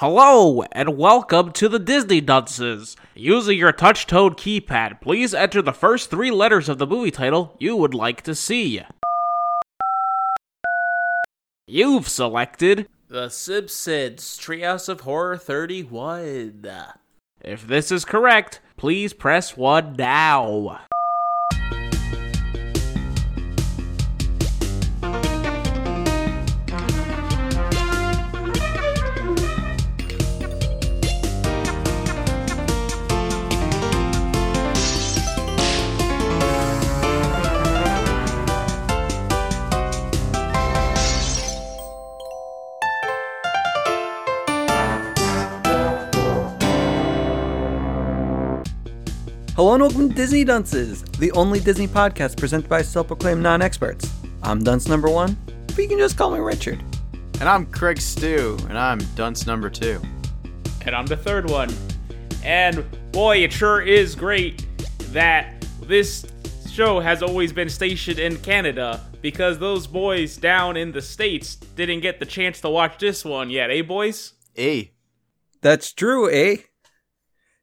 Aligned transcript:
Hello, 0.00 0.62
and 0.72 0.96
welcome 0.96 1.52
to 1.52 1.68
the 1.68 1.78
Disney 1.78 2.22
Dunces. 2.22 2.96
Using 3.14 3.58
your 3.58 3.70
touch 3.70 4.06
tone 4.06 4.32
keypad, 4.32 5.02
please 5.02 5.34
enter 5.34 5.60
the 5.60 5.74
first 5.74 6.08
three 6.08 6.30
letters 6.30 6.70
of 6.70 6.78
the 6.78 6.86
movie 6.86 7.10
title 7.10 7.54
you 7.58 7.76
would 7.76 7.92
like 7.92 8.22
to 8.22 8.34
see. 8.34 8.80
You've 11.66 12.08
selected 12.08 12.88
The 13.08 13.28
Simpsons 13.28 14.38
Treehouse 14.38 14.88
of 14.88 15.02
Horror 15.02 15.36
31. 15.36 16.66
If 17.42 17.66
this 17.66 17.92
is 17.92 18.06
correct, 18.06 18.62
please 18.78 19.12
press 19.12 19.54
1 19.54 19.96
now. 19.98 20.80
Hello 49.70 49.84
and 49.84 49.94
welcome 49.94 50.08
to 50.08 50.14
Disney 50.16 50.42
Dunces, 50.42 51.02
the 51.20 51.30
only 51.30 51.60
Disney 51.60 51.86
podcast 51.86 52.36
presented 52.36 52.68
by 52.68 52.82
self-proclaimed 52.82 53.40
non-experts. 53.40 54.12
I'm 54.42 54.64
dunce 54.64 54.88
number 54.88 55.08
one, 55.08 55.38
but 55.68 55.78
you 55.78 55.86
can 55.86 55.96
just 55.96 56.18
call 56.18 56.32
me 56.32 56.40
Richard. 56.40 56.82
And 57.38 57.48
I'm 57.48 57.66
Craig 57.66 58.00
Stew, 58.00 58.58
and 58.68 58.76
I'm 58.76 58.98
dunce 59.14 59.46
number 59.46 59.70
two. 59.70 60.02
And 60.84 60.92
I'm 60.92 61.06
the 61.06 61.16
third 61.16 61.48
one. 61.48 61.72
And 62.42 62.84
boy, 63.12 63.44
it 63.44 63.52
sure 63.52 63.80
is 63.80 64.16
great 64.16 64.66
that 65.12 65.64
this 65.82 66.26
show 66.68 66.98
has 66.98 67.22
always 67.22 67.52
been 67.52 67.68
stationed 67.68 68.18
in 68.18 68.38
Canada 68.38 69.00
because 69.22 69.60
those 69.60 69.86
boys 69.86 70.36
down 70.36 70.76
in 70.76 70.90
the 70.90 71.00
States 71.00 71.54
didn't 71.54 72.00
get 72.00 72.18
the 72.18 72.26
chance 72.26 72.60
to 72.62 72.68
watch 72.68 72.98
this 72.98 73.24
one 73.24 73.50
yet, 73.50 73.70
eh, 73.70 73.82
boys? 73.82 74.32
Eh. 74.56 74.86
That's 75.60 75.92
true, 75.92 76.28
eh? 76.28 76.56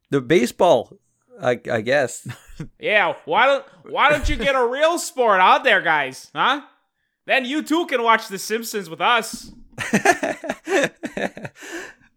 The 0.08 0.22
baseball, 0.22 0.96
I, 1.40 1.60
I 1.70 1.80
guess. 1.80 2.26
Yeah, 2.80 3.14
why 3.24 3.46
don't 3.46 3.64
why 3.84 4.10
don't 4.10 4.28
you 4.28 4.34
get 4.34 4.56
a 4.56 4.66
real 4.66 4.98
sport 4.98 5.38
out 5.38 5.62
there, 5.62 5.80
guys? 5.80 6.28
Huh? 6.34 6.62
Then 7.24 7.44
you 7.44 7.62
too 7.62 7.86
can 7.86 8.02
watch 8.02 8.26
The 8.26 8.36
Simpsons 8.36 8.90
with 8.90 9.00
us. 9.00 9.52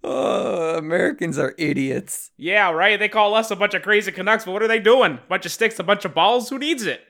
oh, 0.04 0.78
Americans 0.78 1.38
are 1.38 1.54
idiots. 1.60 2.32
Yeah, 2.38 2.72
right. 2.72 2.98
They 2.98 3.08
call 3.08 3.36
us 3.36 3.52
a 3.52 3.56
bunch 3.56 3.76
of 3.76 3.84
crazy 3.84 4.12
Canucks, 4.12 4.46
but 4.46 4.52
what 4.52 4.64
are 4.64 4.68
they 4.68 4.80
doing? 4.80 5.20
Bunch 5.30 5.46
of 5.46 5.52
sticks, 5.52 5.78
a 5.78 5.84
bunch 5.84 6.06
of 6.06 6.16
balls. 6.16 6.50
Who 6.50 6.58
needs 6.58 6.88
it? 6.88 7.02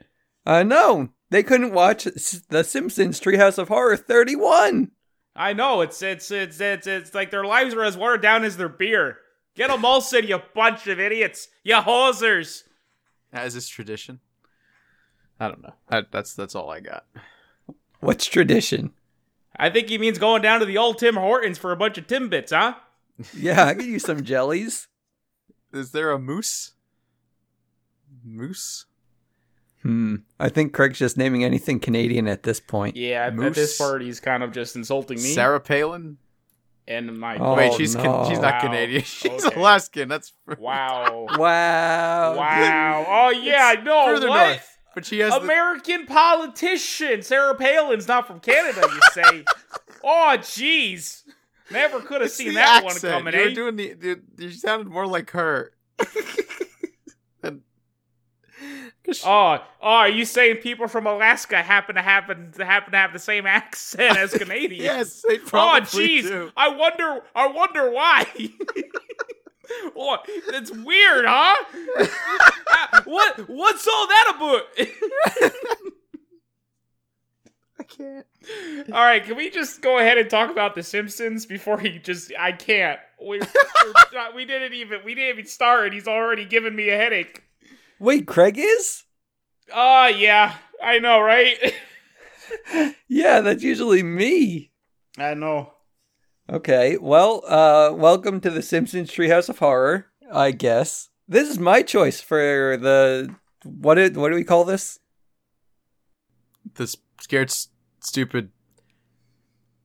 I 0.45 0.63
know. 0.63 1.09
They 1.29 1.43
couldn't 1.43 1.73
watch 1.73 2.03
The 2.49 2.65
Simpsons 2.65 3.21
Treehouse 3.21 3.57
of 3.57 3.69
Horror 3.69 3.95
31. 3.95 4.91
I 5.35 5.53
know 5.53 5.79
it's 5.79 6.01
it's 6.01 6.29
it's 6.31 6.59
it's 6.59 6.87
it's 6.87 7.15
like 7.15 7.31
their 7.31 7.45
lives 7.45 7.73
are 7.73 7.83
as 7.83 7.95
watered 7.95 8.21
down 8.21 8.43
as 8.43 8.57
their 8.57 8.67
beer. 8.67 9.17
Get 9.55 9.69
them 9.69 9.81
Molson, 9.81 10.27
you 10.27 10.41
bunch 10.53 10.87
of 10.87 10.99
idiots, 10.99 11.49
you 11.63 11.75
hosers. 11.75 12.63
As 13.33 13.55
is 13.55 13.67
tradition. 13.67 14.19
I 15.39 15.47
don't 15.47 15.61
know. 15.63 15.73
That, 15.89 16.11
that's 16.11 16.33
that's 16.33 16.55
all 16.55 16.69
I 16.69 16.79
got. 16.79 17.05
What's 17.99 18.25
tradition? 18.25 18.91
I 19.55 19.69
think 19.69 19.89
he 19.89 19.97
means 19.97 20.17
going 20.17 20.41
down 20.41 20.59
to 20.59 20.65
the 20.65 20.77
old 20.77 20.97
Tim 20.97 21.15
Hortons 21.15 21.57
for 21.57 21.71
a 21.71 21.75
bunch 21.75 21.97
of 21.97 22.07
Timbits, 22.07 22.49
huh? 22.51 22.75
Yeah, 23.37 23.65
I 23.65 23.75
could 23.75 23.85
use 23.85 24.03
some 24.03 24.23
jellies. 24.23 24.87
Is 25.73 25.91
there 25.91 26.11
a 26.11 26.17
moose? 26.17 26.71
Moose? 28.23 28.85
Hmm. 29.83 30.17
I 30.39 30.49
think 30.49 30.73
Craig's 30.73 30.99
just 30.99 31.17
naming 31.17 31.43
anything 31.43 31.79
Canadian 31.79 32.27
at 32.27 32.43
this 32.43 32.59
point. 32.59 32.95
Yeah, 32.95 33.27
at, 33.27 33.35
Moose? 33.35 33.55
this 33.55 33.77
part 33.77 34.01
he's 34.01 34.19
kind 34.19 34.43
of 34.43 34.51
just 34.51 34.75
insulting 34.75 35.17
me 35.17 35.29
Sarah 35.33 35.59
Palin? 35.59 36.17
And 36.95 37.17
my. 37.19 37.37
Oh, 37.37 37.55
Wait, 37.55 37.73
she's 37.73 37.95
no. 37.95 38.01
can, 38.03 38.29
she's 38.29 38.39
not 38.39 38.55
Wow. 38.55 38.59
Canadian. 38.61 39.01
She's 39.05 39.45
Okay. 39.45 39.55
Alaskan. 39.59 40.09
That's 40.09 40.33
Wow. 40.57 41.27
Wow. 41.37 42.35
wow. 42.37 43.05
Oh 43.07 43.29
yeah, 43.29 43.75
no. 43.83 44.05
further 44.05 44.29
what? 44.29 44.47
north. 44.47 44.77
But 44.93 45.05
she 45.05 45.19
has 45.19 45.33
the, 45.33 45.39
American 45.39 46.05
politician. 46.05 47.21
Sarah 47.21 47.55
Palin's 47.55 48.07
not 48.07 48.27
from 48.27 48.39
Canada, 48.41 48.81
you 48.81 48.99
say. 49.13 49.45
oh, 50.03 50.35
jeez. 50.39 51.23
Never 51.71 52.01
could 52.01 52.19
have 52.21 52.31
seen 52.31 52.55
that 52.55 52.83
accent. 52.83 53.03
one 53.13 53.23
coming, 53.23 53.33
You're 53.39 53.49
eh? 53.51 53.53
doing 53.53 53.75
the, 53.77 53.93
the 53.93 54.21
you 54.37 54.51
sounded 54.51 54.87
more 54.87 55.07
like 55.07 55.31
her. 55.31 55.71
Oh, 59.25 59.57
oh, 59.81 59.87
are 59.87 60.09
you 60.09 60.25
saying 60.25 60.57
people 60.57 60.87
from 60.87 61.05
Alaska 61.07 61.61
happen 61.61 61.95
to 61.95 62.01
happen 62.01 62.51
to 62.57 62.65
happen 62.65 62.91
to 62.91 62.97
have 62.97 63.13
the 63.13 63.19
same 63.19 63.45
accent 63.45 64.17
as 64.17 64.31
Canadians? 64.37 64.83
yes, 64.83 65.21
they 65.27 65.37
Oh, 65.37 65.45
probably 65.45 66.07
jeez. 66.07 66.23
do. 66.23 66.51
I 66.55 66.69
wonder. 66.69 67.21
I 67.35 67.47
wonder 67.47 67.91
why. 67.91 68.25
oh, 69.95 70.17
it's 70.47 70.71
weird, 70.71 71.25
huh? 71.27 71.55
What? 73.05 73.49
What's 73.49 73.87
all 73.87 74.07
that 74.07 74.33
about? 74.35 75.51
I 77.79 77.83
can't. 77.83 78.25
all 78.93 79.03
right, 79.03 79.23
can 79.23 79.35
we 79.35 79.49
just 79.49 79.81
go 79.81 79.97
ahead 79.97 80.17
and 80.17 80.29
talk 80.29 80.49
about 80.51 80.75
The 80.75 80.83
Simpsons 80.83 81.45
before 81.45 81.79
he 81.79 81.97
just? 81.99 82.31
I 82.39 82.51
can't. 82.51 82.99
We, 83.19 83.41
we 84.35 84.45
didn't 84.45 84.73
even. 84.73 85.01
We 85.03 85.15
didn't 85.15 85.29
even 85.39 85.45
start, 85.47 85.85
and 85.85 85.93
he's 85.93 86.07
already 86.07 86.45
giving 86.45 86.75
me 86.75 86.89
a 86.89 86.97
headache. 86.97 87.43
Wait, 88.01 88.25
Craig 88.25 88.57
is? 88.57 89.03
Oh 89.71 90.07
yeah, 90.07 90.55
I 90.83 90.97
know, 90.97 91.21
right? 91.21 91.55
Yeah, 93.07 93.39
that's 93.41 93.63
usually 93.63 94.03
me. 94.03 94.71
I 95.17 95.35
know. 95.35 95.71
Okay, 96.51 96.97
well, 96.97 97.43
uh, 97.47 97.93
welcome 97.93 98.41
to 98.41 98.49
the 98.49 98.61
Simpsons 98.61 99.09
Treehouse 99.11 99.47
of 99.49 99.59
Horror, 99.59 100.07
I 100.33 100.51
guess. 100.51 101.09
This 101.29 101.47
is 101.49 101.59
my 101.59 101.81
choice 101.81 102.19
for 102.19 102.75
the 102.75 103.33
what? 103.63 103.97
It, 103.97 104.17
what 104.17 104.29
do 104.29 104.35
we 104.35 104.43
call 104.43 104.65
this? 104.65 104.99
The 106.73 106.93
scared, 107.21 107.49
s- 107.49 107.69
stupid. 108.01 108.49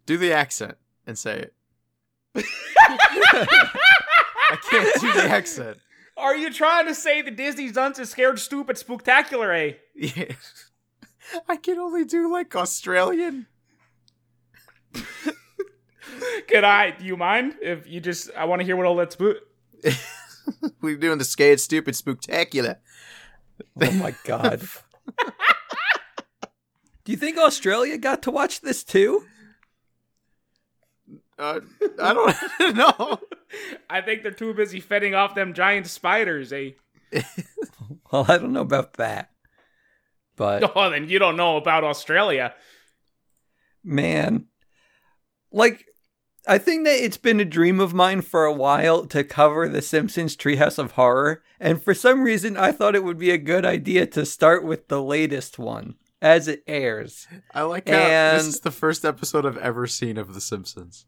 Do 0.07 0.17
the 0.17 0.33
accent 0.33 0.77
and 1.07 1.17
say 1.19 1.39
it. 1.39 1.55
I 3.17 4.57
can't 4.71 5.01
do 5.01 5.13
the 5.13 5.29
accent. 5.29 5.79
Are 6.17 6.35
you 6.35 6.51
trying 6.53 6.87
to 6.87 6.95
say 6.95 7.21
the 7.21 7.31
Disney 7.31 7.71
Dunce 7.71 7.99
is 7.99 8.11
scared, 8.11 8.39
stupid, 8.39 8.77
spooktacular, 8.77 9.55
eh? 9.55 9.75
Yeah. 9.95 10.35
I 11.49 11.57
can 11.57 11.79
only 11.79 12.05
do 12.05 12.33
like 12.33 12.55
Australian. 12.57 13.47
Could 16.49 16.65
I? 16.65 16.93
Do 16.93 17.05
you 17.05 17.17
mind 17.17 17.57
if 17.61 17.87
you 17.87 18.01
just? 18.01 18.31
I 18.37 18.45
want 18.47 18.61
to 18.61 18.67
hear 18.67 18.77
what 18.77 18.87
all 18.87 18.97
that's 18.97 19.17
boot. 19.17 19.39
We're 20.81 20.97
doing 20.97 21.19
the 21.19 21.25
scared, 21.25 21.61
stupid, 21.61 21.95
spooktacular. 21.95 22.77
Oh 23.81 23.91
my 23.93 24.15
god. 24.25 24.63
do 27.05 27.13
you 27.13 27.19
think 27.19 27.37
Australia 27.37 27.99
got 27.99 28.23
to 28.23 28.31
watch 28.31 28.61
this 28.61 28.85
too? 28.85 29.25
Uh, 31.39 31.61
I 32.03 32.15
don't 32.15 32.77
know. 32.77 33.21
I 33.91 34.01
think 34.01 34.23
they're 34.23 34.33
too 34.33 34.55
busy 34.55 34.81
fending 34.81 35.15
off 35.15 35.35
them 35.35 35.53
giant 35.55 35.87
spiders, 35.87 36.53
eh? 36.53 36.71
Well, 38.13 38.25
I 38.29 38.39
don't 38.39 38.53
know 38.53 38.61
about 38.61 38.95
that. 38.95 39.31
But 40.37 40.73
Oh, 40.77 40.91
then 40.91 41.09
you 41.09 41.19
don't 41.19 41.37
know 41.37 41.57
about 41.57 41.83
Australia. 41.85 42.55
man, 43.85 44.47
like 45.53 45.87
I 46.47 46.59
think 46.59 46.85
that 46.85 47.03
it's 47.05 47.17
been 47.17 47.41
a 47.41 47.45
dream 47.45 47.81
of 47.81 47.93
mine 47.95 48.21
for 48.23 48.45
a 48.45 48.53
while 48.53 49.07
to 49.07 49.25
cover 49.25 49.69
the 49.69 49.83
Simpsons 49.83 50.37
Treehouse 50.37 50.79
of 50.79 50.93
Horror, 50.93 51.43
and 51.59 51.83
for 51.83 51.95
some 51.95 52.23
reason 52.23 52.57
I 52.57 52.71
thought 52.73 52.95
it 52.95 53.03
would 53.05 53.19
be 53.19 53.31
a 53.31 53.39
good 53.39 53.65
idea 53.65 54.07
to 54.07 54.25
start 54.25 54.63
with 54.65 54.87
the 54.89 55.03
latest 55.03 55.59
one 55.59 55.97
as 56.23 56.47
it 56.49 56.63
airs. 56.69 57.27
I 57.53 57.63
like 57.63 57.89
how 57.89 57.97
this 58.37 58.47
is 58.47 58.61
the 58.61 58.71
first 58.71 59.05
episode 59.05 59.45
I've 59.45 59.57
ever 59.59 59.87
seen 59.89 60.17
of 60.17 60.35
The 60.35 60.41
Simpsons. 60.41 61.07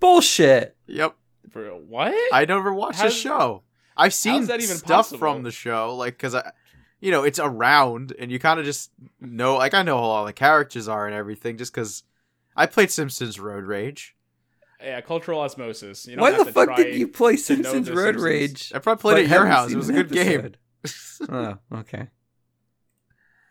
Bullshit. 0.00 0.76
Yep. 0.86 1.14
Bro, 1.50 1.82
what? 1.88 2.14
I 2.32 2.44
never 2.44 2.72
watched 2.72 3.00
the 3.00 3.10
show. 3.10 3.62
I've 3.96 4.14
seen 4.14 4.46
that 4.46 4.60
even 4.60 4.76
stuff 4.76 5.06
possible? 5.06 5.18
from 5.18 5.42
the 5.42 5.50
show, 5.50 5.96
like 5.96 6.14
because 6.14 6.34
I, 6.34 6.52
you 7.00 7.10
know, 7.10 7.24
it's 7.24 7.38
around, 7.38 8.14
and 8.18 8.30
you 8.30 8.38
kind 8.38 8.60
of 8.60 8.66
just 8.66 8.90
know, 9.20 9.56
like 9.56 9.74
I 9.74 9.82
know 9.82 9.98
who 9.98 10.04
all 10.04 10.24
the 10.24 10.32
characters 10.32 10.86
are 10.88 11.06
and 11.06 11.14
everything, 11.14 11.56
just 11.56 11.72
because 11.72 12.04
I 12.54 12.66
played 12.66 12.90
Simpsons 12.90 13.40
Road 13.40 13.64
Rage. 13.64 14.14
yeah, 14.80 15.00
cultural 15.00 15.40
osmosis. 15.40 16.06
You 16.06 16.16
don't 16.16 16.22
Why 16.22 16.30
have 16.30 16.38
the 16.40 16.44
to 16.46 16.52
fuck 16.52 16.66
try 16.68 16.76
did 16.76 16.94
you 16.94 17.08
play 17.08 17.36
Simpsons 17.36 17.90
Road 17.90 18.14
Simpsons. 18.14 18.22
Rage? 18.22 18.72
I 18.74 18.78
probably 18.78 19.00
played 19.00 19.14
but 19.14 19.20
it 19.22 19.30
at 19.30 19.34
your 19.36 19.46
house. 19.46 19.72
It 19.72 19.76
was 19.76 19.88
a 19.88 19.94
an 19.94 20.02
good 20.02 20.12
game. 20.12 20.52
oh, 21.28 21.58
okay. 21.78 22.08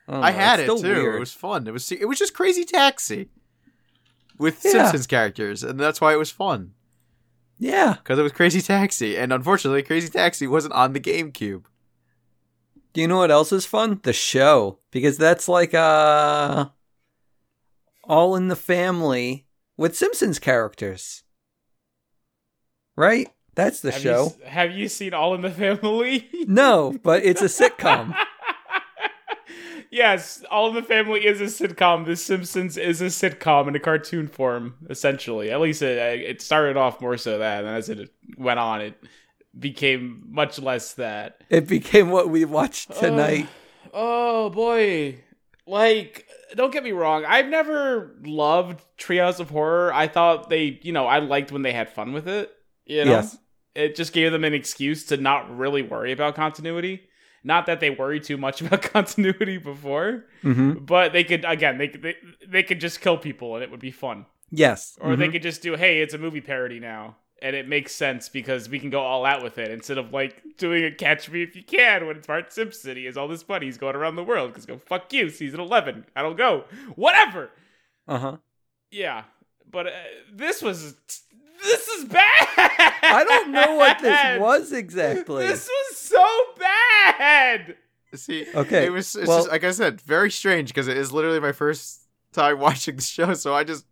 don't 0.08 0.24
I 0.24 0.30
oh, 0.30 0.34
had 0.34 0.60
it 0.62 0.68
too. 0.68 0.82
weird. 0.82 1.16
It 1.16 1.20
was 1.20 1.34
fun. 1.34 1.68
It 1.68 1.72
was 1.74 1.92
it 1.92 2.08
was 2.08 2.20
just 2.20 2.34
crazy 2.34 2.64
taxi 2.64 3.30
with 4.38 4.64
Yeah. 4.64 4.72
Simpsons 4.72 5.08
characters, 5.08 5.64
and 5.64 5.80
that's 5.80 6.00
why 6.02 6.14
it 6.14 6.18
was 6.20 6.32
fun. 6.32 6.74
Yeah. 7.60 7.94
because 7.96 8.20
it 8.20 8.24
was 8.24 8.32
Crazy 8.32 8.62
Taxi, 8.62 9.18
and 9.18 9.34
unfortunately, 9.34 9.82
Crazy 9.84 10.10
Taxi 10.10 10.46
wasn't 10.48 10.74
on 10.74 10.94
the 10.94 11.00
GameCube. 11.00 11.64
Do 12.94 13.02
you 13.02 13.08
know 13.08 13.18
what 13.18 13.32
else 13.32 13.52
is 13.52 13.66
fun? 13.66 14.00
The 14.04 14.14
show. 14.14 14.80
Because 14.92 15.18
that's 15.18 15.48
like 15.48 15.74
uh 15.74 16.70
all 18.04 18.36
in 18.36 18.48
the 18.48 18.56
family 18.56 19.46
with 19.76 19.96
Simpsons 19.96 20.40
characters. 20.40 21.24
Right? 22.96 23.28
That's 23.56 23.82
the 23.82 23.92
have 23.92 24.02
show. 24.02 24.34
You, 24.40 24.46
have 24.50 24.72
you 24.72 24.88
seen 24.88 25.14
All 25.14 25.34
in 25.36 25.42
the 25.42 25.50
Family? 25.52 26.30
No, 26.48 26.96
but 27.04 27.24
it's 27.24 27.42
a 27.42 27.46
sitcom. 27.70 28.16
Yes, 29.92 30.44
All 30.50 30.70
in 30.70 30.76
the 30.76 30.82
Family 30.82 31.26
is 31.26 31.42
a 31.42 31.46
sitcom. 31.46 32.06
The 32.06 32.16
Simpsons 32.16 32.78
is 32.78 33.02
a 33.02 33.06
sitcom 33.06 33.68
in 33.68 33.76
a 33.76 33.80
cartoon 33.80 34.28
form, 34.28 34.76
essentially. 34.90 35.52
At 35.52 35.62
least 35.62 35.82
it, 35.82 35.98
it 35.98 36.42
started 36.42 36.78
off 36.78 37.02
more 37.02 37.18
so 37.18 37.40
that, 37.40 37.64
and 37.64 37.76
as 37.76 37.90
it 37.90 38.10
went 38.38 38.60
on, 38.60 38.82
it 38.82 39.02
became 39.58 40.24
much 40.28 40.60
less 40.60 40.94
that. 40.94 41.42
It 41.50 41.68
became 41.68 42.10
what 42.10 42.30
we 42.30 42.46
watched 42.46 42.92
tonight. 43.00 43.48
Oh, 43.94 44.46
oh 44.46 44.50
boy. 44.50 45.20
Like, 45.66 46.28
don't 46.56 46.72
get 46.72 46.84
me 46.84 46.92
wrong. 46.94 47.26
I've 47.26 47.48
never 47.48 48.16
loved 48.24 48.82
Treehouse 48.98 49.40
of 49.40 49.50
Horror. 49.50 49.94
I 49.94 50.08
thought 50.08 50.50
they, 50.50 50.80
you 50.82 50.94
know, 50.94 51.06
I 51.06 51.20
liked 51.20 51.52
when 51.52 51.62
they 51.62 51.74
had 51.74 51.90
fun 51.90 52.14
with 52.14 52.28
it. 52.28 52.52
You 52.86 53.06
know? 53.06 53.12
Yes. 53.12 53.38
It 53.76 53.96
just 53.96 54.14
gave 54.14 54.32
them 54.32 54.44
an 54.44 54.54
excuse 54.54 55.06
to 55.08 55.18
not 55.18 55.56
really 55.56 55.82
worry 55.82 56.12
about 56.12 56.36
continuity. 56.36 57.04
Not 57.44 57.66
that 57.68 57.80
they 57.80 57.90
worry 57.90 58.20
too 58.20 58.38
much 58.38 58.62
about 58.62 58.82
continuity 58.82 59.58
before, 59.58 60.26
hmm 60.42 60.74
but 60.74 61.14
they 61.14 61.24
could 61.24 61.46
again 61.46 61.78
they 61.78 61.88
could 61.88 62.02
they, 62.02 62.16
they 62.48 62.64
could 62.64 62.80
just 62.82 63.02
kill 63.02 63.18
people 63.18 63.56
and 63.56 63.64
it 63.64 63.72
would 63.72 63.80
be 63.80 63.92
fun. 63.92 64.26
Yes. 64.52 64.98
Or 65.02 65.16
they 65.16 65.28
Mhm. 65.28 65.32
could 65.34 65.42
just 65.44 65.62
do, 65.62 65.76
hey, 65.76 66.02
it's 66.02 66.14
a 66.14 66.18
movie 66.18 66.42
parody 66.42 66.80
now. 66.80 67.18
And 67.42 67.56
it 67.56 67.68
makes 67.68 67.94
sense 67.94 68.30
because 68.30 68.68
we 68.68 68.80
can 68.80 68.90
go 68.90 69.02
all 69.02 69.24
out 69.26 69.44
with 69.44 69.58
it 69.60 69.70
instead 69.70 69.98
of 70.00 70.12
like 70.12 70.42
doing 70.58 70.84
a 70.86 70.92
catch 70.92 71.30
me 71.30 71.44
if 71.44 71.56
you 71.56 71.64
can 71.64 72.08
when 72.08 72.16
it's 72.18 72.26
Bart 72.26 72.52
Simpson. 72.52 72.98
He 72.98 73.06
has 73.06 73.16
all 73.18 73.28
this 73.28 73.48
money. 73.48 73.68
He's 73.68 73.78
going 73.78 73.96
around 73.96 74.16
the 74.16 74.24
world 74.24 74.50
because 74.52 74.66
go 74.66 74.78
fuck 74.80 75.14
you, 75.14 75.30
season 75.30 75.60
11. 75.60 76.06
I 76.16 76.24
don't 76.24 76.38
go. 76.38 76.64
Whatever. 76.96 77.52
Uh-huh. 78.08 78.38
Yeah. 78.90 79.24
But 79.70 79.88
uh, 79.88 79.92
this 80.34 80.62
was. 80.64 80.96
This 81.64 81.88
is 81.90 82.06
bad. 82.06 82.48
I 83.04 83.24
don't 83.24 83.52
know 83.52 83.76
what 83.76 84.00
this 84.00 84.40
was 84.40 84.72
exactly. 84.72 85.48
This 85.48 85.68
was 85.68 85.98
so 85.98 86.26
bad. 86.60 87.76
See, 88.16 88.48
Okay, 88.56 88.86
it 88.86 88.92
was 88.92 89.16
it's 89.16 89.28
well- 89.28 89.40
just, 89.40 89.50
like 89.50 89.64
I 89.64 89.72
said, 89.72 90.02
very 90.02 90.32
strange 90.32 90.70
because 90.70 90.88
it 90.88 90.98
is 90.98 91.12
literally 91.12 91.40
my 91.40 91.52
first 91.52 92.02
time 92.34 92.60
watching 92.68 92.96
the 92.96 93.02
show. 93.02 93.34
So 93.34 93.54
I 93.54 93.64
just 93.64 93.86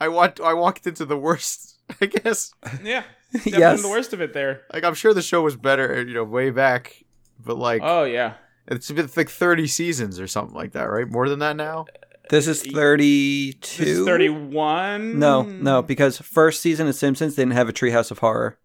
I 0.00 0.08
walked 0.08 0.40
I 0.40 0.54
walked 0.54 0.86
into 0.86 1.04
the 1.04 1.16
worst. 1.16 1.78
I 2.00 2.06
guess 2.06 2.52
Yeah. 2.82 3.04
Stepped 3.30 3.46
yes. 3.46 3.82
the 3.82 3.88
worst 3.88 4.12
of 4.12 4.20
it 4.20 4.32
there. 4.32 4.62
like 4.72 4.84
I'm 4.84 4.94
sure 4.94 5.12
the 5.12 5.22
show 5.22 5.42
was 5.42 5.56
better, 5.56 6.02
you 6.06 6.14
know, 6.14 6.24
way 6.24 6.50
back, 6.50 7.02
but 7.44 7.56
like 7.58 7.80
Oh, 7.84 8.04
yeah. 8.04 8.34
it's 8.68 8.90
been 8.90 9.10
like 9.16 9.28
30 9.28 9.66
seasons 9.66 10.20
or 10.20 10.26
something 10.28 10.54
like 10.54 10.72
that, 10.72 10.84
right? 10.84 11.08
More 11.10 11.28
than 11.28 11.40
that 11.40 11.56
now. 11.56 11.86
This 12.30 12.46
is 12.46 12.62
32. 12.62 13.84
This 13.84 13.98
is 13.98 14.06
31. 14.06 15.18
No, 15.18 15.42
no, 15.42 15.82
because 15.82 16.18
first 16.18 16.62
season 16.62 16.88
of 16.88 16.94
Simpsons 16.94 17.34
didn't 17.34 17.52
have 17.52 17.68
a 17.68 17.72
Treehouse 17.72 18.10
of 18.10 18.20
Horror. 18.20 18.58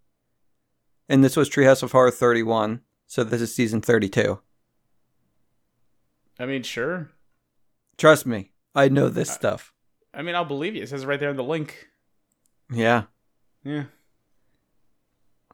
And 1.10 1.24
this 1.24 1.36
was 1.36 1.50
Treehouse 1.50 1.84
of 1.84 1.92
Horror 1.92 2.12
31. 2.12 2.82
So 3.08 3.24
this 3.24 3.42
is 3.42 3.54
season 3.54 3.82
32. 3.82 4.40
I 6.40 6.46
mean, 6.46 6.64
sure. 6.64 7.10
Trust 7.98 8.26
me, 8.26 8.52
I 8.74 8.88
know 8.88 9.10
this 9.10 9.30
stuff. 9.30 9.74
I 10.14 10.22
mean, 10.22 10.36
I'll 10.36 10.46
believe 10.46 10.76
you. 10.76 10.84
It 10.84 10.90
says 10.90 11.06
right 11.06 11.20
there 11.20 11.32
in 11.32 11.36
the 11.36 11.44
link. 11.44 11.90
Yeah. 12.72 13.04
Yeah. 13.64 13.86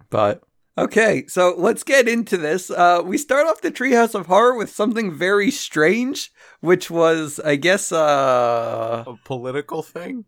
But 0.09 0.43
okay, 0.77 1.25
so 1.27 1.53
let's 1.57 1.83
get 1.83 2.07
into 2.07 2.37
this. 2.37 2.69
Uh, 2.71 3.01
we 3.05 3.17
start 3.17 3.47
off 3.47 3.61
the 3.61 3.71
Treehouse 3.71 4.15
of 4.15 4.27
Horror 4.27 4.55
with 4.57 4.69
something 4.69 5.13
very 5.13 5.51
strange, 5.51 6.31
which 6.61 6.89
was, 6.91 7.39
I 7.39 7.55
guess, 7.55 7.91
uh, 7.91 9.03
A 9.07 9.15
political 9.25 9.81
thing. 9.83 10.25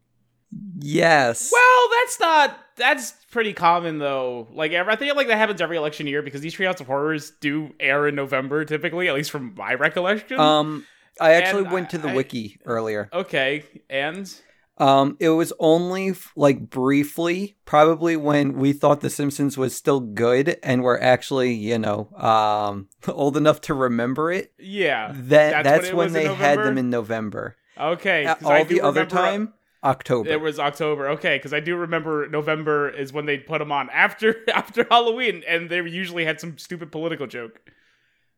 yes. 0.79 1.49
Well, 1.51 1.89
that's 1.99 2.19
not. 2.19 2.59
That's 2.77 3.11
pretty 3.31 3.53
common 3.53 3.97
though. 3.99 4.47
Like 4.53 4.71
I 4.73 4.95
think 4.95 5.15
like 5.15 5.27
that 5.27 5.37
happens 5.37 5.61
every 5.61 5.77
election 5.77 6.05
year 6.07 6.21
because 6.21 6.41
these 6.41 6.55
Treehouse 6.55 6.79
of 6.79 6.87
Horrors 6.87 7.31
do 7.41 7.73
air 7.79 8.07
in 8.07 8.15
November 8.15 8.63
typically, 8.65 9.07
at 9.09 9.15
least 9.15 9.31
from 9.31 9.53
my 9.57 9.73
recollection. 9.73 10.39
um, 10.39 10.85
I 11.19 11.33
actually 11.33 11.63
And 11.63 11.71
went 11.71 11.89
to 11.91 11.97
the 11.97 12.09
I- 12.09 12.15
wiki 12.15 12.59
earlier. 12.65 13.09
okay, 13.11 13.63
and 13.89 14.31
Um, 14.79 15.17
it 15.19 15.29
was 15.29 15.51
only 15.59 16.09
f- 16.11 16.31
like 16.35 16.69
briefly, 16.69 17.57
probably 17.65 18.15
when 18.15 18.53
we 18.59 18.73
thought 18.73 19.01
The 19.01 19.09
Simpsons 19.09 19.57
was 19.57 19.75
still 19.75 19.99
good 19.99 20.57
and 20.61 20.83
were 20.83 21.01
actually, 21.01 21.53
you 21.53 21.79
know, 21.79 22.09
um, 22.15 22.87
old 23.07 23.37
enough 23.37 23.59
to 23.61 23.73
remember 23.73 24.31
it. 24.31 24.53
yeah, 24.59 25.11
That 25.15 25.63
That's 25.63 25.63
that's, 25.63 25.87
when 25.87 25.97
when 25.97 26.13
they 26.13 26.25
had 26.33 26.59
them 26.59 26.77
in 26.77 26.89
November. 26.91 27.55
okay. 27.79 28.25
Uh, 28.25 28.35
'cause 28.35 28.45
I 28.45 28.59
all 28.59 28.65
the 28.65 28.81
other 28.81 29.01
remember- 29.01 29.15
time, 29.15 29.53
October. 29.83 30.29
It 30.29 30.41
was 30.41 30.59
October, 30.59 31.09
okay, 31.09 31.37
because 31.37 31.53
I 31.53 31.59
do 31.59 31.75
remember 31.75 32.27
November 32.29 32.89
is 32.89 33.13
when 33.13 33.25
they 33.25 33.37
put 33.37 33.59
them 33.59 33.71
on 33.71 33.89
after 33.91 34.35
after 34.53 34.85
Halloween, 34.89 35.43
and 35.47 35.69
they 35.69 35.77
usually 35.81 36.25
had 36.25 36.39
some 36.39 36.57
stupid 36.57 36.91
political 36.91 37.25
joke. 37.27 37.59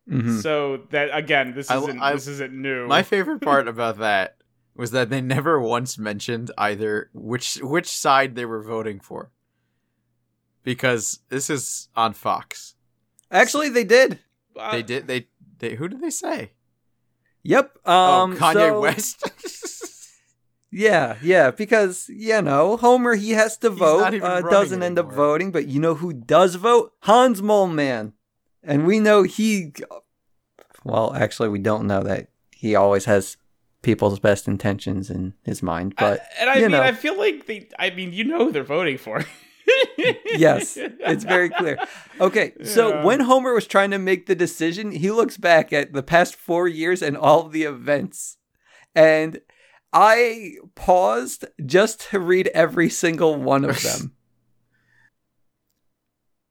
Mhm. 0.10 0.42
So 0.42 0.86
that 0.92 1.10
again, 1.14 1.54
this 1.54 1.70
isn't 1.70 2.02
I- 2.02 2.14
this 2.14 2.28
isn't 2.28 2.54
new. 2.54 2.88
My 2.88 3.04
favorite 3.04 3.42
part 3.42 3.68
about 3.68 3.98
that 4.00 4.38
was 4.80 4.92
that 4.92 5.10
they 5.10 5.20
never 5.20 5.60
once 5.60 5.98
mentioned 5.98 6.52
either 6.58 7.10
which 7.14 7.58
which 7.62 7.88
side 7.88 8.36
they 8.36 8.46
were 8.46 8.64
voting 8.64 9.02
for. 9.02 9.30
Because 10.64 11.20
this 11.28 11.50
is 11.50 11.90
on 11.98 12.14
Fox. 12.14 12.76
Actually, 13.30 13.68
they 13.68 13.84
did. 13.84 14.20
Uh, 14.58 14.72
They 14.72 14.81
did 14.81 15.08
they 15.08 15.28
they 15.60 15.76
who 15.76 15.90
did 15.90 16.00
they 16.00 16.10
say? 16.10 16.54
Yep. 17.44 17.86
Um, 17.86 18.34
oh, 18.34 18.36
Kanye 18.40 18.70
so- 18.70 18.81
West. 18.81 19.76
Yeah, 20.72 21.16
yeah, 21.24 21.50
because 21.50 22.08
you 22.10 22.42
know 22.44 22.78
Homer 22.78 23.16
he 23.16 23.31
has 23.31 23.58
to 23.58 23.72
He's 23.72 23.80
vote, 23.80 24.02
not 24.02 24.14
even 24.14 24.30
uh, 24.30 24.42
doesn't 24.42 24.84
end 24.84 25.00
up 25.00 25.12
voting, 25.12 25.52
but 25.52 25.66
you 25.68 25.80
know 25.80 25.96
who 25.96 26.14
does 26.14 26.54
vote? 26.56 26.94
Hans 27.02 27.42
Moleman, 27.42 28.14
and 28.62 28.86
we 28.86 29.00
know 29.00 29.24
he. 29.24 29.74
Well, 30.84 31.12
actually, 31.16 31.50
we 31.50 31.58
don't 31.58 31.88
know 31.88 32.04
that 32.04 32.28
he 32.52 32.76
always 32.76 33.06
has 33.06 33.36
people's 33.81 34.20
best 34.20 34.48
intentions 34.48 35.10
in 35.10 35.34
his 35.44 35.64
mind, 35.64 35.96
but 35.98 36.20
I- 36.20 36.42
and 36.42 36.50
I 36.50 36.56
you 36.56 36.62
mean, 36.64 36.72
know. 36.72 36.81
I 36.81 36.92
feel 36.94 37.18
like 37.18 37.46
they. 37.46 37.70
I 37.80 37.90
mean, 37.92 38.12
you 38.14 38.24
know, 38.26 38.46
who 38.46 38.52
they're 38.52 38.64
voting 38.64 38.98
for. 38.98 39.24
yes, 40.26 40.78
it's 40.78 41.24
very 41.24 41.50
clear. 41.50 41.78
Okay, 42.20 42.54
so 42.64 42.90
Yeah. 42.90 43.04
when 43.04 43.19
Homer 43.21 43.54
was 43.54 43.68
trying 43.68 43.92
to 43.92 44.00
make 44.00 44.26
the 44.26 44.36
decision, 44.36 44.92
he 44.92 45.12
looks 45.12 45.38
back 45.38 45.71
at 45.71 45.94
the 45.94 46.04
past 46.04 46.36
four 46.36 46.68
years 46.68 47.02
and 47.02 47.16
all 47.16 47.45
of 47.45 47.52
the 47.52 47.64
events. 47.64 48.38
And 48.95 49.40
I 49.94 50.56
paused 50.76 51.45
just 51.66 52.02
to 52.09 52.19
read 52.19 52.48
every 52.48 52.90
single 52.90 53.36
one 53.36 53.64
of 53.64 53.81
them. 53.83 54.14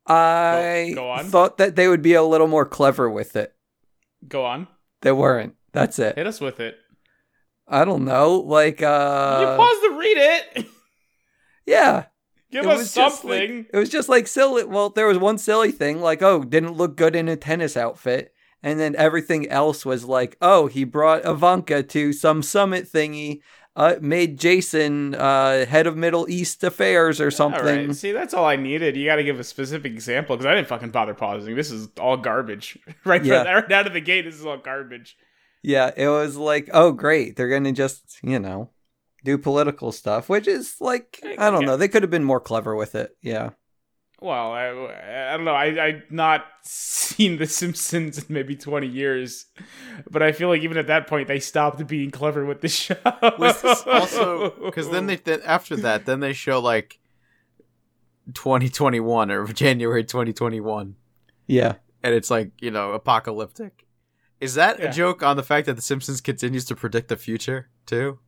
I 0.07 0.93
go 0.95 1.19
thought 1.25 1.59
that 1.59 1.77
they 1.77 1.89
would 1.89 2.03
be 2.03 2.15
a 2.15 2.23
little 2.23 2.47
more 2.47 2.65
clever 2.65 3.11
with 3.11 3.37
it. 3.37 3.55
Go 4.27 4.45
on, 4.45 4.67
They 5.03 5.13
weren't. 5.13 5.55
That's 5.73 5.99
it. 5.99 6.17
hit 6.17 6.27
us 6.27 6.41
with 6.41 6.61
it. 6.61 6.77
I 7.69 7.85
don't 7.85 8.05
know. 8.05 8.37
Like, 8.37 8.83
uh 8.83 9.39
you 9.41 9.47
pause 9.57 9.81
to 9.83 9.97
read 9.99 10.17
it. 10.19 10.67
Yeah. 11.67 12.07
Give 12.51 12.65
It 12.65 12.71
us 12.71 12.79
was 12.79 12.97
like- 12.97 13.11
something. 13.13 13.67
it 13.73 13.77
was 13.77 13.91
just 13.91 14.09
like 14.09 14.27
silly. 14.27 14.65
Well, 14.65 14.89
there 14.91 15.07
was 15.07 15.19
one 15.19 15.37
silly 15.37 15.71
thing, 15.71 16.01
like, 16.01 16.23
oh, 16.23 16.43
didn't 16.45 16.73
look 16.79 16.97
good 16.97 17.15
in 17.15 17.29
a 17.29 17.37
tennis 17.37 17.77
outfit. 17.77 18.33
And 18.63 18.81
then 18.81 18.97
everything 18.97 19.49
else 19.51 19.85
was 19.87 20.05
like, 20.07 20.37
oh, 20.41 20.67
he 20.67 20.85
brought 20.85 21.27
Ivanka 21.27 21.83
to 21.85 22.13
some 22.15 22.43
summit 22.43 22.91
thingy, 22.91 23.41
uh, 23.77 23.97
made 24.01 24.39
Jason 24.39 25.15
uh, 25.15 25.67
head 25.67 25.87
of 25.87 25.97
Middle 25.97 26.29
East 26.29 26.65
affairs 26.65 27.21
or 27.21 27.31
something. 27.31 27.63
right. 27.89 27.95
See, 27.95 28.13
that's 28.13 28.33
all 28.35 28.47
I 28.47 28.57
needed. 28.57 28.97
You 28.97 29.05
got 29.05 29.17
to 29.17 29.25
give 29.25 29.39
a 29.39 29.45
specific 29.45 29.93
example 29.93 30.37
because 30.37 30.47
I 30.51 30.55
didn't 30.55 30.69
fucking 30.69 30.91
bother 30.91 31.15
pausing. 31.15 31.55
This 31.55 31.71
is 31.71 31.89
all 32.01 32.17
garbage. 32.17 32.79
right, 33.05 33.23
Yeah. 33.23 33.45
from, 33.45 33.55
right 33.55 33.73
out 33.73 33.87
of 33.87 33.93
the 33.93 34.01
gate, 34.01 34.23
this 34.23 34.35
is 34.37 34.45
all 34.47 34.57
garbage. 34.57 35.17
Yeah, 35.63 35.91
it 35.97 36.09
was 36.09 36.37
like, 36.37 36.71
oh, 36.73 36.93
great. 36.93 37.37
They're 37.37 37.49
going 37.49 37.65
to 37.65 37.73
just, 37.73 38.19
you 38.23 38.39
know, 38.39 38.71
do 39.25 39.37
political 39.39 39.91
stuff, 39.93 40.29
which 40.29 40.47
is 40.47 40.77
like, 40.81 41.19
eh, 41.23 41.35
I 41.39 41.51
don't 41.51 41.63
Yeah. 41.63 41.67
know. 41.69 41.77
They 41.77 41.89
could 41.89 42.03
have 42.03 42.11
been 42.11 42.25
more 42.25 42.41
clever 42.41 42.77
with 42.77 42.95
it. 42.95 43.17
Yeah. 43.23 43.51
Well, 44.21 44.51
I, 44.53 44.67
I 45.33 45.37
don't 45.37 45.45
know. 45.45 45.53
I 45.55 45.67
I 45.87 46.03
not 46.11 46.45
seen 46.65 47.39
The 47.39 47.47
Simpsons 47.47 48.19
in 48.19 48.25
maybe 48.29 48.57
twenty 48.57 48.89
years, 48.89 49.47
but 50.11 50.25
I 50.25 50.33
feel 50.33 50.49
like 50.49 50.63
even 50.63 50.77
at 50.77 50.89
that 50.89 51.07
point 51.07 51.29
they 51.29 51.39
stopped 51.39 51.87
being 51.87 52.11
clever 52.11 52.45
with 52.45 52.61
the 52.61 52.69
show. 52.83 52.97
Was 53.39 53.63
this 53.63 53.87
also 53.87 54.51
because 54.65 54.91
then 54.91 55.07
they 55.07 55.17
then 55.17 55.41
after 55.45 55.77
that 55.77 56.05
then 56.05 56.19
they 56.19 56.33
show 56.33 56.59
like 56.61 56.99
2021 58.35 59.31
or 59.31 59.47
January 59.47 60.05
2021 60.05 60.97
Yeah. 61.47 61.75
and 62.03 62.15
it's 62.15 62.31
like 62.31 62.51
you 62.61 62.71
know 62.71 62.93
apocalyptic. 62.93 63.87
Is 64.41 64.55
that 64.55 64.79
Yeah. 64.79 64.87
a 64.87 64.93
joke 64.93 65.23
on 65.23 65.37
the 65.37 65.43
fact 65.43 65.67
that 65.67 65.75
The 65.77 65.83
Simpsons 65.83 66.21
continues 66.21 66.65
to 66.67 66.77
predict 66.77 67.09
the 67.09 67.17
future 67.17 67.69
too? 67.87 68.19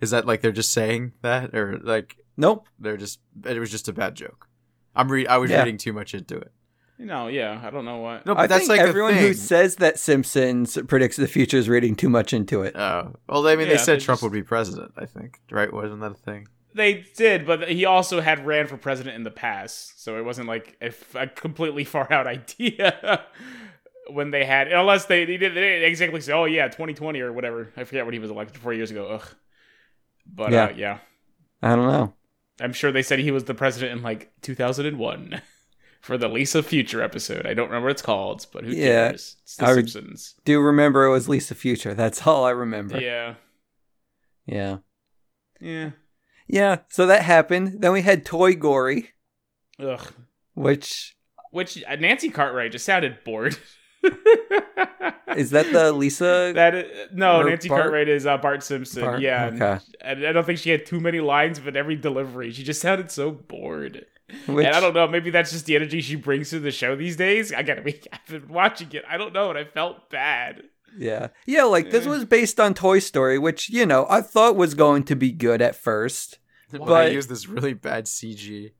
Is 0.00 0.10
that 0.10 0.26
like 0.26 0.40
they're 0.40 0.52
just 0.52 0.72
saying 0.72 1.12
that 1.22 1.54
or 1.54 1.78
like 1.82 2.16
Nope. 2.36 2.66
they're 2.78 2.96
just 2.96 3.20
it 3.44 3.58
was 3.58 3.70
just 3.70 3.88
a 3.88 3.92
bad 3.92 4.14
joke? 4.14 4.48
I'm 4.94 5.10
re- 5.10 5.26
I 5.26 5.36
was 5.38 5.50
Yeah. 5.50 5.58
reading 5.60 5.76
too 5.78 5.92
much 5.92 6.14
into 6.14 6.36
it. 6.38 6.52
No, 6.98 7.26
yeah, 7.26 7.60
I 7.64 7.70
don't 7.70 7.84
know 7.84 7.98
what. 7.98 8.24
No, 8.26 8.34
but 8.34 8.42
I 8.42 8.46
that's 8.46 8.66
think 8.68 8.78
like 8.78 8.88
everyone 8.88 9.14
a 9.14 9.16
who 9.18 9.34
says 9.34 9.76
that 9.76 9.98
Simpsons 9.98 10.78
predicts 10.86 11.16
the 11.16 11.26
future 11.26 11.56
is 11.56 11.68
reading 11.68 11.96
too 11.96 12.08
much 12.08 12.32
into 12.32 12.62
it. 12.62 12.76
Oh, 12.76 13.16
well, 13.28 13.46
I 13.48 13.56
mean, 13.56 13.66
Yeah, 13.66 13.72
they 13.74 13.78
said 13.78 14.00
they 14.00 14.04
Trump 14.04 14.16
just- 14.18 14.22
would 14.22 14.32
be 14.32 14.42
president. 14.44 14.92
I 14.96 15.06
think, 15.06 15.40
right? 15.50 15.72
Wasn't 15.72 16.00
that 16.00 16.12
a 16.12 16.14
thing? 16.14 16.46
They 16.74 17.04
did, 17.16 17.44
but 17.44 17.68
he 17.68 17.84
also 17.84 18.20
had 18.20 18.46
ran 18.46 18.66
for 18.66 18.76
president 18.76 19.16
in 19.16 19.24
the 19.24 19.30
past, 19.32 20.02
so 20.02 20.16
it 20.16 20.24
wasn't 20.24 20.48
like 20.48 20.76
a, 20.80 20.92
a 21.14 21.26
completely 21.26 21.84
far 21.84 22.10
out 22.12 22.26
idea 22.38 23.24
when 24.10 24.30
they 24.30 24.44
had, 24.44 24.70
unless 24.72 25.06
they 25.06 25.24
they, 25.24 25.36
did, 25.36 25.54
they 25.54 25.84
exactly 25.84 26.20
say, 26.20 26.32
"Oh 26.32 26.44
yeah, 26.44 26.66
2020" 26.68 27.20
or 27.20 27.32
whatever. 27.32 27.72
I 27.76 27.84
forget 27.84 28.04
when 28.04 28.12
he 28.14 28.18
was 28.18 28.30
elected 28.30 28.58
four 28.58 28.72
years 28.72 28.90
ago. 28.90 29.06
Ugh. 29.08 29.26
But 30.26 30.52
Yeah. 30.52 30.64
uh, 30.64 30.72
yeah, 30.76 30.98
I 31.62 31.74
don't 31.76 31.86
know. 31.90 32.14
I'm 32.60 32.72
sure 32.72 32.92
they 32.92 33.02
said 33.02 33.18
he 33.18 33.30
was 33.30 33.44
the 33.44 33.54
president 33.54 33.92
in 33.98 34.02
like 34.04 34.30
2001 34.42 35.40
for 36.00 36.16
the 36.18 36.28
Lisa 36.28 36.62
Future 36.62 37.02
episode. 37.02 37.46
I 37.46 37.54
don't 37.54 37.68
remember 37.68 37.86
what 37.86 37.92
it's 37.92 38.02
called, 38.02 38.46
but 38.52 38.64
who 38.64 38.70
Yeah, 38.72 39.08
cares? 39.08 39.36
It's 39.42 39.56
The 39.56 39.66
I 39.66 39.74
Simpsons. 39.74 40.34
Do 40.44 40.60
remember 40.60 41.04
it 41.04 41.10
was 41.10 41.28
Lisa 41.28 41.54
Future. 41.54 41.94
That's 41.94 42.24
all 42.26 42.44
I 42.44 42.50
remember. 42.50 43.00
Yeah, 43.00 43.34
Yeah. 44.46 44.78
yeah. 45.60 45.90
Yeah, 46.48 46.78
so 46.90 47.06
that 47.06 47.22
happened. 47.22 47.80
Then 47.80 47.92
we 47.92 48.02
had 48.02 48.26
Toy 48.26 48.54
Gory, 48.54 49.10
Ugh. 49.78 50.12
which 50.54 51.16
Which 51.50 51.82
uh, 51.84 51.96
Nancy 51.96 52.28
Cartwright 52.30 52.72
just 52.72 52.84
sounded 52.84 53.18
bored. 53.24 53.56
is 55.36 55.50
that 55.50 55.72
the 55.72 55.92
Lisa 55.92 56.52
That 56.54 56.74
is, 56.74 57.08
no, 57.12 57.42
Nancy 57.42 57.68
Bart? 57.68 57.82
Cartwright 57.82 58.08
is 58.08 58.26
uh, 58.26 58.36
Bart 58.38 58.62
Simpson. 58.62 59.02
part? 59.02 59.20
Yeah, 59.20 59.46
Okay. 59.54 59.78
and 60.00 60.26
I 60.26 60.32
don't 60.32 60.44
think 60.44 60.58
she 60.58 60.70
had 60.70 60.86
too 60.86 61.00
many 61.00 61.20
lines, 61.20 61.58
but 61.60 61.76
every 61.76 61.96
delivery 61.96 62.52
she 62.52 62.62
just 62.62 62.80
sounded 62.80 63.10
so 63.10 63.30
bored. 63.30 64.06
Which, 64.46 64.66
and 64.66 64.74
I 64.74 64.80
don't 64.80 64.94
know, 64.94 65.06
maybe 65.06 65.30
that's 65.30 65.52
just 65.52 65.66
the 65.66 65.76
energy 65.76 66.00
she 66.00 66.16
brings 66.16 66.50
to 66.50 66.58
the 66.60 66.70
show 66.70 66.96
these 66.96 67.16
days. 67.16 67.52
I 67.52 67.62
gotta 67.62 67.82
be. 67.82 68.00
I've 68.12 68.26
been 68.26 68.48
watching 68.48 68.88
it. 68.92 69.04
I 69.08 69.16
don't 69.18 69.32
know, 69.32 69.50
and 69.50 69.58
I 69.58 69.64
felt 69.64 70.08
bad. 70.10 70.62
Yeah. 70.96 71.28
Yeah, 71.46 71.64
like 71.64 71.90
this 71.90 72.06
was 72.06 72.24
based 72.24 72.60
on 72.60 72.74
Toy 72.74 72.98
Story, 72.98 73.38
which, 73.38 73.70
you 73.70 73.86
know, 73.86 74.06
I 74.10 74.20
thought 74.20 74.56
was 74.56 74.74
going 74.74 75.04
to 75.04 75.16
be 75.16 75.32
good 75.32 75.62
at 75.62 75.74
first. 75.76 76.38
But 76.70 76.82
I 76.82 76.86
But- 76.86 77.12
used 77.12 77.28
this 77.28 77.48
really 77.48 77.74
bad 77.74 78.04
CG 78.06 78.72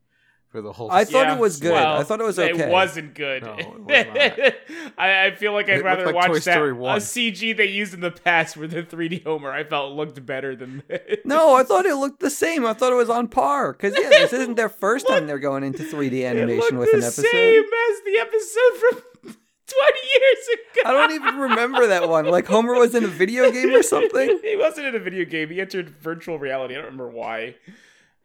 for 0.53 0.61
the 0.61 0.71
whole. 0.71 0.91
I 0.91 1.03
thought 1.03 1.25
Yeah, 1.27 1.35
it 1.35 1.39
was 1.39 1.59
good. 1.59 1.71
well, 1.71 1.99
I 1.99 2.03
thought 2.03 2.21
it 2.21 2.23
was 2.25 2.37
okay. 2.37 2.67
It 2.67 2.69
wasn't 2.69 3.15
good. 3.15 3.41
No, 3.41 3.55
it 3.57 3.79
was 3.79 4.53
I, 4.99 5.25
I 5.25 5.35
feel 5.35 5.51
like 5.51 5.67
I'd 5.67 5.79
It 5.79 5.83
rather 5.83 6.05
like 6.05 6.13
watch 6.15 6.27
Toy 6.27 6.33
that 6.35 6.41
Story 6.43 6.69
a 6.69 6.73
CG 6.99 7.57
they 7.57 7.65
used 7.65 7.95
in 7.95 8.01
the 8.01 8.11
past 8.11 8.55
with 8.55 8.69
the 8.71 8.83
3D 8.83 9.23
Homer. 9.23 9.51
I 9.51 9.63
felt 9.63 9.93
looked 9.93 10.23
better 10.27 10.55
than 10.55 10.83
this. 10.87 11.17
No, 11.25 11.55
I 11.55 11.63
thought 11.63 11.87
it 11.87 11.95
looked 11.95 12.19
the 12.19 12.29
same. 12.29 12.67
I 12.67 12.73
thought 12.73 12.91
it 12.93 12.97
was 12.97 13.09
on 13.09 13.29
par. 13.29 13.73
Because, 13.73 13.95
yeah, 13.99 14.09
this 14.09 14.31
isn't 14.31 14.53
their 14.53 14.69
first 14.69 15.07
time 15.07 15.25
they're 15.27 15.39
going 15.39 15.63
into 15.63 15.81
3D 15.81 16.13
it 16.19 16.25
animation 16.25 16.59
looked 16.59 16.73
with 16.73 16.93
an 16.93 16.99
the 16.99 17.07
episode. 17.07 17.25
same 17.31 17.63
as 17.63 18.01
the 18.05 18.17
episode 18.21 18.77
from 18.79 19.01
20 19.23 19.99
years 20.19 20.47
ago. 20.53 20.81
I 20.85 20.91
don't 20.93 21.11
even 21.13 21.37
remember 21.39 21.87
that 21.87 22.07
one. 22.07 22.25
Like 22.27 22.45
Homer 22.45 22.75
was 22.75 22.93
in 22.93 23.03
a 23.03 23.07
video 23.07 23.49
game 23.51 23.73
or 23.73 23.81
something. 23.81 24.39
he 24.43 24.55
wasn't 24.55 24.85
in 24.85 24.95
a 24.95 24.99
video 24.99 25.25
game. 25.25 25.49
He 25.49 25.59
entered 25.59 25.89
virtual 25.89 26.37
reality. 26.37 26.75
I 26.75 26.77
don't 26.77 26.85
remember 26.85 27.09
why. 27.09 27.55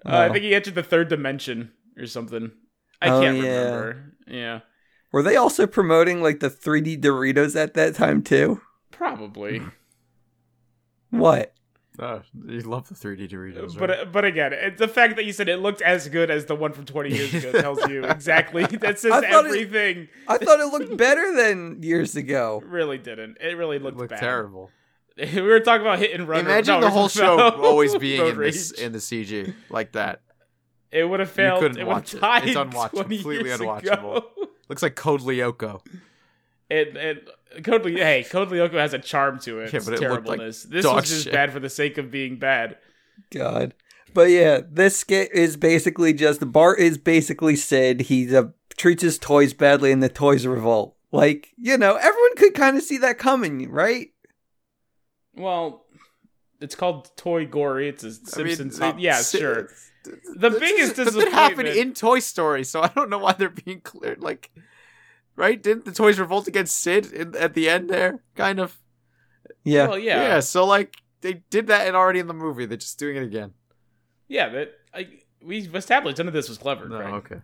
Uh, 0.06 0.16
I 0.18 0.28
think 0.32 0.44
he 0.44 0.54
entered 0.54 0.75
the 0.76 0.82
third 0.82 1.08
dimension 1.08 1.73
or 1.99 2.07
something. 2.07 2.52
I 3.02 3.09
Oh, 3.11 3.21
can't 3.21 3.37
yeah. 3.38 3.43
remember. 3.64 4.12
Yeah, 4.26 4.61
Were 5.12 5.23
they 5.23 5.37
also 5.37 5.67
promoting 5.67 6.23
like 6.23 6.40
the 6.40 6.50
3D 6.50 7.00
Doritos 7.00 7.57
at 7.57 7.75
that 7.75 7.95
time 7.95 8.23
too? 8.23 8.61
probably. 8.90 9.59
Hmm. 9.59 9.69
What? 11.11 11.55
Oh, 12.00 12.23
you 12.47 12.61
love 12.61 12.88
the 12.88 12.95
3D 12.95 13.28
Doritos, 13.31 13.76
But 13.76 13.90
right? 13.90 14.12
but 14.12 14.25
again, 14.25 14.52
it, 14.52 14.78
the 14.78 14.87
fact 14.87 15.17
that 15.17 15.25
you 15.25 15.33
said 15.33 15.49
it 15.49 15.57
looked 15.59 15.83
as 15.83 16.09
good 16.09 16.31
as 16.31 16.45
the 16.47 16.55
one 16.55 16.73
from 16.73 16.85
20 16.85 17.11
years 17.12 17.35
ago 17.35 17.52
tells 17.61 17.88
you 17.88 18.05
exactly. 18.05 18.64
That 18.81 18.99
says 19.00 19.11
I 19.12 19.21
thought 19.28 19.47
it- 19.47 19.49
everything. 19.49 20.09
I 20.28 20.38
thought 20.38 20.61
it 20.61 20.67
looked 20.67 20.97
better 20.97 21.35
than 21.35 21.83
years 21.83 22.14
ago. 22.14 22.62
really 22.64 22.99
didn't. 22.99 23.38
It 23.40 23.57
really 23.57 23.76
it 23.76 23.83
looked, 23.83 23.97
looked 23.97 24.11
bad. 24.11 24.21
terrible. 24.21 24.71
we 25.17 25.40
were 25.40 25.59
talking 25.59 25.81
about 25.81 25.99
hit 25.99 26.12
and 26.12 26.28
run. 26.28 26.40
Imagine 26.40 26.75
no, 26.76 26.81
the 26.83 26.90
whole 26.90 27.09
show 27.09 27.50
always 27.50 27.97
being 27.97 28.25
in 28.25 28.38
this 28.38 28.71
in 28.71 28.93
the 28.93 28.99
CG 28.99 29.52
like 29.71 29.93
that. 29.93 30.21
It 30.90 31.04
would 31.04 31.21
have 31.21 31.30
failed. 31.30 31.62
You 31.62 31.68
couldn't 31.68 31.80
it 31.83 31.85
would 31.87 31.92
watch 31.92 32.12
have 32.12 32.18
it. 32.18 32.21
died 32.23 32.49
It's 32.49 32.57
unwatchable, 32.57 32.90
20 32.90 33.16
completely 33.16 33.49
years 33.49 33.61
unwatchable. 33.61 34.16
Ago. 34.18 34.26
Looks 34.68 34.83
like 34.83 34.97
Code 34.97 35.21
Lyoko. 35.21 35.85
It, 36.71 36.97
it 36.97 37.28
Code 37.64 37.85
Ly- 37.85 37.92
hey, 37.92 38.25
Code 38.28 38.49
Lyoko 38.50 38.73
has 38.75 38.92
a 38.95 38.99
charm 38.99 39.38
to 39.40 39.61
it. 39.61 39.73
Yeah, 39.73 39.76
It's 39.78 39.87
but 39.87 39.95
it 40.02 40.09
looked 40.09 40.26
like 40.26 40.38
this 40.40 40.64
dog 40.64 40.97
was 40.97 41.09
just 41.09 41.25
shit. 41.25 41.33
bad 41.33 41.52
for 41.52 41.61
the 41.61 41.71
sake 41.71 41.99
of 41.99 42.11
being 42.11 42.37
bad. 42.38 42.76
God. 43.30 43.75
But 44.14 44.30
yeah, 44.30 44.61
this 44.71 44.97
skit 44.99 45.30
is 45.33 45.57
basically 45.57 46.12
just 46.12 46.50
Bart 46.52 46.78
is 46.78 46.97
basically 46.99 47.57
Sid. 47.57 48.02
He 48.02 48.35
uh, 48.35 48.45
treats 48.76 49.02
his 49.02 49.18
toys 49.18 49.52
badly 49.52 49.92
and 49.92 50.02
the 50.02 50.09
toys 50.09 50.47
revolt. 50.47 50.97
Like, 51.12 51.49
you 51.57 51.76
know, 51.78 51.97
everyone 51.97 52.37
could 52.37 52.54
kind 52.54 52.76
of 52.76 52.83
see 52.83 52.99
that 52.99 53.18
coming, 53.18 53.71
right? 53.71 54.09
Well, 55.35 55.85
it's 56.61 56.75
called 56.75 57.11
Toy 57.16 57.47
Gory. 57.47 57.88
It's 57.88 58.04
a 58.04 58.12
Simpsons. 58.12 58.80
I 58.80 58.92
mean, 58.92 59.00
yeah, 59.00 59.16
si- 59.18 59.38
sure. 59.38 59.68
The 60.37 60.50
This 60.50 60.61
biggest 60.61 60.99
is- 60.99 61.05
but 61.07 61.15
that 61.15 61.33
happened 61.33 61.67
disappointment- 61.67 61.77
in 61.77 61.95
Toy 61.95 62.19
Story, 62.21 62.65
so 62.65 62.83
I 62.83 62.88
don't 62.88 63.11
know 63.11 63.19
why 63.19 63.33
they're 63.33 63.49
being 63.49 63.81
cleared. 63.81 64.23
Like, 64.23 64.50
right? 65.37 65.62
Didn't 65.62 65.85
the 65.85 65.93
toys 65.93 66.19
revolt 66.19 66.47
against 66.49 66.79
Sid 66.81 67.12
in, 67.12 67.37
at 67.37 67.55
the 67.55 67.69
end 67.69 67.88
there? 67.91 68.23
Kind 68.35 68.59
of. 68.61 68.77
Yeah. 69.65 69.88
Well, 69.88 69.99
yeah, 69.99 70.23
yeah. 70.23 70.41
So 70.41 70.65
like 70.67 70.97
they 71.21 71.43
did 71.50 71.67
that 71.69 71.87
and 71.87 71.97
already 71.97 72.19
in 72.21 72.27
the 72.27 72.35
movie. 72.35 72.67
They're 72.67 72.77
just 72.79 72.99
doing 72.99 73.17
it 73.17 73.23
again. 73.25 73.53
that 74.50 74.73
I, 74.95 75.09
we've 75.43 75.75
established 75.75 76.19
none 76.19 76.29
of 76.29 76.35
this 76.35 76.49
was 76.49 76.59
clever. 76.59 76.88
No, 76.88 76.99
Craig. 76.99 77.15
okay. 77.15 77.41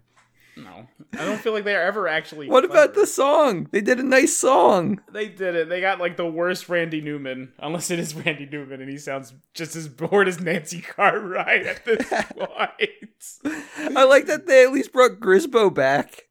No, 0.56 0.86
I 1.14 1.24
don't 1.24 1.40
feel 1.40 1.52
like 1.52 1.64
they 1.64 1.74
are 1.74 1.82
ever 1.82 2.06
actually. 2.06 2.48
what 2.48 2.64
about 2.64 2.94
the 2.94 3.06
song? 3.06 3.68
They 3.72 3.80
did 3.80 3.98
a 3.98 4.04
nice 4.04 4.36
song. 4.36 5.00
They 5.12 5.28
did 5.28 5.56
it. 5.56 5.68
They 5.68 5.80
got 5.80 5.98
like 5.98 6.16
the 6.16 6.26
worst 6.26 6.68
Randy 6.68 7.00
Newman, 7.00 7.52
unless 7.58 7.90
it 7.90 7.98
is 7.98 8.14
Randy 8.14 8.46
Newman, 8.50 8.80
and 8.80 8.88
he 8.88 8.96
sounds 8.98 9.32
just 9.52 9.74
as 9.74 9.88
bored 9.88 10.28
as 10.28 10.40
Nancy 10.40 10.80
Cartwright 10.80 11.66
at 11.66 11.84
this 11.84 12.06
point. 12.38 13.96
I 13.96 14.04
like 14.04 14.26
that 14.26 14.46
they 14.46 14.64
at 14.64 14.72
least 14.72 14.92
brought 14.92 15.18
Grisbo 15.20 15.74
back. 15.74 16.24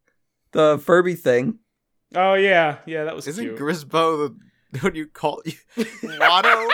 The 0.51 0.77
Furby 0.77 1.15
thing. 1.15 1.59
Oh 2.15 2.35
yeah, 2.35 2.77
yeah, 2.85 3.03
that 3.05 3.15
was 3.15 3.27
Isn't 3.27 3.43
cute. 3.43 3.57
Grisbo 3.59 4.29
the 4.71 4.79
what 4.79 4.93
do 4.93 4.99
you 4.99 5.07
call 5.07 5.41
Watto? 5.77 6.67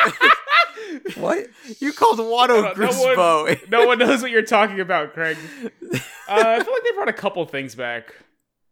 What? 1.18 1.48
you 1.80 1.94
called 1.94 2.20
Watto 2.20 2.62
No, 2.62 2.62
no 2.62 2.74
Grisbo. 2.74 3.70
no 3.70 3.86
one 3.88 4.00
knows 4.00 4.22
what 4.22 4.32
you're 4.32 4.42
talking 4.42 4.80
about, 4.80 5.14
Craig. 5.14 5.38
Uh, 6.30 6.44
I 6.60 6.64
feel 6.64 6.74
like 6.74 6.84
they 6.84 6.92
brought 6.92 7.10
a 7.10 7.14
couple 7.14 7.44
things 7.46 7.76
back. 7.76 8.14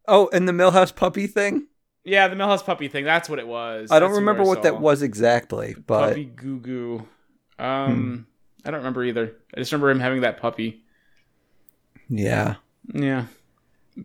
Oh, 0.08 0.30
and 0.32 0.48
the 0.48 0.52
Milhouse 0.54 0.96
puppy 0.96 1.28
thing? 1.28 1.68
Yeah, 2.04 2.28
the 2.30 2.36
Milhouse 2.36 2.64
puppy 2.64 2.88
thing. 2.88 3.04
That's 3.04 3.28
what 3.30 3.40
it 3.40 3.48
was. 3.48 3.92
I 3.92 4.00
don't 4.00 4.12
That's 4.12 4.20
remember 4.20 4.44
I 4.44 4.46
what 4.46 4.64
that 4.64 4.80
was 4.80 5.02
exactly, 5.02 5.76
but 5.86 6.02
Hmm. 6.04 6.10
Puppy 6.10 6.26
Goo 6.26 6.60
Goo. 6.60 7.08
Um, 7.60 8.28
I 8.64 8.72
don't 8.72 8.80
remember 8.80 9.04
either. 9.04 9.36
I 9.54 9.60
just 9.60 9.72
remember 9.72 9.90
him 9.90 10.00
having 10.00 10.22
that 10.22 10.40
puppy. 10.40 10.84
yeah. 12.10 12.56
Yeah. 12.94 13.26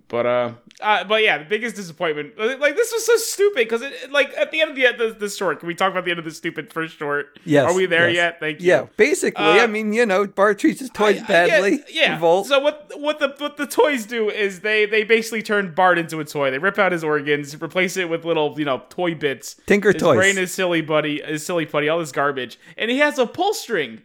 But 0.09 0.27
uh, 0.27 0.53
uh, 0.81 1.05
but 1.05 1.23
yeah, 1.23 1.39
the 1.39 1.45
biggest 1.45 1.77
disappointment. 1.77 2.39
Like 2.39 2.77
this 2.77 2.93
was 2.93 3.05
so 3.05 3.17
stupid 3.17 3.59
because 3.69 3.83
it, 3.83 4.11
like 4.11 4.33
at 4.39 4.51
the 4.51 4.61
end 4.61 4.71
of 4.71 4.77
the, 4.77 5.09
the 5.09 5.15
the 5.15 5.29
short. 5.29 5.61
Can 5.61 5.67
we 5.67 5.75
talk 5.75 5.91
about 5.91 6.05
the 6.05 6.11
end 6.11 6.19
of 6.19 6.25
the 6.25 6.31
stupid 6.31 6.73
first 6.73 6.97
short? 6.97 7.39
Yes. 7.45 7.71
Are 7.71 7.75
we 7.75 7.87
there 7.87 8.09
yes. 8.09 8.17
yet? 8.17 8.41
Thank 8.41 8.61
you. 8.61 8.69
Yeah, 8.69 8.87
basically, 8.97 9.45
Uh, 9.45 9.63
I 9.63 9.67
mean, 9.67 9.93
you 9.93 10.07
know, 10.07 10.27
Bart 10.27 10.59
treats 10.59 10.81
his 10.81 10.91
toys 10.91 11.19
I- 11.21 11.25
I 11.25 11.27
badly. 11.27 11.81
yeah. 11.91 12.19
So 12.19 12.59
what 12.59 12.91
what 12.97 13.19
the 13.19 13.35
what 13.39 13.57
the 13.57 13.67
toys 13.67 14.07
do 14.07 14.31
is 14.31 14.61
they 14.61 14.87
they 14.87 15.05
basically 15.05 15.43
turn 15.43 15.75
Bart 15.75 15.99
into 15.99 16.21
a 16.21 16.25
toy. 16.25 16.51
They 16.51 16.59
rip 16.59 16.79
out 16.79 16.93
his 16.93 17.05
organs, 17.05 17.61
replace 17.61 17.97
it 17.97 18.09
with 18.09 18.25
little 18.25 18.55
you 18.59 18.65
know 18.65 18.83
toy 18.89 19.15
bits. 19.15 19.57
Tinker 19.67 19.93
his 19.93 20.01
toys. 20.03 20.17
brain 20.17 20.39
is 20.39 20.53
silly 20.53 20.81
buddy, 20.81 21.17
is 21.21 21.45
silly 21.45 21.67
putty, 21.67 21.89
all 21.89 21.99
this 21.99 22.13
garbage, 22.13 22.59
and 22.77 22.91
he 22.91 22.99
has 22.99 23.19
a 23.19 23.27
pull 23.27 23.53
string. 23.55 24.03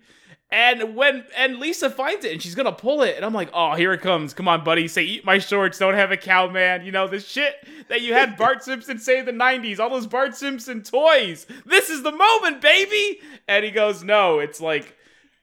And 0.50 0.96
when 0.96 1.26
and 1.36 1.58
Lisa 1.60 1.90
finds 1.90 2.24
it 2.24 2.32
and 2.32 2.42
she's 2.42 2.56
gonna 2.56 2.72
pull 2.72 3.02
it, 3.02 3.18
and 3.18 3.26
I'm 3.26 3.34
like, 3.34 3.50
oh, 3.54 3.74
here 3.76 3.92
it 3.92 4.00
comes. 4.00 4.34
Come 4.34 4.48
on, 4.48 4.64
buddy. 4.64 4.88
Say, 4.88 5.04
eat 5.04 5.26
my 5.26 5.40
shorts. 5.40 5.78
Don't 5.78 5.96
have 5.96 6.12
a 6.14 6.18
cow, 6.18 6.48
man. 6.50 6.86
You 6.86 6.94
know 6.94 7.06
the 7.08 7.20
shit 7.20 7.54
that 7.90 8.02
you 8.02 8.14
had 8.14 8.38
Bart 8.38 8.64
Simpson 8.64 8.98
say 8.98 9.20
in 9.20 9.26
the 9.26 9.34
'90s. 9.34 9.78
All 9.80 9.90
those 9.90 10.08
Bart 10.08 10.36
Simpson 10.38 10.84
toys. 10.84 11.48
This 11.66 11.90
is 11.90 12.02
the 12.02 12.14
moment, 12.14 12.62
baby. 12.62 13.20
And 13.50 13.66
he 13.66 13.72
goes, 13.72 14.04
no. 14.04 14.40
It's 14.40 14.62
like, 14.62 14.96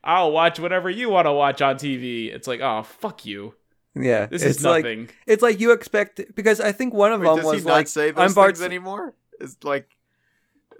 I'll 0.02 0.32
watch 0.32 0.58
whatever 0.58 0.88
you 0.88 1.10
want 1.10 1.26
to 1.26 1.32
watch 1.32 1.60
on 1.60 1.76
TV. 1.76 2.34
It's 2.34 2.48
like, 2.48 2.60
oh, 2.62 2.82
fuck 2.82 3.26
you. 3.26 3.54
yeah, 3.94 4.24
This 4.24 4.42
it's 4.42 4.58
is 4.60 4.64
like 4.64 4.84
nothing. 4.84 5.10
it's 5.26 5.42
like 5.42 5.60
you 5.60 5.72
expect 5.72 6.22
because 6.34 6.60
I 6.62 6.72
think 6.72 6.94
one 6.94 7.12
of 7.12 7.20
Wait, 7.20 7.26
them 7.26 7.36
does 7.36 7.44
was 7.44 7.62
he 7.62 7.68
not 7.68 7.74
like, 7.74 7.88
say 7.88 8.10
those 8.10 8.30
"I'm 8.30 8.34
Bart." 8.34 8.56
things 8.56 8.64
anymore? 8.64 9.14
It's 9.38 9.56
like 9.64 9.88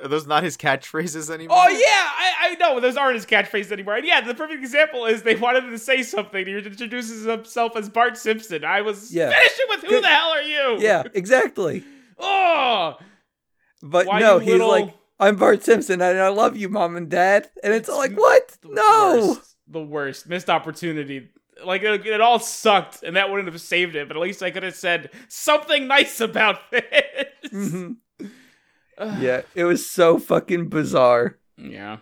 are 0.03 0.09
those 0.09 0.27
not 0.27 0.43
his 0.43 0.57
catchphrases 0.57 1.31
anymore? 1.33 1.57
Oh 1.61 1.69
yeah, 1.69 1.79
I, 1.87 2.33
I 2.51 2.55
know 2.57 2.81
those 2.81 2.97
aren't 2.97 3.15
his 3.15 3.27
catchphrases 3.27 3.71
anymore. 3.73 3.97
And 3.97 4.07
yeah, 4.07 4.21
the 4.21 4.35
perfect 4.35 4.61
example 4.61 5.07
is 5.07 5.23
they 5.23 5.37
wanted 5.37 5.65
him 5.65 5.71
to 5.71 5.79
say 5.79 6.03
something. 6.03 6.47
He 6.47 6.53
introduces 6.57 7.25
himself 7.25 7.77
as 7.77 7.89
Bart 7.89 8.17
Simpson. 8.17 8.65
I 8.65 8.81
was 8.83 9.15
Yeah. 9.15 9.31
finishing 9.31 9.67
with 9.69 9.81
who 9.83 9.89
Good- 9.89 10.05
the 10.05 10.09
hell 10.09 10.31
are 10.31 10.43
you? 10.43 10.77
Yeah, 10.81 11.05
exactly. 11.15 11.85
Oh, 12.19 12.97
But 13.83 14.07
Why 14.07 14.21
no, 14.21 14.39
he's 14.39 14.51
little- 14.53 14.69
like, 14.69 14.95
"I'm 15.21 15.37
Bart 15.37 15.63
Simpson 15.63 16.01
and 16.01 16.19
I 16.19 16.29
love 16.29 16.57
you, 16.57 16.69
mom 16.69 16.97
and 16.97 17.09
dad," 17.11 17.51
and 17.63 17.73
it's, 17.75 17.89
It's 17.89 17.97
like, 17.99 18.13
what? 18.19 18.49
the 18.63 18.69
No. 18.71 19.29
worst. 19.29 19.57
the 19.69 19.83
worst 19.83 20.29
missed 20.29 20.51
opportunity. 20.51 21.29
like 21.65 21.83
it, 21.85 22.05
it 22.07 22.21
all 22.21 22.39
sucked, 22.41 23.03
and 23.05 23.15
that 23.17 23.31
wouldn't 23.31 23.49
have 23.51 23.61
saved 23.61 23.95
it. 23.95 24.09
But 24.09 24.17
at 24.17 24.23
least 24.23 24.43
I 24.43 24.51
could 24.51 24.65
have 24.65 24.75
said 24.75 25.11
something 25.29 25.87
nice 25.87 26.21
about 26.21 26.59
this. 26.71 26.85
Mhm. 27.53 27.97
Yeah, 28.99 29.43
it 29.55 29.65
was 29.65 29.89
so 29.89 30.19
fucking 30.19 30.69
bizarre. 30.69 31.39
Yeah. 31.57 31.99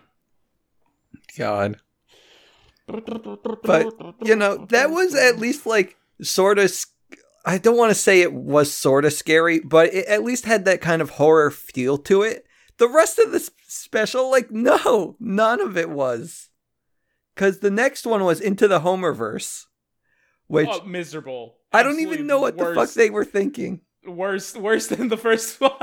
God. 1.37 1.77
But, 2.87 3.93
you 4.23 4.35
know, 4.35 4.65
that 4.69 4.89
was 4.89 5.15
at 5.15 5.39
least 5.39 5.65
like 5.65 5.97
sort 6.21 6.59
of. 6.59 6.71
I 7.45 7.57
don't 7.57 7.77
want 7.77 7.89
to 7.89 7.95
say 7.95 8.21
it 8.21 8.33
was 8.33 8.71
sort 8.71 9.03
of 9.03 9.11
scary, 9.11 9.59
but 9.59 9.93
it 9.93 10.05
at 10.07 10.23
least 10.23 10.45
had 10.45 10.63
that 10.65 10.79
kind 10.81 11.01
of 11.01 11.11
horror 11.11 11.51
feel 11.51 11.97
to 11.99 12.21
it. 12.21 12.45
The 12.77 12.87
rest 12.87 13.19
of 13.19 13.31
the 13.31 13.49
special, 13.67 14.31
like, 14.31 14.49
no, 14.49 15.17
none 15.19 15.59
of 15.59 15.77
it 15.77 15.89
was. 15.89 16.49
Because 17.35 17.59
the 17.59 17.71
next 17.71 18.05
one 18.05 18.23
was 18.23 18.39
Into 18.39 18.67
the 18.67 18.79
Homerverse, 18.79 19.65
which 20.47 20.69
oh, 20.71 20.85
miserable. 20.85 21.55
I 21.73 21.83
don't 21.83 21.93
Absolutely 21.93 22.13
even 22.13 22.27
know 22.27 22.39
what 22.39 22.57
the 22.57 22.73
fuck 22.75 22.91
they 22.93 23.09
were 23.09 23.25
thinking. 23.25 23.81
Worse 24.05 24.55
worse 24.55 24.87
than 24.87 25.07
the 25.09 25.17
first 25.17 25.59
one 25.61 25.71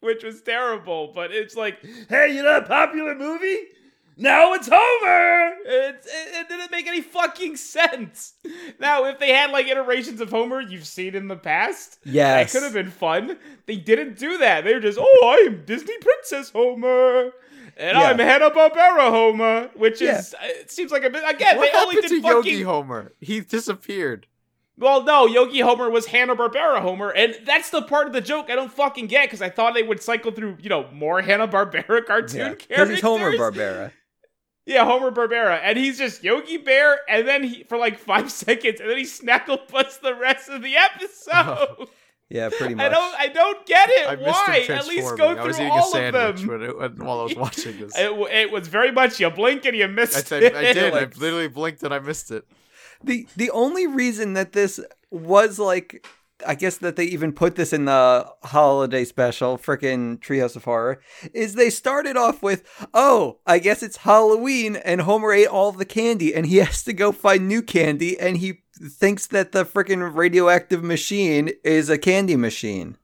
which 0.00 0.24
was 0.24 0.40
terrible 0.42 1.12
but 1.14 1.30
it's 1.30 1.56
like 1.56 1.78
hey 2.08 2.34
you 2.34 2.42
know 2.42 2.58
a 2.58 2.62
popular 2.62 3.14
movie 3.14 3.58
now 4.16 4.52
it's 4.54 4.68
homer 4.70 5.54
it's, 5.64 6.06
it, 6.06 6.34
it 6.40 6.48
didn't 6.48 6.70
make 6.70 6.86
any 6.86 7.00
fucking 7.00 7.56
sense 7.56 8.34
now 8.78 9.04
if 9.04 9.18
they 9.18 9.32
had 9.32 9.50
like 9.50 9.66
iterations 9.66 10.20
of 10.20 10.30
homer 10.30 10.60
you've 10.60 10.86
seen 10.86 11.14
in 11.14 11.28
the 11.28 11.36
past 11.36 11.98
Yes. 12.04 12.52
that 12.52 12.58
could 12.58 12.64
have 12.64 12.72
been 12.74 12.90
fun 12.90 13.38
they 13.66 13.76
didn't 13.76 14.18
do 14.18 14.38
that 14.38 14.64
they 14.64 14.74
were 14.74 14.80
just 14.80 14.98
oh 15.00 15.38
i'm 15.46 15.64
disney 15.64 15.96
princess 15.98 16.50
homer 16.50 17.30
and 17.76 17.96
Yeah. 17.96 18.10
I'm 18.10 18.18
Hanna 18.18 18.50
Barbera 18.50 19.08
Homer, 19.10 19.70
which 19.74 20.02
Yeah. 20.02 20.18
is 20.18 20.34
it 20.42 20.70
seems 20.70 20.92
like 20.92 21.04
a 21.04 21.08
bit 21.08 21.22
again. 21.26 21.56
what 21.56 21.72
they 21.72 21.78
only 21.78 21.94
did 21.94 22.08
to 22.08 22.20
fucking 22.20 22.52
Yogi 22.52 22.62
Homer? 22.62 23.12
He 23.20 23.40
disappeared. 23.40 24.26
Well, 24.80 25.04
no, 25.04 25.26
Yogi 25.26 25.60
Homer 25.60 25.90
was 25.90 26.06
Hanna 26.06 26.34
Barbera 26.34 26.80
Homer, 26.80 27.10
and 27.10 27.36
that's 27.44 27.68
the 27.70 27.82
part 27.82 28.06
of 28.06 28.12
the 28.12 28.20
joke 28.22 28.46
I 28.48 28.54
don't 28.54 28.72
fucking 28.72 29.06
get 29.08 29.26
because 29.26 29.42
I 29.42 29.50
thought 29.50 29.74
they 29.74 29.82
would 29.82 30.02
cycle 30.02 30.32
through, 30.32 30.56
you 30.60 30.70
know, 30.70 30.88
more 30.92 31.20
Hanna 31.20 31.46
Barbera 31.46 32.04
cartoon 32.06 32.38
Yeah, 32.38 32.44
characters. 32.54 32.66
because 32.68 32.88
he's 32.90 33.00
Homer 33.02 33.32
Barbera. 33.32 33.92
Yeah, 34.66 34.84
Homer 34.84 35.10
Barbera, 35.10 35.60
and 35.62 35.76
he's 35.78 35.98
just 35.98 36.22
Yogi 36.24 36.56
Bear, 36.56 37.00
and 37.08 37.26
then 37.28 37.42
he 37.42 37.64
for 37.64 37.76
like 37.76 37.98
five 37.98 38.30
seconds, 38.32 38.80
and 38.80 38.88
then 38.88 38.96
he 38.96 39.04
snackle 39.04 39.68
butts 39.70 39.98
the 39.98 40.14
rest 40.14 40.48
of 40.48 40.62
the 40.62 40.76
episode. 40.76 41.88
Yeah, 42.32 42.48
pretty 42.48 42.76
much. 42.76 42.86
I 42.86 42.88
don't, 42.90 43.14
I 43.18 43.26
don't 43.26 43.66
get 43.66 43.88
it. 43.90 44.06
I 44.06 44.14
Why? 44.14 44.64
At 44.68 44.86
least 44.86 45.08
transforming. 45.08 45.16
go 45.16 45.28
I 45.30 45.34
through 45.34 45.44
was 45.48 45.56
eating 45.58 45.68
a 45.68 45.72
all 45.72 45.84
of 45.86 45.90
sandwich 45.90 46.40
them. 46.42 46.46
when 46.48 46.62
it, 46.62 46.78
when, 46.78 46.96
while 47.04 47.18
I 47.18 47.22
was 47.24 47.34
watching 47.34 47.80
this. 47.80 47.98
It, 47.98 48.12
it 48.30 48.52
was 48.52 48.68
very 48.68 48.92
much 48.92 49.18
you 49.18 49.28
blink 49.30 49.64
and 49.64 49.76
you 49.76 49.82
I, 49.82 49.88
missed 49.88 50.28
said, 50.28 50.44
it. 50.44 50.54
I 50.54 50.72
did. 50.72 50.94
I 50.94 51.08
literally 51.18 51.48
blinked 51.48 51.82
and 51.82 51.92
I 51.92 51.98
missed 51.98 52.30
it. 52.30 52.44
The 53.02 53.26
the 53.36 53.50
only 53.50 53.86
reason 53.86 54.34
that 54.34 54.52
this 54.52 54.80
was 55.10 55.58
like 55.58 56.06
I 56.46 56.54
guess 56.54 56.78
that 56.78 56.96
they 56.96 57.04
even 57.04 57.32
put 57.32 57.56
this 57.56 57.72
in 57.72 57.84
the 57.84 58.26
holiday 58.44 59.04
special, 59.04 59.58
frickin' 59.58 60.20
Treehouse 60.20 60.56
of 60.56 60.64
Horror, 60.64 61.00
is 61.34 61.54
they 61.54 61.70
started 61.70 62.16
off 62.16 62.42
with, 62.42 62.64
oh, 62.94 63.38
I 63.46 63.58
guess 63.58 63.82
it's 63.82 63.98
Halloween, 63.98 64.76
and 64.76 65.02
Homer 65.02 65.32
ate 65.32 65.48
all 65.48 65.72
the 65.72 65.84
candy, 65.84 66.34
and 66.34 66.46
he 66.46 66.56
has 66.64 66.82
to 66.84 66.92
go 66.92 67.12
find 67.12 67.46
new 67.46 67.62
candy, 67.62 68.18
and 68.18 68.38
he 68.38 68.62
thinks 68.74 69.26
that 69.28 69.52
the 69.52 69.64
frickin' 69.64 70.14
radioactive 70.14 70.82
machine 70.82 71.50
is 71.64 71.90
a 71.90 71.98
candy 71.98 72.36
machine. 72.36 72.96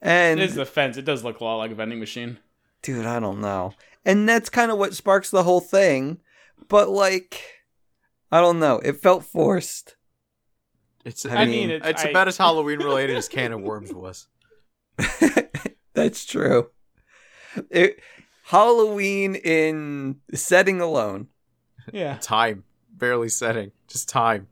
And 0.00 0.40
It 0.40 0.50
is 0.50 0.54
the 0.56 0.66
fence. 0.66 0.96
It 0.96 1.04
does 1.04 1.24
look 1.24 1.40
a 1.40 1.44
lot 1.44 1.56
like 1.56 1.70
a 1.70 1.74
vending 1.74 2.00
machine. 2.00 2.38
dude, 2.82 3.06
I 3.06 3.20
don't 3.20 3.40
know. 3.40 3.74
And 4.04 4.28
that's 4.28 4.50
kind 4.50 4.70
of 4.72 4.78
what 4.78 4.94
sparks 4.94 5.30
the 5.30 5.44
whole 5.44 5.60
thing. 5.60 6.20
But 6.68 6.88
like, 6.88 7.40
I 8.32 8.40
don't 8.40 8.58
know. 8.58 8.78
It 8.78 9.00
felt 9.00 9.24
forced. 9.24 9.94
It's, 11.04 11.24
I 11.26 11.36
I 11.42 11.44
mean, 11.44 11.50
mean, 11.68 11.70
it's- 11.70 11.90
it's 11.90 12.04
I- 12.04 12.08
about 12.08 12.26
as 12.28 12.36
Halloween 12.44 12.78
related 12.78 13.16
as 13.16 13.28
Can 13.28 13.52
of 13.52 13.60
Worms 13.60 13.92
was. 13.92 14.26
that's 15.94 16.24
true. 16.24 16.70
It, 17.70 18.00
Halloween 18.44 19.34
in 19.34 20.16
setting 20.34 20.80
alone. 20.80 21.28
Yeah. 21.92 22.16
Time, 22.20 22.64
barely 22.90 23.28
setting, 23.28 23.72
just 23.88 24.08
time. 24.08 24.48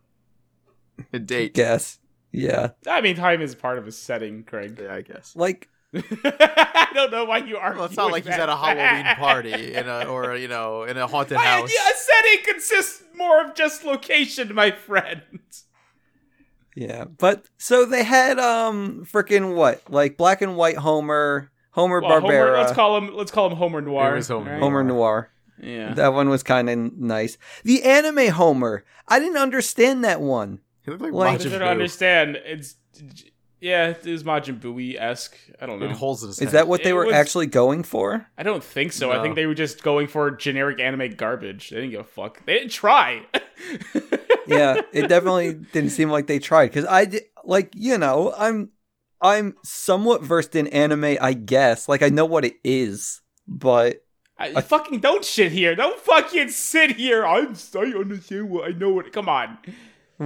A 1.12 1.18
date. 1.18 1.55
Guess. 1.55 1.98
Yeah. 2.33 2.70
I 2.87 3.00
mean, 3.00 3.16
time 3.16 3.40
is 3.40 3.55
part 3.55 3.78
of 3.78 3.87
a 3.87 3.92
setting, 3.92 4.44
Craig. 4.44 4.78
Yeah, 4.83 4.94
I 4.94 5.00
guess. 5.00 5.35
Like, 5.35 5.68
I 5.94 6.88
don't 6.94 7.11
know 7.11 7.24
why 7.24 7.38
you 7.38 7.57
are. 7.57 7.74
Well, 7.74 7.85
it's 7.87 7.96
not 7.96 8.12
like 8.12 8.24
he's 8.24 8.35
at 8.35 8.48
a 8.48 8.57
Halloween 8.57 9.14
party 9.16 9.74
in 9.74 9.88
a 9.88 10.05
or 10.05 10.37
you 10.37 10.48
know 10.48 10.85
in 10.85 10.96
a 10.96 11.07
haunted 11.07 11.37
My 11.37 11.44
house. 11.44 11.64
idea, 11.64 11.79
a 11.81 11.94
setting 11.96 12.44
consists 12.44 13.03
more 13.16 13.44
of 13.44 13.55
just 13.55 13.85
location, 13.85 14.55
my 14.55 14.70
friend. 14.70 15.22
yeah. 16.76 17.05
But 17.05 17.46
so 17.59 17.85
they 17.85 18.05
had 18.05 18.38
um 18.38 19.05
freaking 19.11 19.55
what? 19.57 19.83
Like 19.90 20.16
black 20.16 20.42
and 20.42 20.57
white 20.57 20.76
Homer, 20.76 21.50
Homer 21.72 22.00
Well, 22.00 22.20
Homer, 22.20 22.33
Barbera, 22.33 22.59
let's 22.59 22.72
call 22.72 22.96
him. 22.96 23.14
Let's 23.14 23.31
call 23.33 23.50
him 23.50 23.57
Homer 23.57 23.81
Noir. 23.81 24.12
It 24.12 24.16
was 24.16 24.29
Homer 24.29 24.53
right? 24.53 24.61
Homer 24.61 24.85
Noir. 24.85 25.31
Yeah. 25.62 25.92
That 25.94 26.14
one 26.14 26.29
was 26.31 26.42
kind 26.42 26.70
of 26.70 26.79
nice. 26.96 27.37
The 27.64 27.83
anime 27.83 28.29
Homer, 28.29 28.85
I 29.09 29.18
didn't 29.18 29.37
understand 29.37 30.05
that 30.05 30.20
one. 30.20 30.61
He 30.85 30.90
looked 30.90 31.03
like, 31.03 31.12
Like- 31.12 31.40
I 31.40 31.44
Majin 31.44 31.50
don't 31.50 31.62
understand. 31.62 32.37
It's 32.44 32.76
yeah, 33.61 33.88
it 33.88 34.07
is 34.07 34.25
Majin 34.25 34.59
Buu 34.59 34.96
esque. 34.99 35.37
I 35.61 35.66
don't 35.66 35.81
With 35.81 35.90
know. 35.90 35.96
holes 35.96 36.23
in 36.23 36.29
his 36.29 36.40
Is 36.40 36.53
that 36.53 36.66
what 36.68 36.83
they 36.83 36.90
It 36.90 36.94
were 36.94 37.07
was- 37.07 37.14
actually 37.14 37.46
going 37.46 37.83
for? 37.83 38.27
I 38.38 38.42
don't 38.42 38.64
think 38.64 38.92
so. 38.92 39.12
I 39.12 39.23
think 39.23 39.35
they 39.35 39.46
were 39.46 39.55
just 39.55 39.83
going 39.83 40.07
for 40.07 40.31
generic 40.31 40.81
anime 40.81 41.14
garbage. 41.14 41.70
They 41.70 41.77
didn't 41.77 41.90
give 41.90 42.01
a 42.01 42.05
fuck. 42.05 42.44
They 42.46 42.55
didn't 42.55 42.73
try. 42.73 43.27
yeah, 44.46 44.81
it 44.92 45.09
definitely 45.09 45.55
didn't 45.55 45.90
seem 45.90 46.11
like 46.11 46.27
they 46.27 46.38
tried 46.38 46.66
because 46.68 46.87
I 46.87 47.05
did, 47.05 47.23
like 47.44 47.73
you 47.75 47.99
know 47.99 48.33
I'm 48.37 48.70
I'm 49.20 49.55
somewhat 49.64 50.23
versed 50.23 50.55
in 50.57 50.66
anime, 50.68 51.16
I 51.20 51.35
guess. 51.35 51.88
Like 51.88 52.03
I 52.03 52.09
know 52.09 52.25
what 52.25 52.44
it 52.44 52.55
is, 52.64 53.20
but 53.46 54.03
I, 54.38 54.62
fucking 54.62 55.01
don't 55.01 55.23
shit 55.25 55.53
here. 55.53 55.75
Don't 55.75 56.01
fucking 56.01 56.49
sit 56.49 56.92
here. 56.92 57.27
I'm 57.27 57.55
I 57.75 57.81
understand 57.94 58.49
what 58.49 58.68
I 58.68 58.73
know. 58.73 58.90
What? 58.90 59.12
Come 59.12 59.29
on. 59.29 59.59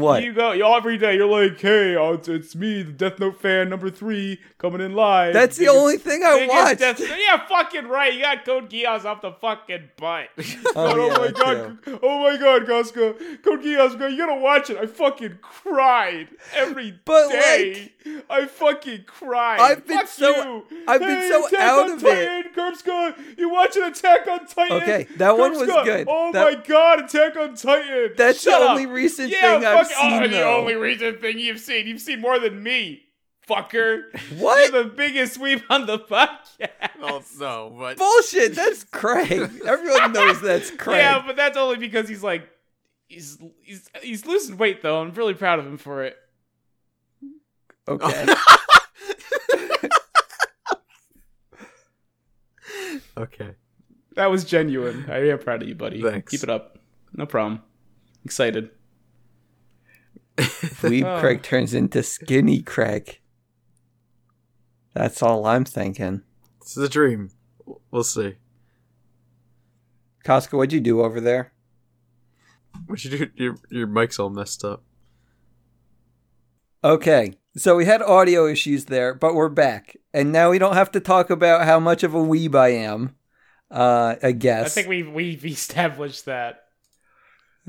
What? 0.01 0.23
You 0.25 0.33
go 0.33 0.53
you 0.53 0.67
every 0.67 0.99
day. 0.99 1.15
You're 1.17 1.27
like, 1.29 1.61
hey, 1.61 1.97
uh, 1.97 2.13
it's, 2.13 2.29
it's 2.29 2.55
me, 2.55 2.83
the 2.83 2.93
Death 2.93 3.19
Note 3.19 3.41
fan 3.41 3.69
number 3.71 3.91
three, 3.91 4.41
coming 4.59 4.81
in 4.81 4.95
live. 4.95 5.33
That's 5.35 5.57
the 5.57 5.65
Biggest- 5.67 5.77
only 5.79 5.97
thing 5.99 6.23
I 6.25 6.47
watched. 6.47 6.81
Death- 6.81 7.01
yeah, 7.01 7.47
fucking 7.47 7.87
right. 7.87 8.13
You 8.13 8.21
got 8.21 8.45
Code 8.45 8.71
Geass 8.71 9.05
off 9.05 9.21
the 9.23 9.33
fucking 9.33 9.91
butt. 9.97 10.29
Oh, 10.77 10.93
oh 11.01 11.07
yeah, 11.07 11.19
my 11.19 11.27
that 11.29 11.35
god! 11.85 11.99
Oh 12.03 12.19
my 12.21 12.37
god, 12.37 12.67
Casca! 12.67 13.15
Code 13.45 13.61
Geass, 13.63 13.93
you 14.11 14.17
gotta 14.19 14.41
watch 14.41 14.71
it. 14.71 14.77
I 14.77 14.87
fucking 14.87 15.39
cried 15.41 16.29
every 16.55 16.99
But, 17.05 17.31
day. 17.31 17.93
I 18.29 18.47
fucking 18.47 19.05
cried. 19.07 19.61
I've 19.61 19.87
been 19.87 19.99
Fuck 19.99 20.09
so- 20.09 20.63
you. 20.71 20.85
I've 20.89 21.01
been 21.01 21.29
so 21.31 21.47
Attack 21.47 21.61
out 21.61 21.91
of 21.91 22.05
it. 22.05 22.45
Titan, 22.45 22.53
Kurpska, 22.55 23.39
you 23.39 23.49
watching 23.51 23.83
Attack 23.85 24.27
on 24.27 24.47
Titan? 24.47 24.77
Okay, 24.83 25.07
that 25.17 25.39
one 25.39 25.53
was 25.53 25.67
good. 25.69 26.07
Oh 26.09 26.33
That- 26.33 26.53
my 26.59 26.65
god, 26.67 27.05
Attack 27.05 27.37
on 27.37 27.55
Titan! 27.55 28.11
That's 28.17 28.43
Shut 28.43 28.59
the 28.59 28.65
up. 28.65 28.71
only 28.73 28.87
recent 28.87 29.31
Yeah, 29.31 29.41
thing 29.59 29.65
I've 29.67 29.84
fuck- 29.85 29.97
oh, 30.01 30.21
seen. 30.21 30.31
the 30.31 30.37
though. 30.39 30.57
only 30.59 30.75
recent 30.75 31.21
thing 31.21 31.39
you've 31.39 31.61
seen. 31.61 31.87
You've 31.87 32.01
seen 32.01 32.21
more 32.21 32.39
than 32.39 32.63
me, 32.63 33.03
fucker. 33.49 34.03
What? 34.39 34.73
You're 34.73 34.85
the 34.85 34.89
biggest 34.91 35.35
sweep 35.35 35.63
on 35.71 35.87
the 35.87 35.99
podcast. 35.99 36.69
Oh 37.01 37.23
no, 37.39 37.75
but 37.79 37.99
Bullshit. 37.99 38.55
That's 38.55 38.85
Craig. 38.85 39.51
Everyone 39.67 40.13
knows 40.13 40.41
that's 40.41 40.71
Craig. 40.77 40.99
Yeah, 40.99 41.23
but 41.27 41.37
that's 41.37 41.57
only 41.57 41.77
because 41.77 42.09
he's 42.09 42.23
like 42.23 42.49
he's 43.09 43.39
he's 43.63 43.91
he's 44.03 44.25
losing 44.27 44.57
weight 44.57 44.83
though. 44.83 45.01
I'm 45.01 45.13
really 45.13 45.35
proud 45.35 45.59
of 45.59 45.67
him 45.67 45.77
for 45.77 46.05
it. 46.05 46.17
Okay. 47.87 48.27
okay. 53.19 53.51
That 54.17 54.31
was 54.31 54.45
genuine. 54.45 55.07
I 55.11 55.29
am 55.29 55.39
proud 55.39 55.63
of 55.63 55.69
you, 55.69 55.75
buddy. 55.75 56.01
Thanks. 56.01 56.31
Keep 56.31 56.45
it 56.45 56.51
up. 56.51 56.79
No 57.13 57.27
problem. 57.27 57.63
Excited. 58.25 58.71
Dweeb 60.39 61.05
Oh. 61.05 61.21
Craig 61.21 61.43
turns 61.43 61.75
into 61.75 62.03
Skinny 62.03 62.63
Craig. 62.63 63.21
That's 64.95 65.23
all 65.23 65.47
I'm 65.47 65.65
thinking. 65.65 66.23
This 66.61 66.77
is 66.77 66.83
a 66.85 66.89
dream. 66.89 67.31
We'll 67.91 68.05
see. 68.05 68.37
Costco, 70.25 70.55
what'd 70.55 70.73
you 70.73 70.81
do 70.81 71.03
over 71.03 71.21
there? 71.21 71.53
What'd 72.87 73.05
you 73.05 73.19
do? 73.19 73.31
Your 73.37 73.57
your 73.71 73.87
mic's 73.87 74.19
all 74.19 74.31
messed 74.31 74.65
up. 74.65 74.83
Okay, 76.83 77.35
so 77.57 77.77
we 77.77 77.85
had 77.87 78.03
audio 78.03 78.47
issues 78.47 78.87
there, 78.87 79.15
but 79.15 79.35
we're 79.35 79.49
back, 79.49 79.97
and 80.13 80.33
now 80.33 80.51
we 80.51 80.59
don't 80.59 80.75
have 80.75 80.91
to 80.93 81.01
talk 81.01 81.31
about 81.31 81.65
how 81.65 81.79
much 81.81 82.03
of 82.03 82.15
a 82.15 82.19
weeb 82.19 82.55
I 82.55 82.69
am. 82.69 83.15
Uh, 83.71 84.17
I 84.23 84.33
guess 84.33 84.67
I 84.67 84.69
think 84.69 84.89
we've 84.89 85.11
we've 85.11 85.45
established 85.47 86.25
that. 86.27 86.64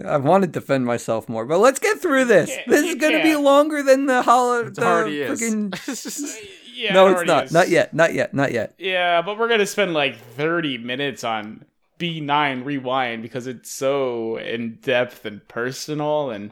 I 0.03 0.17
want 0.17 0.43
to 0.43 0.49
defend 0.49 0.85
myself 0.85 1.29
more, 1.29 1.45
but 1.45 1.59
let's 1.59 1.79
get 1.79 2.01
through 2.01 2.25
this. 2.25 2.49
can't- 2.49 2.67
This 2.67 2.83
you 2.83 2.89
is 2.89 2.95
going 2.95 3.13
to 3.17 3.23
be 3.23 3.35
longer 3.35 3.81
than 3.83 4.07
the 4.07 4.21
holiday. 4.23 4.69
It 4.69 4.79
already 4.79 5.21
is. 5.21 6.39
Yeah, 6.77 6.91
no, 6.93 7.07
it 7.07 7.11
it's 7.21 7.25
not. 7.25 7.45
is. 7.45 7.51
Not 7.53 7.69
yet. 7.69 7.93
Not 7.93 8.13
yet. 8.13 8.33
Not 8.33 8.51
yet. 8.51 8.73
Yeah, 8.77 9.21
but 9.21 9.37
we're 9.39 9.47
gonna 9.47 9.65
spend 9.65 9.93
like 9.93 10.17
30 10.17 10.77
minutes 10.79 11.23
on 11.23 11.63
B9 11.99 12.65
Rewind 12.65 13.21
because 13.21 13.47
it's 13.47 13.71
so 13.71 14.35
in 14.35 14.79
depth 14.81 15.23
and 15.23 15.47
personal 15.47 16.31
and 16.31 16.51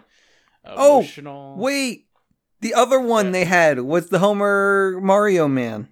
Oh, 0.65 0.99
emotional. 0.99 1.57
Wait, 1.57 2.05
the 2.61 2.73
other 2.73 3.01
one 3.01 3.25
Yeah. 3.25 3.31
they 3.33 3.43
had 3.43 3.81
was 3.81 4.07
the 4.07 4.19
Homer 4.19 4.97
Mario 5.01 5.49
Man. 5.49 5.89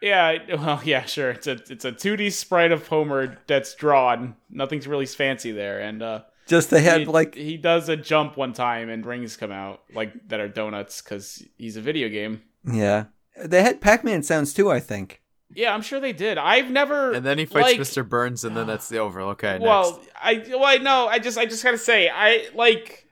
Yeah, 0.00 0.38
well, 0.56 0.80
yeah, 0.82 1.04
sure. 1.04 1.32
It's 1.32 1.46
a 1.46 1.58
it's 1.68 1.84
a 1.84 1.92
2D 1.92 2.32
sprite 2.32 2.72
of 2.72 2.88
Homer 2.88 3.36
that's 3.46 3.74
drawn. 3.74 4.36
Nothing's 4.48 4.86
really 4.88 5.04
fancy 5.04 5.52
there, 5.52 5.80
and 5.80 6.02
uh, 6.02 6.20
Just 6.46 6.70
they 6.70 6.80
had 6.82 7.00
he, 7.00 7.06
like 7.06 7.34
he 7.34 7.56
does 7.56 7.88
a 7.88 7.96
jump 7.96 8.36
one 8.36 8.52
time 8.52 8.88
and 8.88 9.04
rings 9.04 9.36
come 9.36 9.50
out 9.50 9.82
like 9.94 10.28
that 10.28 10.40
are 10.40 10.48
donuts 10.48 11.02
because 11.02 11.42
he's 11.58 11.76
a 11.76 11.80
video 11.80 12.08
game. 12.08 12.42
yeah, 12.64 13.06
they 13.44 13.62
had 13.62 13.80
Pac-Man 13.80 14.22
sounds 14.22 14.54
too. 14.54 14.70
I 14.70 14.80
think. 14.80 15.22
Yeah, 15.54 15.72
I'm 15.72 15.82
sure 15.82 16.00
they 16.00 16.12
did. 16.12 16.38
I've 16.38 16.70
never 16.70 17.12
And 17.12 17.24
then 17.24 17.38
he 17.38 17.44
fights 17.46 17.78
like, 17.78 17.80
Mr. 17.80 18.08
Burns, 18.08 18.44
and 18.44 18.56
then 18.56 18.66
that's 18.66 18.88
the 18.88 18.98
over. 18.98 19.20
Okay, 19.22 19.58
Well, 19.60 19.92
next. 19.98 20.10
I 20.20 20.44
well, 20.56 20.64
I 20.64 20.76
know. 20.78 21.06
I 21.08 21.18
just 21.18 21.38
I 21.38 21.46
just 21.46 21.62
gotta 21.64 21.78
say, 21.78 22.08
I 22.08 22.48
like. 22.54 23.08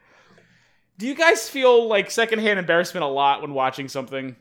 Do 0.97 1.07
you 1.07 1.15
guys 1.17 1.49
feel 1.49 1.89
like 1.89 2.11
secondhand 2.11 2.59
embarrassment 2.61 3.03
a 3.03 3.09
lot 3.09 3.43
when 3.43 3.53
watching 3.53 3.89
something? 3.89 4.37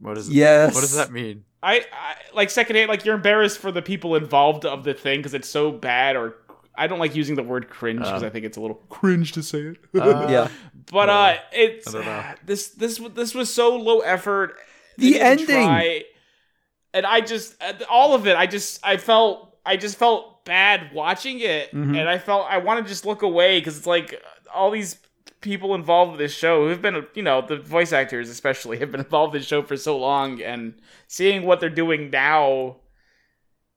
What 0.00 0.16
is 0.16 0.28
it? 0.28 0.34
Yes. 0.34 0.74
What 0.74 0.80
does 0.80 0.94
that 0.94 1.10
mean? 1.10 1.44
I, 1.62 1.84
I 1.92 2.14
like 2.34 2.50
secondhand, 2.50 2.88
like 2.88 3.04
you're 3.04 3.16
embarrassed 3.16 3.58
for 3.58 3.72
the 3.72 3.82
people 3.82 4.14
involved 4.14 4.64
of 4.64 4.84
the 4.84 4.94
thing 4.94 5.18
because 5.18 5.34
it's 5.34 5.48
so 5.48 5.72
bad, 5.72 6.16
or 6.16 6.36
I 6.78 6.86
don't 6.86 6.98
like 6.98 7.14
using 7.14 7.34
the 7.36 7.42
word 7.42 7.68
cringe 7.68 7.98
because 8.00 8.22
Uh. 8.22 8.26
I 8.26 8.30
think 8.30 8.44
it's 8.46 8.56
a 8.56 8.60
little 8.60 8.80
cringe 8.88 9.32
to 9.32 9.42
say 9.42 9.58
it. 9.60 9.76
Uh, 9.94 10.26
Yeah. 10.30 10.48
but 10.90 11.08
uh, 11.10 11.36
it's 11.52 11.88
I 11.88 11.92
don't 11.92 12.04
know. 12.06 12.24
this 12.46 12.68
this 12.68 12.98
this 13.14 13.34
was 13.34 13.52
so 13.52 13.76
low 13.76 14.00
effort. 14.00 14.54
The 14.96 15.20
ending. 15.20 15.46
try, 15.46 16.04
and 16.94 17.04
I 17.06 17.20
just 17.20 17.60
uh, 17.62 17.72
all 17.90 18.14
of 18.14 18.26
it. 18.26 18.36
I 18.36 18.46
just 18.46 18.80
I 18.84 18.96
felt 18.96 19.56
I 19.66 19.76
just 19.76 19.96
felt 19.98 20.44
bad 20.44 20.92
watching 20.94 21.40
it, 21.40 21.72
Mhm. 21.72 21.98
and 21.98 22.08
I 22.08 22.18
felt 22.18 22.46
I 22.48 22.58
want 22.58 22.84
to 22.84 22.88
just 22.88 23.04
look 23.04 23.22
away 23.22 23.58
because 23.60 23.76
it's 23.76 23.86
like 23.86 24.20
all 24.54 24.70
these 24.70 24.96
people 25.40 25.74
involved 25.76 26.12
with 26.12 26.18
this 26.18 26.32
show 26.34 26.66
who've 26.66 26.82
been 26.82 27.06
you 27.14 27.22
know 27.22 27.40
the 27.42 27.56
voice 27.58 27.92
actors 27.92 28.28
especially 28.28 28.78
have 28.78 28.90
been 28.90 29.00
involved 29.00 29.34
in 29.36 29.40
the 29.40 29.46
show 29.46 29.62
for 29.62 29.76
so 29.76 29.96
long 29.96 30.42
and 30.42 30.74
seeing 31.06 31.44
what 31.46 31.60
they're 31.60 31.70
doing 31.70 32.10
now 32.10 32.74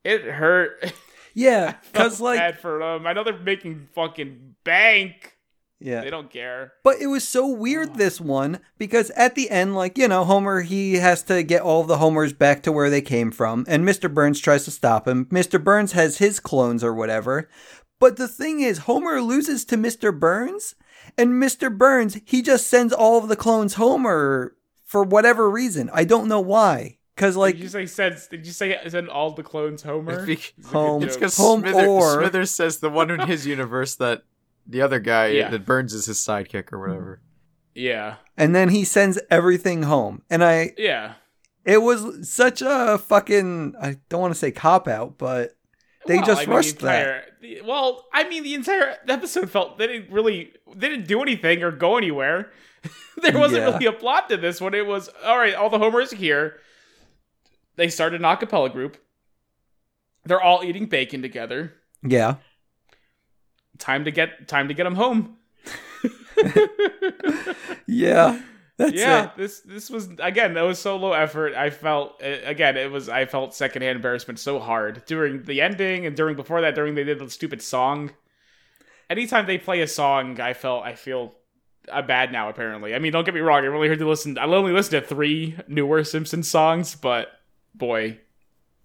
it 0.04 0.24
hurt 0.24 0.92
Yeah, 1.34 1.76
because 1.92 2.20
like 2.20 2.40
bad 2.40 2.60
for 2.60 2.80
them 2.80 3.08
i 3.08 3.14
know 3.14 3.24
they're 3.24 3.38
making 3.38 3.88
fucking 3.94 4.56
bank 4.64 5.38
yeah, 5.84 6.02
they 6.02 6.12
don't 6.12 6.30
care 6.30 6.74
But 6.84 6.98
it 7.02 7.08
was 7.08 7.28
so 7.28 7.48
weird 7.48 7.96
this 7.96 8.22
one 8.22 8.60
because 8.78 9.10
at 9.12 9.34
the 9.34 9.50
end, 9.50 9.76
like, 9.76 9.98
you 9.98 10.08
know, 10.08 10.24
Homer, 10.24 10.62
he 10.62 10.94
has 10.96 11.24
to 11.24 11.42
get 11.42 11.64
all 11.64 11.82
of 11.82 11.88
the 11.88 11.98
Homers 11.98 12.34
back 12.34 12.62
to 12.64 12.72
where 12.72 12.92
they 12.92 13.02
came 13.02 13.32
from, 13.32 13.66
and 13.68 13.84
Mr. 13.84 14.14
Burns 14.14 14.40
tries 14.40 14.64
to 14.66 14.72
stop 14.72 15.08
him. 15.08 15.26
Mr. 15.26 15.62
Burns 15.62 15.94
has 15.94 16.20
his 16.20 16.40
clones 16.40 16.84
or 16.84 16.94
whatever. 16.94 17.50
But 18.00 18.18
the 18.18 18.28
thing 18.28 18.60
is, 18.60 18.80
Homer 18.80 19.22
loses 19.22 19.66
to 19.66 19.78
Mr. 19.78 20.18
Burns, 20.18 20.76
and 21.18 21.42
Mr. 21.42 21.76
Burns, 21.76 22.20
he 22.26 22.44
just 22.44 22.68
sends 22.68 22.94
all 22.94 23.18
of 23.18 23.28
the 23.28 23.36
clones 23.36 23.74
Homer 23.74 24.56
for 24.86 25.04
whatever 25.04 25.50
reason. 25.50 25.90
I 25.94 26.04
don't 26.04 26.28
know 26.28 26.42
why. 26.42 26.98
Because, 27.22 27.38
like, 27.38 27.54
did 27.56 27.62
you 27.62 27.70
say 27.70 27.86
said 27.86 28.20
did 28.32 28.48
you 28.48 28.52
say 28.52 28.76
send 28.88 29.08
all 29.08 29.30
the 29.32 29.44
clones 29.44 29.84
homer 29.84 30.26
Be- 30.26 30.34
It's 30.34 30.52
a 30.66 30.68
Home. 30.70 31.04
It's 31.04 31.16
because 31.16 31.38
Home 31.38 31.60
Smithers, 31.62 31.88
or- 31.88 32.20
Smithers 32.20 32.50
says 32.50 32.80
the 32.80 32.90
one 32.90 33.12
in 33.12 33.20
his 33.28 33.46
universe 33.46 33.94
that 33.98 34.24
the 34.66 34.82
other 34.82 35.00
guy 35.00 35.28
Yeah. 35.28 35.50
that 35.52 35.64
Burns 35.66 35.94
is 35.94 36.08
his 36.08 36.18
sidekick 36.18 36.74
or 36.74 36.80
whatever. 36.80 37.22
yeah 37.76 38.16
and 38.38 38.56
then 38.56 38.70
he 38.70 38.84
sends 38.84 39.20
everything 39.30 39.84
home. 39.84 40.24
And 40.32 40.44
I, 40.44 40.74
yeah 40.80 41.14
it 41.64 41.84
was 41.84 42.28
such 42.28 42.64
a 42.66 42.98
fucking, 42.98 43.76
I 43.80 43.98
don't 44.10 44.22
want 44.22 44.34
to 44.34 44.40
say 44.40 44.50
cop 44.52 44.88
out, 44.88 45.20
but 45.20 45.56
they 46.08 46.16
Well, 46.18 46.26
just 46.26 46.40
I 46.40 46.42
mean, 46.46 46.50
the 46.50 46.56
rushed 46.56 46.80
that. 46.80 47.26
the- 47.40 47.62
well, 47.62 48.08
I 48.12 48.28
mean, 48.28 48.42
the 48.42 48.56
entire 48.56 48.98
episode 49.08 49.52
felt 49.52 49.78
they 49.78 49.86
didn't 49.86 50.12
really 50.12 50.54
they 50.76 50.90
didn't 50.90 51.06
do 51.08 51.22
anything 51.22 51.62
or 51.62 51.70
go 51.72 51.98
anywhere. 51.98 52.52
there 53.22 53.38
wasn't 53.38 53.62
Yeah. 53.62 53.74
really 53.74 53.86
a 53.86 53.94
plot 53.94 54.28
to 54.30 54.38
this 54.38 54.60
one. 54.60 54.74
It 54.74 54.88
was 54.88 55.08
all 55.24 55.38
right. 55.38 55.54
All 55.54 55.70
the 55.70 55.78
homers 55.78 56.12
are 56.14 56.16
here. 56.16 56.56
They 57.82 57.90
started 57.90 58.22
an 58.22 58.28
acapella 58.28 58.72
group. 58.72 58.96
They're 60.24 60.40
all 60.40 60.64
eating 60.64 60.86
bacon 60.86 61.24
together. 61.24 61.74
Yeah. 62.04 62.36
Time 63.80 64.06
to 64.06 64.12
get 64.12 64.48
time 64.48 64.68
to 64.68 64.76
get 64.76 64.84
them 64.84 64.94
home. 64.94 65.38
Yeah. 67.88 68.40
That's 68.78 68.94
yeah, 68.94 69.24
it. 69.26 69.32
this 69.36 69.62
this 69.62 69.90
was 69.90 70.10
again. 70.20 70.54
That 70.54 70.62
was 70.62 70.78
so 70.78 70.96
low 70.96 71.14
effort. 71.14 71.56
I 71.56 71.72
felt 71.72 72.22
again. 72.22 72.78
It 72.78 72.92
was 72.92 73.10
I 73.10 73.26
felt 73.26 73.56
secondhand 73.56 73.96
embarrassment 73.96 74.38
so 74.38 74.60
hard 74.60 75.04
during 75.08 75.42
the 75.44 75.62
ending 75.62 76.06
and 76.06 76.16
during 76.16 76.36
before 76.36 76.62
that 76.62 76.76
during 76.76 76.94
they 76.94 77.04
did 77.04 77.18
the 77.18 77.32
stupid 77.32 77.64
song. 77.64 78.12
Anytime 79.10 79.48
they 79.48 79.58
play 79.58 79.82
a 79.82 79.88
song, 79.88 80.40
I 80.40 80.54
felt 80.54 80.84
I 80.84 80.94
feel 80.94 81.34
uh, 81.90 82.04
bad 82.04 82.32
now. 82.32 82.48
Apparently, 82.48 82.96
I 82.96 83.00
mean, 83.00 83.12
don't 83.12 83.26
get 83.26 83.34
me 83.34 83.42
wrong. 83.42 83.64
I 83.64 83.68
really 83.68 83.88
heard 83.88 84.00
to 84.00 84.08
listen. 84.08 84.38
I 84.38 84.46
only 84.46 84.72
listened 84.72 85.02
to 85.02 85.08
three 85.08 85.58
newer 85.68 86.04
Simpsons 86.04 86.48
songs, 86.48 86.96
but 86.96 87.28
boy, 87.74 88.20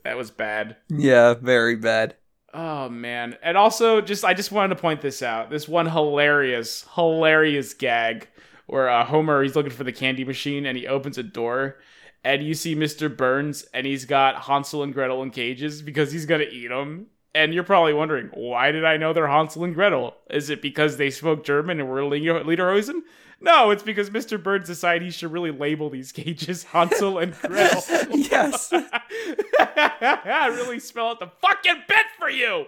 that 0.04 0.16
was 0.16 0.30
bad. 0.30 0.76
Yeah, 0.88 1.34
very 1.34 1.76
bad. 1.76 2.16
Oh 2.54 2.88
man. 2.88 3.36
And 3.42 3.56
also 3.56 4.00
just 4.00 4.24
I 4.24 4.32
just 4.34 4.52
wanted 4.52 4.74
to 4.74 4.80
point 4.80 5.00
this 5.00 5.22
out. 5.22 5.50
This 5.50 5.68
one 5.68 5.86
hilarious, 5.86 6.86
hilarious 6.94 7.74
gag 7.74 8.28
where 8.66 8.88
uh, 8.88 9.04
Homer 9.04 9.42
he's 9.42 9.56
looking 9.56 9.72
for 9.72 9.84
the 9.84 9.92
candy 9.92 10.24
machine 10.24 10.64
and 10.66 10.76
he 10.78 10.86
opens 10.86 11.18
a 11.18 11.22
door 11.22 11.76
and 12.24 12.42
you 12.42 12.54
see 12.54 12.74
Mr. 12.74 13.14
Burns 13.14 13.64
and 13.72 13.86
he's 13.86 14.04
got 14.04 14.42
Hansel 14.42 14.82
and 14.82 14.92
Gretel 14.92 15.22
in 15.22 15.30
cages 15.30 15.80
because 15.82 16.10
he's 16.10 16.26
going 16.26 16.40
to 16.40 16.50
eat 16.50 16.68
them. 16.68 17.06
And 17.34 17.54
you're 17.54 17.62
probably 17.62 17.92
wondering, 17.92 18.30
why 18.32 18.72
did 18.72 18.84
I 18.84 18.96
know 18.96 19.12
they're 19.12 19.28
Hansel 19.28 19.62
and 19.62 19.74
Gretel? 19.74 20.16
Is 20.30 20.50
it 20.50 20.62
because 20.62 20.96
they 20.96 21.10
spoke 21.10 21.44
German 21.44 21.78
and 21.78 21.88
were 21.88 22.00
Lederhosen? 22.00 23.02
No, 23.40 23.70
it's 23.70 23.82
because 23.82 24.08
Mr. 24.10 24.42
Bird 24.42 24.64
decided 24.64 25.02
he 25.02 25.10
should 25.10 25.30
really 25.30 25.50
label 25.50 25.90
these 25.90 26.10
cages 26.12 26.62
Hansel 26.72 27.18
and 27.18 27.34
Gretel. 27.40 27.82
Yes. 28.10 28.72
I 28.72 30.46
really 30.56 30.78
spell 30.80 31.08
out 31.08 31.20
the 31.20 31.30
fucking 31.40 31.82
bit 31.86 32.06
for 32.18 32.30
you. 32.30 32.64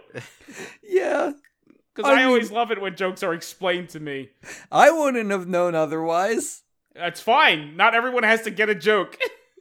Yeah. 0.83 1.33
Because 1.95 2.11
I 2.11 2.15
I, 2.15 2.17
mean- 2.17 2.27
always 2.27 2.51
love 2.51 2.71
it 2.71 2.81
when 2.81 2.97
jokes 2.97 3.23
are 3.23 3.33
explained 3.35 3.89
to 3.91 4.01
me. 4.01 4.31
I 4.71 4.91
wouldn't 4.91 5.31
have 5.31 5.49
known 5.49 5.75
otherwise. 5.75 6.63
That's 6.95 7.21
fine. 7.21 7.77
Not 7.77 7.95
everyone 7.95 8.25
has 8.25 8.43
to 8.43 8.51
get 8.51 8.69
a 8.69 8.75
joke. 8.75 9.17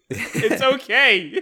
it's 0.09 0.61
okay. 0.61 1.41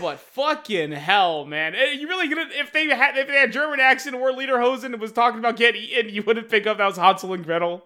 but 0.00 0.18
fucking 0.18 0.92
hell, 0.92 1.44
man! 1.44 1.74
Eh, 1.74 1.92
You 1.92 2.08
really 2.08 2.28
gonna 2.28 2.48
if 2.52 2.72
they 2.72 2.86
had 2.88 3.16
if 3.16 3.26
they 3.28 3.34
had 3.38 3.52
German 3.52 3.80
accent 3.80 4.16
or 4.16 4.32
Lederhosen 4.32 4.86
and 4.86 5.00
was 5.00 5.12
talking 5.12 5.38
about 5.38 5.56
getting 5.56 5.82
eaten, 5.82 6.14
you 6.14 6.22
wouldn't 6.22 6.48
pick 6.48 6.66
up 6.66 6.78
that 6.78 6.86
was 6.86 6.96
Hansel 6.96 7.32
and 7.34 7.44
Gretel. 7.44 7.84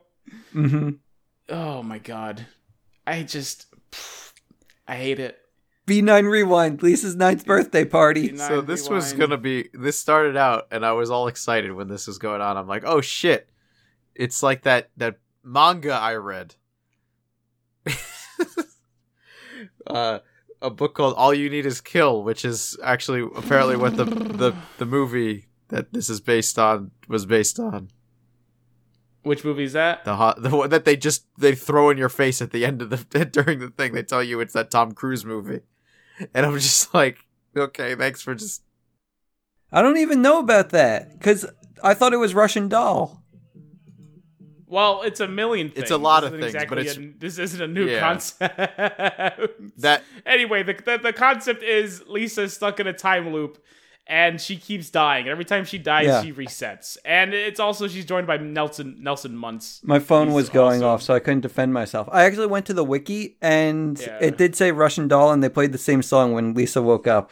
Hmm 0.52 0.90
Oh 1.48 1.82
my 1.82 1.98
god, 1.98 2.46
I 3.06 3.22
just 3.22 3.66
I 4.86 4.96
hate 4.96 5.18
it. 5.20 5.38
B9 5.86 6.30
Rewind, 6.30 6.82
Lisa's 6.82 7.16
ninth 7.16 7.46
birthday 7.46 7.84
party. 7.84 8.28
B9 8.28 8.46
so 8.46 8.60
this 8.60 8.90
was 8.90 9.14
gonna 9.14 9.38
be. 9.38 9.70
This 9.72 9.98
started 9.98 10.36
out, 10.36 10.68
and 10.70 10.84
I 10.84 10.92
was 10.92 11.10
all 11.10 11.28
excited 11.28 11.72
when 11.72 11.88
this 11.88 12.06
was 12.06 12.18
going 12.18 12.42
on. 12.42 12.58
I'm 12.58 12.68
like, 12.68 12.84
oh 12.84 13.00
shit! 13.00 13.48
It's 14.14 14.42
like 14.42 14.62
that 14.62 14.90
that 14.98 15.18
manga 15.42 15.92
I 15.92 16.16
read. 16.16 16.54
uh, 19.86 20.18
a 20.60 20.70
book 20.70 20.94
called 20.94 21.14
All 21.16 21.32
You 21.32 21.48
Need 21.48 21.64
Is 21.64 21.80
Kill, 21.80 22.22
which 22.22 22.44
is 22.44 22.76
actually 22.82 23.22
apparently 23.34 23.76
what 23.76 23.96
the 23.96 24.04
the 24.04 24.54
the 24.76 24.84
movie 24.86 25.46
that 25.68 25.92
this 25.92 26.10
is 26.10 26.20
based 26.20 26.58
on 26.58 26.90
was 27.08 27.24
based 27.26 27.58
on. 27.58 27.90
Which 29.28 29.44
movie 29.44 29.64
is 29.64 29.74
that? 29.74 30.04
The 30.04 30.16
hot, 30.16 30.42
the 30.42 30.50
one 30.50 30.70
that 30.70 30.84
they 30.84 30.96
just 30.96 31.24
they 31.38 31.54
throw 31.54 31.90
in 31.90 31.98
your 31.98 32.08
face 32.08 32.40
at 32.42 32.50
the 32.50 32.64
end 32.64 32.82
of 32.82 32.90
the 32.90 33.24
during 33.32 33.58
the 33.60 33.68
thing. 33.68 33.92
They 33.92 34.02
tell 34.02 34.22
you 34.22 34.40
it's 34.40 34.54
that 34.54 34.70
Tom 34.70 34.92
Cruise 34.92 35.24
movie, 35.24 35.60
and 36.34 36.44
I'm 36.46 36.54
just 36.58 36.92
like, 37.00 37.26
okay, 37.56 37.94
thanks 37.94 38.22
for 38.22 38.34
just 38.34 38.62
I 39.70 39.82
don't 39.82 39.98
even 39.98 40.22
know 40.22 40.38
about 40.38 40.70
that 40.70 41.12
because 41.18 41.46
I 41.84 41.94
thought 41.94 42.12
it 42.12 42.16
was 42.18 42.34
Russian 42.34 42.68
Doll. 42.68 43.22
Well, 44.66 45.00
it's 45.02 45.20
a 45.20 45.28
million 45.28 45.68
things. 45.68 45.82
It's 45.84 45.90
a 45.90 45.96
lot 45.96 46.20
This 46.22 46.28
of 46.32 46.38
isn't 46.40 46.52
things, 46.60 46.68
but 46.68 46.78
exactly 46.78 47.04
a- 47.10 47.18
this 47.18 47.38
isn't 47.38 47.62
a 47.62 47.66
new 47.68 47.86
Yeah. 47.86 48.00
concept. 48.00 48.56
that 49.78 50.02
anyway, 50.26 50.62
the, 50.62 50.74
the 50.74 50.98
the 50.98 51.12
concept 51.12 51.62
is 51.62 52.02
Lisa's 52.06 52.52
stuck 52.54 52.78
in 52.80 52.86
a 52.86 52.92
time 52.92 53.32
loop, 53.32 53.58
and 54.08 54.40
she 54.40 54.56
keeps 54.56 54.90
dying. 54.90 55.22
And 55.24 55.30
every 55.30 55.44
time 55.44 55.64
she 55.64 55.78
dies, 55.78 56.06
Yeah. 56.06 56.22
she 56.22 56.32
resets. 56.32 56.96
And 57.04 57.34
it's 57.34 57.60
also 57.60 57.86
she's 57.88 58.04
joined 58.06 58.26
by 58.26 58.38
Nelson 58.38 58.96
Nelson 59.00 59.36
Muntz. 59.36 59.80
My 59.84 59.98
phone 59.98 60.28
He's 60.28 60.34
was 60.34 60.48
going 60.48 60.78
awesome. 60.82 60.88
off, 60.88 61.02
so 61.02 61.14
I 61.14 61.18
couldn't 61.20 61.40
defend 61.42 61.74
myself. 61.74 62.08
I 62.10 62.24
actually 62.24 62.46
went 62.46 62.66
to 62.66 62.74
the 62.74 62.84
wiki, 62.84 63.36
and 63.42 63.98
Yeah. 64.00 64.18
it 64.20 64.38
did 64.38 64.56
say 64.56 64.72
Russian 64.72 65.08
Doll, 65.08 65.30
and 65.32 65.42
they 65.42 65.48
played 65.48 65.72
the 65.72 65.78
same 65.78 66.02
song 66.02 66.32
when 66.32 66.54
Lisa 66.54 66.80
woke 66.82 67.06
up. 67.06 67.30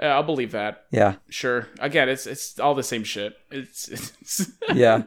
Yeah, 0.00 0.14
I'll 0.16 0.24
believe 0.24 0.50
that. 0.52 0.86
Yeah, 0.90 1.14
Sure. 1.30 1.68
Again, 1.78 2.08
it's 2.08 2.26
it's 2.26 2.58
all 2.58 2.74
the 2.74 2.82
same 2.82 3.04
shit. 3.04 3.36
It's, 3.52 3.88
it's 4.20 4.50
yeah. 4.74 5.04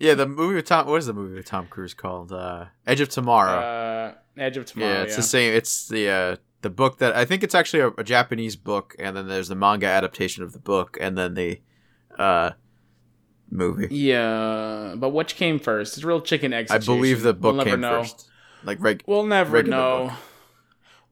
yeah, 0.00 0.14
the 0.14 0.26
movie 0.26 0.56
with 0.56 0.64
Tom. 0.66 0.88
What 0.88 0.96
is 0.96 1.06
the 1.06 1.12
movie 1.14 1.36
with 1.36 1.46
Tom 1.46 1.68
Cruise 1.68 1.94
called? 1.94 2.32
Uh, 2.32 2.66
Edge 2.86 3.00
of 3.00 3.08
Tomorrow. 3.10 3.60
uh, 3.60 4.12
Edge 4.36 4.56
of 4.56 4.66
Tomorrow. 4.66 4.90
yeah, 4.90 4.98
Yeah, 4.98 5.04
it's 5.04 5.14
the 5.16 5.22
same. 5.22 5.54
It's 5.54 5.86
the 5.86 6.08
uh, 6.10 6.36
the 6.64 6.70
book 6.70 6.98
that 6.98 7.14
I 7.14 7.24
think 7.24 7.44
it's 7.44 7.54
actually 7.54 7.80
a, 7.80 7.88
a 7.98 8.02
Japanese 8.02 8.56
book, 8.56 8.96
and 8.98 9.16
then 9.16 9.28
there's 9.28 9.46
the 9.48 9.54
manga 9.54 9.86
adaptation 9.86 10.42
of 10.42 10.52
the 10.52 10.58
book, 10.58 10.96
and 11.00 11.16
then 11.16 11.34
the 11.34 11.60
uh, 12.18 12.50
movie. 13.50 13.94
Yeah, 13.94 14.94
but 14.96 15.10
which 15.10 15.36
came 15.36 15.60
first? 15.60 15.96
It's 15.96 16.04
real 16.04 16.20
chicken 16.20 16.52
egg. 16.52 16.66
I 16.70 16.78
believe 16.78 17.22
the 17.22 17.32
book 17.34 17.54
we'll 17.56 17.64
never 17.64 17.70
came 17.70 17.80
know. 17.80 18.02
first. 18.02 18.28
Like 18.64 18.78
reg- 18.80 19.04
We'll 19.06 19.26
never 19.26 19.62
know. 19.62 20.08
book. 20.08 20.18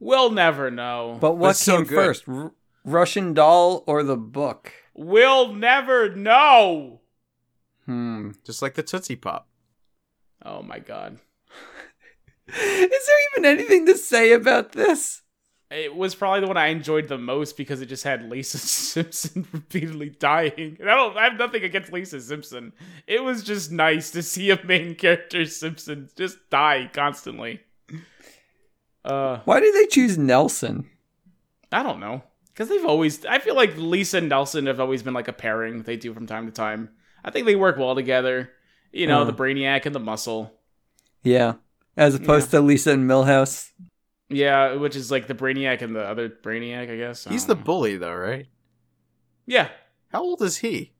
We'll 0.01 0.31
never 0.31 0.71
know. 0.71 1.19
But 1.21 1.37
what 1.37 1.51
it's 1.51 1.61
so 1.63 1.77
came 1.77 1.85
good. 1.85 1.95
first, 1.95 2.29
R- 2.29 2.53
Russian 2.85 3.35
Doll 3.35 3.85
or 3.87 4.03
the 4.03 4.17
book? 4.17 4.73
we'll 4.95 5.55
never 5.55 6.15
know. 6.15 7.01
Hmm. 7.87 8.31
just 8.45 8.61
like 8.63 8.75
the 8.75 8.83
Tootsie 8.83 9.17
Pop. 9.17 9.49
Oh 10.45 10.63
my 10.63 10.79
god. 10.81 11.19
Is 12.49 12.55
there 12.57 13.21
even 13.33 13.45
anything 13.45 13.87
to 13.87 13.97
say 13.97 14.33
about 14.33 14.73
this? 14.73 15.22
It 15.73 15.95
was 15.97 16.15
probably 16.15 16.41
the 16.41 16.47
one 16.49 16.57
I 16.57 16.67
enjoyed 16.67 17.09
the 17.09 17.17
most 17.19 17.57
because 17.57 17.81
it 17.81 17.87
just 17.87 18.05
had 18.05 18.29
Lisa 18.31 18.59
Simpson 18.59 19.47
repeatedly 19.53 20.11
dying. 20.11 20.77
And 20.79 20.91
I 20.91 20.95
don't 20.95 21.17
I 21.17 21.25
have 21.25 21.39
nothing 21.39 21.65
against 21.65 21.93
Lisa 21.93 22.21
Simpson. 22.21 22.73
It 23.07 23.25
was 23.25 23.43
just 23.43 23.73
nice 23.73 24.11
to 24.11 24.23
see 24.23 24.51
a 24.51 24.63
main 24.65 24.95
character 24.95 25.47
Simpson 25.47 26.11
just 26.17 26.39
die 26.51 26.91
constantly. 26.93 27.61
Uh 29.05 29.39
Why 29.45 29.61
did 29.61 29.75
they 29.75 29.87
choose 29.87 30.17
Nelson? 30.19 30.89
I 31.73 31.83
don't 31.83 32.01
know. 32.01 32.23
Because 32.53 32.69
they've 32.69 32.85
always, 32.85 33.25
I 33.25 33.39
feel 33.39 33.57
like 33.57 33.77
Lisa 33.79 34.19
and 34.19 34.29
Nelson 34.29 34.67
have 34.67 34.79
always 34.79 35.03
been 35.03 35.15
like 35.15 35.29
a 35.29 35.33
pairing 35.33 35.83
they 35.85 35.97
do 35.97 36.13
from 36.13 36.27
time 36.27 36.45
to 36.47 36.53
time. 36.53 36.91
I 37.25 37.31
think 37.31 37.47
they 37.47 37.57
work 37.57 37.79
well 37.79 37.95
together. 37.95 38.51
You 38.93 39.07
know, 39.07 39.23
Uh. 39.23 39.25
the 39.25 39.33
Brainiac 39.33 39.87
and 39.87 39.95
the 39.95 39.99
Muscle. 40.01 40.53
Yeah. 41.23 41.55
As 41.97 42.15
opposed 42.15 42.51
to 42.51 42.61
Lisa 42.61 42.93
and 42.93 43.09
Milhouse. 43.09 43.71
Yeah, 44.33 44.75
which 44.75 44.97
is 44.97 45.11
like 45.11 45.27
the 45.27 45.35
Brainiac 45.35 45.83
and 45.83 45.95
the 45.95 46.03
other 46.05 46.29
Brainiac, 46.29 46.91
I 46.91 46.97
guess. 46.97 47.27
I 47.27 47.31
He's 47.31 47.47
the 47.47 47.55
know. 47.55 47.63
bully, 47.63 47.97
though, 47.97 48.15
right? 48.15 48.47
Yeah. 49.47 49.69
How 50.11 50.23
old 50.23 50.43
is 50.43 50.59
he? 50.59 50.93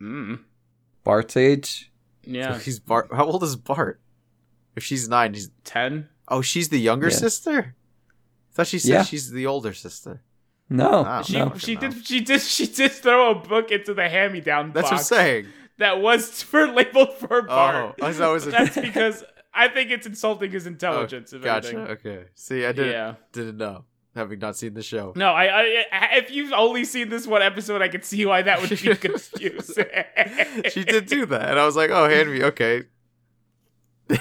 Mm. 0.00 0.40
Bart's 1.04 1.36
age. 1.36 1.90
Yeah. 2.24 2.58
He's 2.64 2.78
Bart. 2.78 3.08
How 3.12 3.24
old 3.26 3.42
is 3.42 3.56
Bart? 3.56 4.00
If 4.76 4.84
she's 4.84 5.08
nine, 5.08 5.34
he's 5.34 5.50
10? 5.64 6.08
oh, 6.28 6.40
she's 6.42 6.68
the 6.68 6.78
younger 6.78 7.08
Yeah. 7.08 7.16
sister. 7.16 7.74
I 7.74 8.52
thought 8.54 8.66
she 8.68 8.78
said 8.78 8.90
Yeah. 8.92 9.02
she's 9.02 9.30
the 9.30 9.46
older 9.46 9.72
sister. 9.72 10.22
No. 10.70 11.02
Wow. 11.02 11.22
She, 11.22 11.32
no. 11.38 11.54
she 11.56 11.74
did 11.74 12.06
she 12.06 12.20
did 12.20 12.40
she 12.42 12.66
did 12.66 12.92
throw 12.92 13.30
a 13.30 13.34
book 13.34 13.70
into 13.72 13.94
the 13.94 14.08
hand 14.08 14.34
me 14.34 14.40
down 14.40 14.72
That's 14.72 14.90
box 14.90 15.10
what 15.10 15.18
I'm 15.18 15.24
saying. 15.26 15.46
that 15.78 16.00
was 16.00 16.42
for 16.50 16.68
labeled 16.68 17.14
for 17.14 17.42
Bart. 17.42 17.96
Oh, 18.00 18.04
I 18.06 18.12
thought 18.12 18.30
it 18.30 18.32
was 18.34 18.46
a- 18.46 18.50
That's 18.50 18.76
because 18.78 19.24
I 19.58 19.68
think 19.68 19.90
it's 19.90 20.06
insulting 20.06 20.50
his 20.50 20.66
intelligence. 20.66 21.32
if 21.32 21.42
oh, 21.42 21.44
Gotcha. 21.44 21.68
anything. 21.76 21.86
Okay. 21.96 22.24
See, 22.34 22.64
I 22.64 22.72
didn't 22.72 22.92
Yeah. 22.92 23.14
didn't 23.32 23.56
know, 23.58 23.84
having 24.14 24.38
not 24.38 24.56
seen 24.56 24.74
the 24.74 24.82
show. 24.82 25.12
No, 25.16 25.30
I, 25.32 25.44
I, 25.46 25.84
I 25.92 26.16
if 26.18 26.30
you've 26.30 26.52
only 26.52 26.84
seen 26.84 27.08
this 27.08 27.26
one 27.26 27.42
episode, 27.42 27.82
I 27.82 27.88
can 27.88 28.02
see 28.02 28.24
why 28.24 28.42
that 28.42 28.60
would 28.60 28.70
be 28.70 28.76
confusing. 28.96 29.86
she 30.70 30.84
did 30.84 31.06
do 31.06 31.26
that, 31.26 31.50
and 31.50 31.58
I 31.58 31.66
was 31.66 31.76
like, 31.76 31.90
"Oh, 31.90 32.08
hand 32.08 32.30
me, 32.32 32.44
okay." 32.44 32.84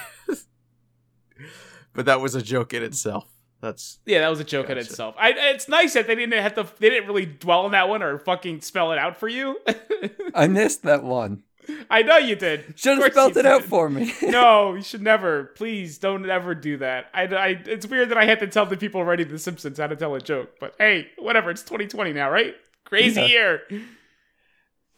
but 1.93 2.05
that 2.05 2.19
was 2.21 2.35
a 2.35 2.41
joke 2.41 2.73
in 2.73 2.83
itself. 2.83 3.25
That's 3.61 3.99
Yeah, 4.05 4.19
that 4.21 4.29
was 4.29 4.39
a 4.39 4.43
joke 4.43 4.69
in 4.69 4.77
itself. 4.77 5.15
I, 5.17 5.31
it's 5.35 5.67
nice 5.67 5.93
that 5.95 6.05
they 6.07 6.13
didn't 6.15 6.39
have 6.41 6.53
to. 6.55 6.67
They 6.79 6.89
didn't 6.89 7.07
really 7.07 7.25
dwell 7.25 7.65
on 7.65 7.71
that 7.71 7.89
one 7.89 8.03
or 8.03 8.19
fucking 8.19 8.61
spell 8.61 8.91
it 8.91 8.99
out 8.99 9.17
for 9.17 9.27
you. 9.27 9.59
I 10.35 10.47
missed 10.47 10.83
that 10.83 11.03
one. 11.03 11.43
I 11.89 12.01
know 12.03 12.17
you 12.17 12.35
did. 12.35 12.73
Should 12.77 12.97
Of 12.97 13.03
have 13.03 13.13
course 13.13 13.13
spelled 13.13 13.35
you 13.35 13.39
it 13.41 13.45
out 13.45 13.63
for 13.63 13.89
me. 13.89 14.13
no, 14.23 14.75
you 14.75 14.81
should 14.81 15.01
never. 15.01 15.45
Please 15.55 15.97
don't 15.97 16.29
ever 16.29 16.55
do 16.55 16.77
that. 16.77 17.05
I, 17.13 17.23
I, 17.23 17.47
it's 17.65 17.85
weird 17.87 18.09
that 18.09 18.17
I 18.17 18.25
had 18.25 18.39
to 18.39 18.47
tell 18.47 18.65
the 18.65 18.77
people 18.77 19.03
writing 19.03 19.27
The 19.29 19.39
Simpsons 19.39 19.77
how 19.77 19.87
to 19.87 19.95
tell 19.95 20.15
a 20.15 20.21
joke, 20.21 20.51
but 20.59 20.75
hey, 20.77 21.07
whatever. 21.17 21.49
It's 21.51 21.63
2020 21.63 22.13
now, 22.13 22.29
right? 22.29 22.55
Crazy 22.85 23.21
Yeah. 23.21 23.27
year. 23.27 23.61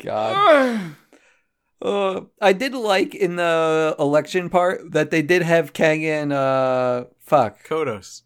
God. 0.04 0.36
Ugh. 0.82 0.92
Uh, 1.82 2.24
I 2.42 2.52
did 2.52 2.74
like 2.74 3.16
in 3.16 3.38
the 3.38 3.96
election 3.98 4.50
part 4.50 4.92
that 4.92 5.12
they 5.12 5.22
did 5.22 5.44
have 5.44 5.72
Kang 5.72 6.04
and 6.06 6.34
uh 6.34 7.06
fuck 7.22 7.66
Kodos 7.66 8.24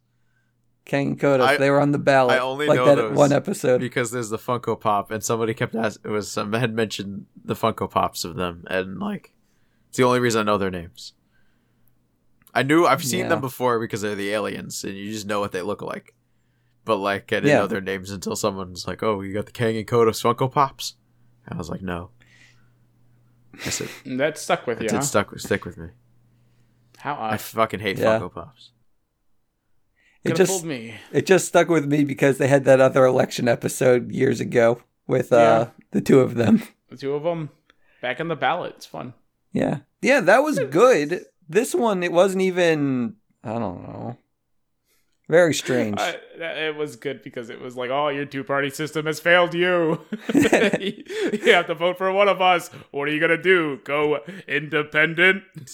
Kang 0.85 1.07
and 1.07 1.19
Kodos. 1.19 1.41
I- 1.41 1.57
they 1.57 1.69
were 1.69 1.79
on 1.79 1.91
the 1.91 1.97
ballot. 1.97 2.35
I 2.35 2.39
only 2.39 2.67
like 2.67 2.75
know 2.75 2.85
that 2.85 2.95
those 2.95 3.17
one 3.17 3.31
episode. 3.31 3.79
because 3.79 4.11
there's 4.11 4.29
the 4.29 4.37
Funko 4.37 4.79
Pop, 4.79 5.11
and 5.11 5.23
somebody 5.23 5.53
kept 5.53 5.75
asking. 5.75 6.09
It 6.11 6.13
was 6.13 6.29
some 6.31 6.51
had 6.53 6.73
mentioned 6.73 7.25
the 7.43 7.53
Funko 7.55 7.89
Pops 7.89 8.25
of 8.25 8.35
them, 8.35 8.65
and 8.69 8.99
like 8.99 9.33
it's 9.89 9.97
the 9.97 10.03
only 10.03 10.19
reason 10.19 10.41
I 10.41 10.43
know 10.51 10.57
their 10.57 10.71
names. 10.71 11.13
I 12.53 12.61
knew 12.63 12.85
I've 12.85 13.03
seen 13.03 13.21
Yeah. 13.21 13.29
them 13.29 13.41
before 13.41 13.79
because 13.79 14.01
they're 14.01 14.13
the 14.15 14.31
aliens, 14.31 14.83
and 14.83 14.95
you 14.95 15.11
just 15.11 15.25
know 15.25 15.39
what 15.39 15.51
they 15.53 15.61
look 15.61 15.81
like. 15.81 16.13
But 16.85 16.97
like 16.97 17.31
I 17.31 17.37
didn't 17.37 17.49
Yeah. 17.49 17.59
know 17.59 17.67
their 17.67 17.81
names 17.81 18.11
until 18.11 18.35
someone's 18.35 18.85
like, 18.85 19.01
"Oh, 19.01 19.21
you 19.21 19.33
got 19.33 19.45
the 19.45 19.51
Kang 19.53 19.77
and 19.77 19.87
Kodos 19.87 20.21
Funko 20.21 20.51
Pops," 20.51 20.95
and 21.45 21.55
I 21.55 21.57
was 21.57 21.69
like, 21.69 21.81
"No." 21.81 22.09
I 23.65 23.69
said, 23.69 23.87
that 24.05 24.37
stuck 24.37 24.67
with 24.67 24.79
"It 24.79 24.83
you, 24.83 24.89
did 24.89 24.95
huh? 24.97 25.01
stuck 25.01 25.39
stick 25.39 25.63
with 25.63 25.77
me." 25.77 25.89
How 26.97 27.17
I 27.19 27.37
fucking 27.37 27.79
hate 27.79 27.97
Yeah. 27.97 28.19
Funko 28.19 28.33
Pops. 28.33 28.71
It 30.23 30.36
just 30.36 30.63
me. 30.63 30.93
it 31.12 31.25
just 31.25 31.47
stuck 31.47 31.67
with 31.67 31.86
me 31.86 32.05
because 32.05 32.38
they 32.38 32.47
had 32.47 32.63
that 32.65 32.79
other 32.79 33.05
election 33.05 33.47
episode 33.47 34.12
years 34.12 34.39
ago 34.39 34.81
with 35.07 35.33
uh 35.33 35.67
the 35.91 36.01
two 36.01 36.21
of 36.21 36.36
them. 36.36 36.63
The 36.89 36.97
two 36.97 37.13
of 37.13 37.23
them 37.23 37.49
back 38.01 38.19
in 38.19 38.27
the 38.27 38.36
ballot. 38.36 38.73
It's 38.77 38.86
fun. 38.86 39.13
Yeah. 39.51 39.79
Yeah, 40.01 40.21
that 40.21 40.43
was 40.43 40.59
good. 40.59 41.25
This 41.49 41.75
one 41.75 42.03
it 42.03 42.12
wasn't 42.12 42.43
even 42.43 43.15
I 43.43 43.53
don't 43.53 43.83
know. 43.83 44.17
Very 45.29 45.53
strange. 45.53 45.97
That- 45.97 46.21
it 46.57 46.75
was 46.75 46.95
good 46.95 47.23
because 47.23 47.49
it 47.49 47.62
was 47.62 47.77
like, 47.77 47.89
oh, 47.89 48.09
your 48.09 48.25
two 48.25 48.43
party 48.43 48.69
system 48.69 49.05
has 49.05 49.19
failed 49.19 49.53
you. 49.53 50.01
you 50.33 51.53
have 51.53 51.67
to 51.67 51.75
vote 51.75 51.97
for 51.97 52.12
one 52.12 52.27
of 52.27 52.41
us. 52.41 52.69
What 52.91 53.07
are 53.07 53.12
you 53.12 53.19
gonna 53.19 53.41
do? 53.41 53.79
Go 53.83 54.19
independent? 54.47 55.43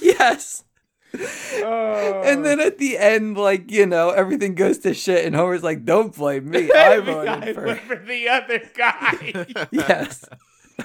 yes. 0.00 0.64
Oh. 1.14 2.22
And 2.24 2.44
then 2.44 2.60
at 2.60 2.78
the 2.78 2.96
end, 2.98 3.36
like, 3.36 3.70
you 3.70 3.86
know, 3.86 4.10
everything 4.10 4.54
goes 4.54 4.78
to 4.78 4.94
shit, 4.94 5.24
and 5.24 5.34
Homer's 5.34 5.62
like, 5.62 5.84
don't 5.84 6.14
blame 6.14 6.48
me. 6.50 6.70
I 6.74 6.94
I 6.94 7.00
voted 7.00 7.54
for. 7.54 7.74
for 7.76 7.96
the 7.96 8.28
other 8.28 8.62
guy. 8.76 9.44
Yes. 9.70 10.24
uh, 10.78 10.84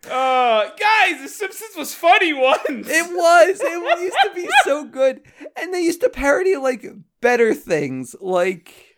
guys, 0.10 1.22
The 1.22 1.28
Simpsons 1.28 1.76
was 1.76 1.94
funny 1.94 2.32
once. 2.32 2.88
It 2.88 3.06
was. 3.10 3.60
It 3.60 4.00
used 4.00 4.16
to 4.24 4.34
be 4.34 4.48
so 4.64 4.84
good. 4.84 5.22
And 5.56 5.74
they 5.74 5.80
used 5.80 6.00
to 6.02 6.08
parody, 6.08 6.56
like, 6.56 6.86
better 7.20 7.54
things. 7.54 8.14
Like, 8.20 8.96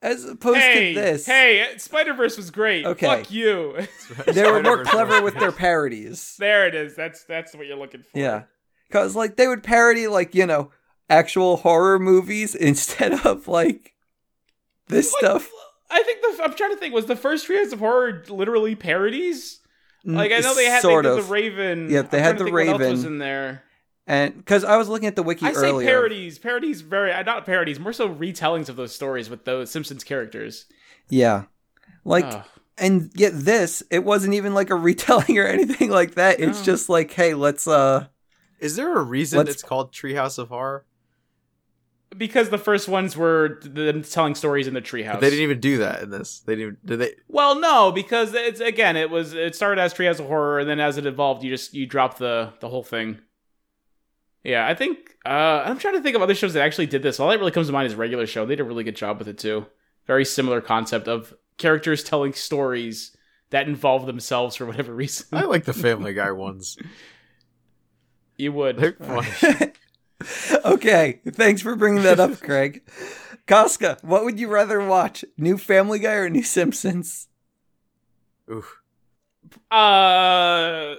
as 0.00 0.24
opposed 0.24 0.60
hey, 0.60 0.94
to 0.94 1.00
this. 1.00 1.26
hey, 1.26 1.66
Spider 1.78 2.14
Verse 2.14 2.36
was 2.36 2.50
great. 2.50 2.86
Okay. 2.86 3.06
Fuck 3.06 3.30
you. 3.30 3.76
They 4.26 4.48
were 4.48 4.62
more 4.62 4.84
clever 4.84 5.20
with 5.22 5.34
their 5.38 5.52
parodies. 5.52 6.36
there 6.38 6.68
it 6.68 6.74
is. 6.74 6.94
That's 6.94 7.24
that's 7.24 7.54
what 7.54 7.66
you're 7.66 7.76
looking 7.76 8.02
for. 8.02 8.18
Yeah. 8.18 8.42
Because, 8.88 9.14
like, 9.14 9.36
they 9.36 9.46
would 9.48 9.62
parody, 9.62 10.06
like, 10.08 10.34
you 10.34 10.46
know, 10.46 10.70
actual 11.10 11.58
horror 11.58 11.98
movies 11.98 12.54
instead 12.54 13.12
of, 13.26 13.48
like, 13.48 13.94
this 14.88 15.12
Like, 15.12 15.18
stuff. 15.24 15.50
I 15.90 16.02
think 16.02 16.20
the 16.20 16.44
I'm 16.44 16.54
trying 16.54 16.70
to 16.72 16.76
think 16.76 16.94
was 16.94 17.06
the 17.06 17.16
first 17.16 17.46
Treehouse 17.48 17.72
of 17.72 17.78
Horror 17.78 18.22
literally 18.28 18.74
parodies. 18.74 19.60
Like 20.04 20.32
I 20.32 20.38
know 20.40 20.54
they 20.54 20.66
had 20.66 20.80
sort 20.82 21.04
they 21.04 21.10
of. 21.10 21.16
the 21.16 21.22
Raven. 21.32 21.90
Yeah, 21.90 22.02
they 22.02 22.18
I'm 22.18 22.24
had 22.24 22.38
the 22.38 22.44
else 22.44 22.52
was 22.52 22.52
Raven. 22.80 23.06
in 23.06 23.18
there? 23.18 23.62
And 24.06 24.36
because 24.36 24.64
I 24.64 24.76
was 24.76 24.88
looking 24.88 25.08
at 25.08 25.16
the 25.16 25.22
wiki 25.22 25.44
I 25.46 25.52
say 25.52 25.70
earlier. 25.70 25.86
parodies. 25.88 26.38
Parodies 26.38 26.80
very 26.82 27.12
uh, 27.12 27.22
not 27.22 27.44
parodies, 27.46 27.78
more 27.80 27.92
so 27.94 28.08
retellings 28.08 28.68
of 28.68 28.76
those 28.76 28.94
stories 28.94 29.28
with 29.30 29.44
those 29.46 29.70
Simpsons 29.70 30.04
characters. 30.04 30.66
Yeah. 31.10 31.44
Like, 32.04 32.30
and 32.78 33.10
yet 33.14 33.32
this, 33.34 33.82
it 33.90 34.04
wasn't 34.04 34.34
even 34.34 34.52
like 34.54 34.68
a 34.70 34.74
retelling 34.76 35.38
or 35.38 35.46
anything 35.46 35.90
like 35.90 36.14
that. 36.16 36.38
It's 36.40 36.58
No. 36.60 36.64
just 36.64 36.88
like, 36.88 37.10
hey, 37.12 37.34
let's, 37.34 37.66
uh, 37.66 38.06
Is 38.58 38.76
there 38.76 38.96
a 38.96 39.02
reason 39.02 39.38
Let's- 39.38 39.50
it's 39.50 39.62
called 39.62 39.92
Treehouse 39.92 40.38
of 40.38 40.48
Horror? 40.48 40.84
because 42.16 42.48
the 42.48 42.58
first 42.58 42.88
ones 42.88 43.16
were 43.16 43.60
them 43.62 44.02
telling 44.02 44.34
stories 44.34 44.66
in 44.66 44.74
the 44.74 44.80
treehouse. 44.80 45.20
They 45.20 45.30
didn't 45.30 45.42
even 45.42 45.60
do 45.60 45.78
that 45.78 46.02
in 46.02 46.10
this. 46.10 46.40
They 46.40 46.56
didn't. 46.56 46.84
Did 46.84 47.00
they? 47.00 47.14
Well, 47.28 47.60
no, 47.60 47.92
because 47.92 48.34
it's 48.34 48.60
again, 48.60 48.96
it 48.96 49.10
was 49.10 49.34
it 49.34 49.54
started 49.54 49.80
as 49.80 49.92
Treehouse 49.92 50.20
of 50.20 50.26
Horror, 50.26 50.58
and 50.58 50.68
then 50.68 50.80
as 50.80 50.96
it 50.96 51.06
evolved, 51.06 51.42
you 51.44 51.50
just 51.50 51.74
you 51.74 51.86
drop 51.86 52.18
the 52.18 52.52
the 52.60 52.68
whole 52.68 52.82
thing. 52.82 53.18
Yeah, 54.42 54.66
I 54.66 54.74
think 54.74 54.98
uh, 55.26 55.62
I'm 55.64 55.78
trying 55.78 55.94
to 55.94 56.00
think 56.00 56.16
of 56.16 56.22
other 56.22 56.34
shows 56.34 56.54
that 56.54 56.62
actually 56.62 56.86
did 56.86 57.02
this. 57.02 57.20
All 57.20 57.28
that 57.28 57.38
really 57.38 57.50
comes 57.50 57.66
to 57.66 57.72
mind 57.72 57.86
is 57.86 57.94
regular 57.94 58.26
show. 58.26 58.46
They 58.46 58.56
did 58.56 58.62
a 58.62 58.68
really 58.68 58.84
good 58.84 58.96
job 58.96 59.18
with 59.18 59.28
it 59.28 59.38
too. 59.38 59.66
Very 60.06 60.24
similar 60.24 60.60
concept 60.60 61.08
of 61.08 61.34
characters 61.58 62.02
telling 62.02 62.32
stories 62.32 63.14
that 63.50 63.68
involve 63.68 64.06
themselves 64.06 64.56
for 64.56 64.64
whatever 64.64 64.94
reason. 64.94 65.26
I 65.32 65.42
like 65.42 65.64
the 65.64 65.72
Family 65.74 66.14
Guy 66.14 66.30
ones. 66.30 66.78
You 68.38 68.52
would. 68.52 68.96
Okay. 70.64 71.20
Thanks 71.30 71.62
for 71.62 71.76
bringing 71.76 72.02
that 72.02 72.18
up, 72.18 72.40
Craig. 72.40 72.82
Casca, 73.46 73.98
what 74.02 74.24
would 74.24 74.40
you 74.40 74.48
rather 74.48 74.84
watch? 74.84 75.24
New 75.36 75.56
Family 75.56 76.00
Guy 76.00 76.14
or 76.14 76.28
New 76.28 76.42
Simpsons? 76.42 77.28
Oof. 78.50 78.80
Uh, 79.70 80.94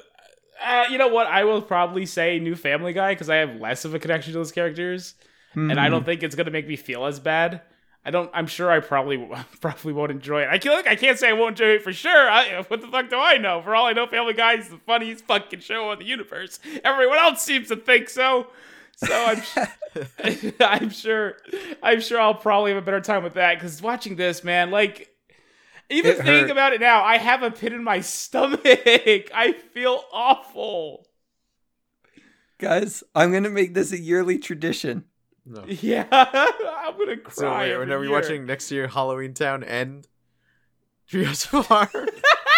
uh, 0.66 0.86
you 0.90 0.98
know 0.98 1.10
what? 1.10 1.28
I 1.28 1.44
will 1.44 1.62
probably 1.62 2.06
say 2.06 2.40
New 2.40 2.56
Family 2.56 2.94
Guy 2.94 3.14
because 3.14 3.30
I 3.30 3.36
have 3.38 3.56
less 3.60 3.84
of 3.86 3.94
a 3.94 4.00
connection 4.00 4.32
to 4.34 4.40
those 4.40 4.52
characters. 4.52 5.16
and 5.56 5.80
I 5.80 5.88
Hmm. 5.88 5.92
don't 5.92 6.06
think 6.06 6.22
it's 6.24 6.36
gonna 6.36 6.52
make 6.52 6.68
me 6.68 6.76
feel 6.76 7.06
as 7.06 7.20
bad. 7.20 7.62
I 8.06 8.12
don't. 8.12 8.30
I'm 8.34 8.48
sure 8.48 8.72
I 8.72 8.80
probably 8.80 9.18
probably 9.62 9.94
won't 9.94 10.12
enjoy 10.12 10.42
it. 10.44 10.50
I 10.50 10.58
can 10.58 10.72
look. 10.72 10.88
I 10.88 10.96
can't 10.96 11.20
say 11.20 11.30
I 11.30 11.34
won't 11.34 11.60
enjoy 11.60 11.72
it 11.76 11.84
for 11.84 11.94
sure. 11.94 12.30
I, 12.30 12.64
what 12.68 12.82
the 12.82 12.88
fuck 12.88 13.10
do 13.10 13.18
I 13.18 13.38
know? 13.38 13.62
For 13.62 13.76
all 13.76 13.86
I 13.86 13.94
know, 13.94 14.08
Family 14.08 14.34
Guy 14.34 14.54
is 14.54 14.70
the 14.70 14.78
funniest 14.78 15.26
fucking 15.26 15.60
show 15.60 15.90
on 15.90 16.00
the 16.00 16.06
universe. 16.06 16.60
Everyone 16.84 17.18
else 17.18 17.42
seems 17.42 17.68
to 17.68 17.76
think 17.76 18.10
so. 18.10 18.48
So 18.96 19.14
I'm. 19.14 19.42
I'm 20.60 20.90
sure. 20.90 21.36
I'm 21.84 22.00
sure 22.00 22.20
I'll 22.20 22.36
probably 22.36 22.72
have 22.72 22.82
a 22.82 22.86
better 22.86 23.02
time 23.02 23.24
with 23.24 23.34
that 23.34 23.56
because 23.56 23.82
watching 23.82 24.16
this, 24.16 24.44
man, 24.44 24.72
like. 24.72 25.08
Even 25.92 26.12
It 26.12 26.18
thinking 26.18 26.34
hurt. 26.34 26.52
about 26.52 26.74
it 26.74 26.80
now, 26.82 27.04
I 27.04 27.18
have 27.18 27.42
a 27.42 27.50
pit 27.50 27.74
in 27.74 27.84
my 27.84 28.02
stomach. 28.02 28.62
I 28.64 29.56
feel 29.74 30.04
awful. 30.14 31.08
Guys, 32.60 33.04
I'm 33.16 33.32
gonna 33.32 33.50
make 33.50 33.74
this 33.74 33.92
a 33.92 34.00
yearly 34.00 34.38
tradition. 34.38 35.06
No. 35.52 35.64
Yeah, 35.82 36.06
I'm 36.12 36.98
gonna 36.98 37.18
cry. 37.18 37.34
So 37.34 37.50
wait, 37.58 37.72
every 37.72 37.80
when 37.88 37.92
are 37.92 38.00
we 38.00 38.08
year. 38.08 38.16
watching 38.16 38.46
next 38.46 38.70
year 38.72 38.88
Halloween 38.88 39.34
Town 39.34 39.64
and 39.64 40.08
Treehouse 41.12 41.52
of 41.58 41.66
Horror? 41.66 41.90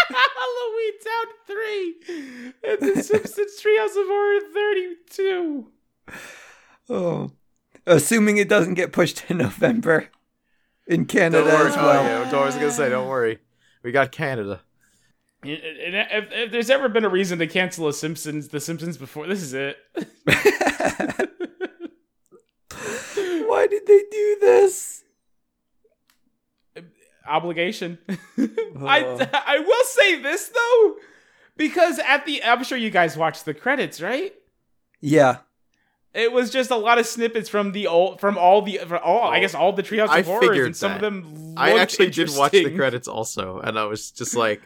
Halloween 0.09 0.93
Town 0.99 1.27
3 1.47 2.53
and 2.69 2.95
The 2.97 3.01
Simpsons 3.03 3.61
Treehouse 3.63 3.95
of 3.95 4.07
Horror 4.07 4.41
32. 4.53 5.71
Oh, 6.89 7.31
assuming 7.87 8.35
it 8.37 8.49
doesn't 8.49 8.73
get 8.73 8.91
pushed 8.91 9.17
to 9.27 9.33
November 9.35 10.09
in 10.85 11.05
Canada 11.05 11.45
don't 11.45 11.59
worry. 11.59 11.69
as 11.69 11.77
Oh, 11.77 11.85
well. 11.85 12.03
yeah, 12.03 12.37
I 12.37 12.45
was 12.45 12.55
gonna 12.55 12.71
say, 12.71 12.89
don't 12.89 13.07
worry. 13.07 13.39
We 13.83 13.93
got 13.93 14.11
Canada. 14.11 14.59
If, 15.43 16.27
if 16.31 16.51
there's 16.51 16.69
ever 16.69 16.89
been 16.89 17.05
a 17.05 17.09
reason 17.09 17.39
to 17.39 17.47
cancel 17.47 17.87
a 17.87 17.93
Simpsons, 17.93 18.49
The 18.49 18.59
Simpsons 18.59 18.97
before, 18.97 19.25
this 19.27 19.41
is 19.41 19.53
it. 19.53 19.77
Why 23.47 23.67
did 23.67 23.85
they 23.87 24.03
do 24.11 24.37
this? 24.41 25.03
Obligation. 27.27 27.97
Oh. 28.83 28.87
I, 28.87 29.29
I 29.45 29.59
will 29.59 29.83
say 29.83 30.21
this 30.23 30.47
though, 30.47 30.95
because 31.55 31.99
at 31.99 32.25
the, 32.25 32.43
I'm 32.43 32.63
sure 32.63 32.77
you 32.79 32.89
guys 32.89 33.15
watched 33.15 33.45
the 33.45 33.53
credits, 33.53 34.01
right? 34.01 34.33
Yeah, 35.01 35.37
It 36.15 36.31
was 36.31 36.49
just 36.49 36.71
a 36.71 36.75
lot 36.77 36.97
of 36.97 37.05
snippets 37.05 37.47
from 37.47 37.73
the 37.73 37.85
old, 37.85 38.19
from 38.19 38.37
all 38.39 38.63
the, 38.63 38.77
from 38.79 38.99
all, 39.03 39.29
I 39.29 39.39
guess 39.39 39.53
all 39.53 39.71
the 39.73 39.83
Treehouse 39.83 40.07
I 40.09 40.19
of 40.19 40.25
Horrors, 40.25 40.47
figured 40.47 40.65
and 40.67 40.75
some 40.75 40.93
of 40.93 41.01
that. 41.01 41.11
them. 41.11 41.53
I 41.57 41.77
actually 41.77 42.09
did 42.09 42.29
watch 42.35 42.53
the 42.53 42.71
credits 42.75 43.07
also, 43.07 43.59
and 43.59 43.77
I 43.77 43.83
was 43.85 44.09
just 44.09 44.35
like, 44.35 44.61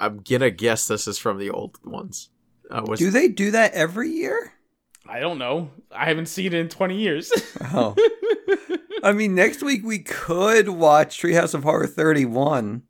I'm 0.00 0.18
gonna 0.28 0.50
guess 0.50 0.88
this 0.88 1.06
is 1.06 1.18
from 1.18 1.38
the 1.38 1.50
old 1.50 1.78
ones. 1.84 2.30
I 2.72 2.80
was 2.80 2.98
do 2.98 3.10
they 3.10 3.28
do 3.28 3.52
that 3.52 3.72
every 3.74 4.10
year? 4.10 4.52
I 5.08 5.20
don't 5.20 5.38
know. 5.38 5.70
I 5.90 6.04
haven't 6.04 6.26
seen 6.26 6.52
it 6.52 6.54
in 6.54 6.68
20 6.68 6.96
years. 6.96 7.32
Oh, 7.70 7.94
I 9.02 9.12
mean, 9.12 9.34
next 9.34 9.62
week 9.62 9.84
we 9.84 9.98
could 9.98 10.70
watch 10.70 11.20
Treehouse 11.20 11.54
of 11.54 11.64
Horror 11.64 11.86
31. 11.86 12.82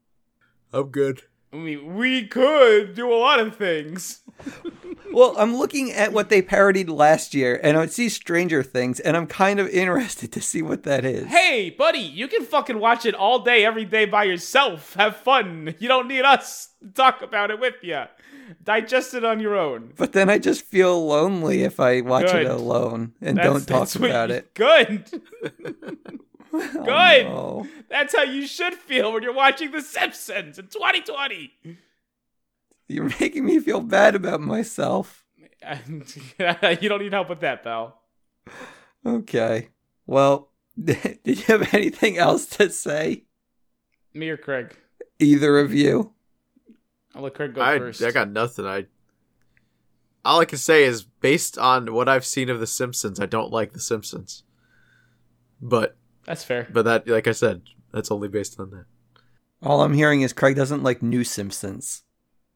I'm 0.72 0.88
good. 0.90 1.22
I 1.52 1.57
mean, 1.57 1.96
we 1.96 2.26
could 2.26 2.94
do 2.94 3.12
a 3.12 3.16
lot 3.16 3.40
of 3.40 3.57
things. 3.57 4.20
Well, 5.11 5.35
I'm 5.38 5.57
looking 5.57 5.90
at 5.90 6.12
what 6.12 6.28
they 6.28 6.42
parodied 6.42 6.90
last 6.90 7.35
year, 7.35 7.59
and 7.62 7.76
I 7.76 7.87
see 7.87 8.09
Stranger 8.11 8.62
Things, 8.62 9.00
and 9.00 9.16
I'm 9.16 9.26
kind 9.26 9.59
of 9.59 9.66
interested 9.68 10.31
to 10.33 10.40
see 10.40 10.61
what 10.61 10.83
that 10.83 11.04
is. 11.04 11.26
Hey, 11.26 11.70
buddy, 11.70 12.00
you 12.00 12.28
can 12.28 12.44
fucking 12.44 12.78
watch 12.78 13.07
it 13.07 13.14
all 13.14 13.38
day, 13.38 13.64
every 13.64 13.87
day 13.87 14.04
by 14.04 14.24
yourself. 14.24 14.94
Have 14.94 15.16
fun. 15.16 15.74
You 15.78 15.88
don't 15.88 16.09
need 16.09 16.24
us 16.26 16.74
to 16.83 16.90
talk 16.90 17.22
about 17.22 17.50
it 17.50 17.59
with 17.59 17.76
you. 17.83 18.04
Digest 18.63 19.15
it 19.15 19.25
on 19.25 19.41
your 19.41 19.57
own. 19.57 19.93
But 19.97 20.13
then 20.13 20.31
I 20.31 20.39
just 20.39 20.65
feel 20.65 21.07
lonely 21.07 21.63
if 21.63 21.79
I 21.81 22.01
watch 22.01 22.27
Good. 22.27 22.47
it 22.47 22.51
alone 22.51 23.13
and 23.21 23.37
That's- 23.37 23.53
don't 23.53 23.67
talk 23.67 23.81
that's 23.81 23.97
what 23.97 24.11
about 24.11 24.29
you- 24.31 24.35
it. 24.37 24.55
Good. 24.55 25.23
Oh, 26.51 26.59
Good. 26.85 27.27
no. 27.27 27.67
That's 27.91 28.17
how 28.17 28.23
you 28.23 28.47
should 28.47 28.73
feel 28.73 29.13
when 29.13 29.23
you're 29.23 29.35
watching 29.35 29.71
The 29.71 29.83
Simpsons 29.83 30.59
in 30.59 30.69
2020. 30.69 31.53
You're 32.89 33.11
making 33.21 33.45
me 33.45 33.59
feel 33.61 33.81
bad 33.83 34.15
about 34.15 34.41
myself. 34.41 35.27
you 35.87 36.89
don't 36.89 37.03
need 37.03 37.13
help 37.13 37.29
with 37.29 37.41
that, 37.41 37.63
pal. 37.63 38.01
Okay. 39.05 39.69
Well, 40.07 40.51
did 40.83 41.19
you 41.27 41.35
have 41.49 41.75
anything 41.75 42.17
else 42.17 42.47
to 42.47 42.71
say? 42.71 43.25
Me 44.15 44.31
or 44.31 44.39
Craig? 44.39 44.75
Either 45.19 45.59
of 45.59 45.75
you? 45.75 46.15
I'll 47.18 47.24
let 47.24 47.35
Craig 47.35 47.52
go 47.52 47.61
I 47.61 47.78
first. 47.78 48.00
I 48.00 48.12
got 48.12 48.31
nothing. 48.31 48.64
I 48.64 48.87
all 50.24 50.40
I 50.40 50.44
can 50.44 50.59
say 50.59 50.85
is 50.85 51.02
based 51.02 51.59
on 51.59 51.92
what 51.92 52.09
I've 52.09 52.24
seen 52.24 52.48
of 52.48 52.61
The 52.61 52.66
Simpsons, 52.66 53.18
I 53.18 53.26
don't 53.26 53.50
like 53.50 53.72
The 53.72 53.81
Simpsons. 53.81 54.44
But 55.61 55.96
That's 56.26 56.44
fair. 56.44 56.68
but 56.72 56.85
that 56.85 57.09
like 57.09 57.26
I 57.26 57.33
said, 57.33 57.62
that's 57.92 58.12
only 58.12 58.28
based 58.28 58.61
on 58.61 58.70
that. 58.70 58.85
All 59.61 59.83
I'm 59.83 59.94
hearing 59.94 60.20
is 60.20 60.33
Craig 60.33 60.54
doesn't 60.54 60.85
like 60.85 61.02
new 61.02 61.24
Simpsons. 61.24 62.04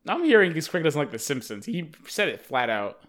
I'm 0.07 0.22
hearing 0.22 0.51
because 0.51 0.68
Craig 0.68 0.85
doesn't 0.85 0.98
like 1.01 1.11
The 1.11 1.18
Simpsons. 1.18 1.66
He 1.66 1.90
said 2.07 2.29
it 2.29 2.40
flat 2.40 2.70
out. 2.70 3.03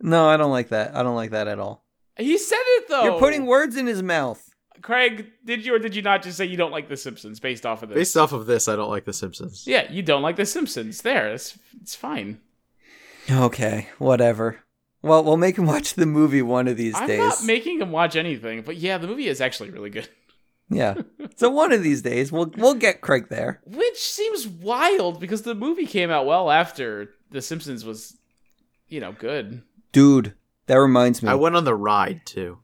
No, 0.00 0.28
I 0.28 0.36
don't 0.36 0.52
like 0.52 0.68
that. 0.68 0.94
I 0.94 1.02
don't 1.02 1.16
like 1.16 1.30
that 1.32 1.48
at 1.48 1.58
all. 1.58 1.84
He 2.16 2.38
said 2.38 2.56
it 2.60 2.88
though. 2.88 3.02
You're 3.04 3.18
putting 3.18 3.46
words 3.46 3.76
in 3.76 3.86
his 3.88 4.04
mouth. 4.04 4.51
Craig, 4.80 5.26
did 5.44 5.64
you 5.64 5.74
or 5.74 5.78
did 5.78 5.94
you 5.94 6.02
not 6.02 6.22
just 6.22 6.36
say 6.38 6.44
you 6.46 6.56
don't 6.56 6.70
like 6.72 6.88
The 6.88 6.96
Simpsons 6.96 7.38
based 7.40 7.66
off 7.66 7.82
of 7.82 7.88
this? 7.90 7.96
Based 7.96 8.16
off 8.16 8.32
of 8.32 8.46
this, 8.46 8.68
I 8.68 8.76
don't 8.76 8.90
like 8.90 9.04
The 9.04 9.12
Simpsons. 9.12 9.64
yeah, 9.66 9.90
you 9.92 10.02
don't 10.02 10.22
like 10.22 10.36
The 10.36 10.46
Simpsons. 10.46 11.02
There, 11.02 11.28
it's 11.32 11.58
it's 11.80 11.94
fine. 11.94 12.40
Okay, 13.30 13.88
whatever. 13.98 14.60
Well, 15.02 15.22
we'll 15.24 15.36
make 15.36 15.58
him 15.58 15.66
watch 15.66 15.94
the 15.94 16.06
movie 16.06 16.42
one 16.42 16.68
of 16.68 16.76
these 16.76 16.94
I'm 16.96 17.06
days. 17.08 17.18
not 17.18 17.44
making 17.44 17.80
him 17.80 17.90
watch 17.90 18.14
anything, 18.16 18.62
but 18.62 18.76
yeah, 18.76 18.98
the 18.98 19.06
movie 19.08 19.26
is 19.28 19.40
actually 19.40 19.70
really 19.70 19.90
good. 19.90 20.08
yeah. 20.70 20.94
So 21.36 21.50
one 21.50 21.72
of 21.72 21.82
these 21.82 22.02
days 22.02 22.30
we'll 22.32 22.52
we'll 22.56 22.74
get 22.74 23.00
Craig 23.00 23.28
there. 23.28 23.60
Which 23.66 23.98
seems 24.00 24.46
wild 24.48 25.20
because 25.20 25.42
the 25.42 25.54
movie 25.54 25.86
came 25.86 26.10
out 26.10 26.26
well 26.26 26.50
after 26.50 27.10
The 27.30 27.42
Simpsons 27.42 27.84
was, 27.84 28.16
you 28.88 29.00
know, 29.00 29.12
good. 29.12 29.62
Dude, 29.92 30.34
that 30.66 30.76
reminds 30.76 31.22
me. 31.22 31.28
I 31.28 31.34
went 31.34 31.56
on 31.56 31.64
the 31.64 31.74
ride 31.74 32.22
too. 32.24 32.58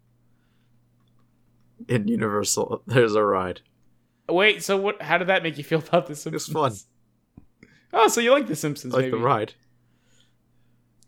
In 1.88 2.06
Universal, 2.08 2.82
there's 2.86 3.14
a 3.14 3.22
ride. 3.24 3.60
Wait, 4.28 4.62
so 4.62 4.76
what? 4.76 5.00
How 5.02 5.16
did 5.18 5.28
that 5.28 5.42
make 5.42 5.56
you 5.58 5.64
feel 5.64 5.78
about 5.78 6.06
The 6.06 6.12
It 6.12 6.16
Simpsons? 6.16 6.54
was 6.54 6.86
fun. 7.62 7.68
Oh, 7.92 8.08
so 8.08 8.20
you 8.20 8.30
like 8.32 8.46
The 8.46 8.56
Simpsons? 8.56 8.92
like 8.92 9.06
maybe. 9.06 9.12
the 9.16 9.24
ride. 9.24 9.54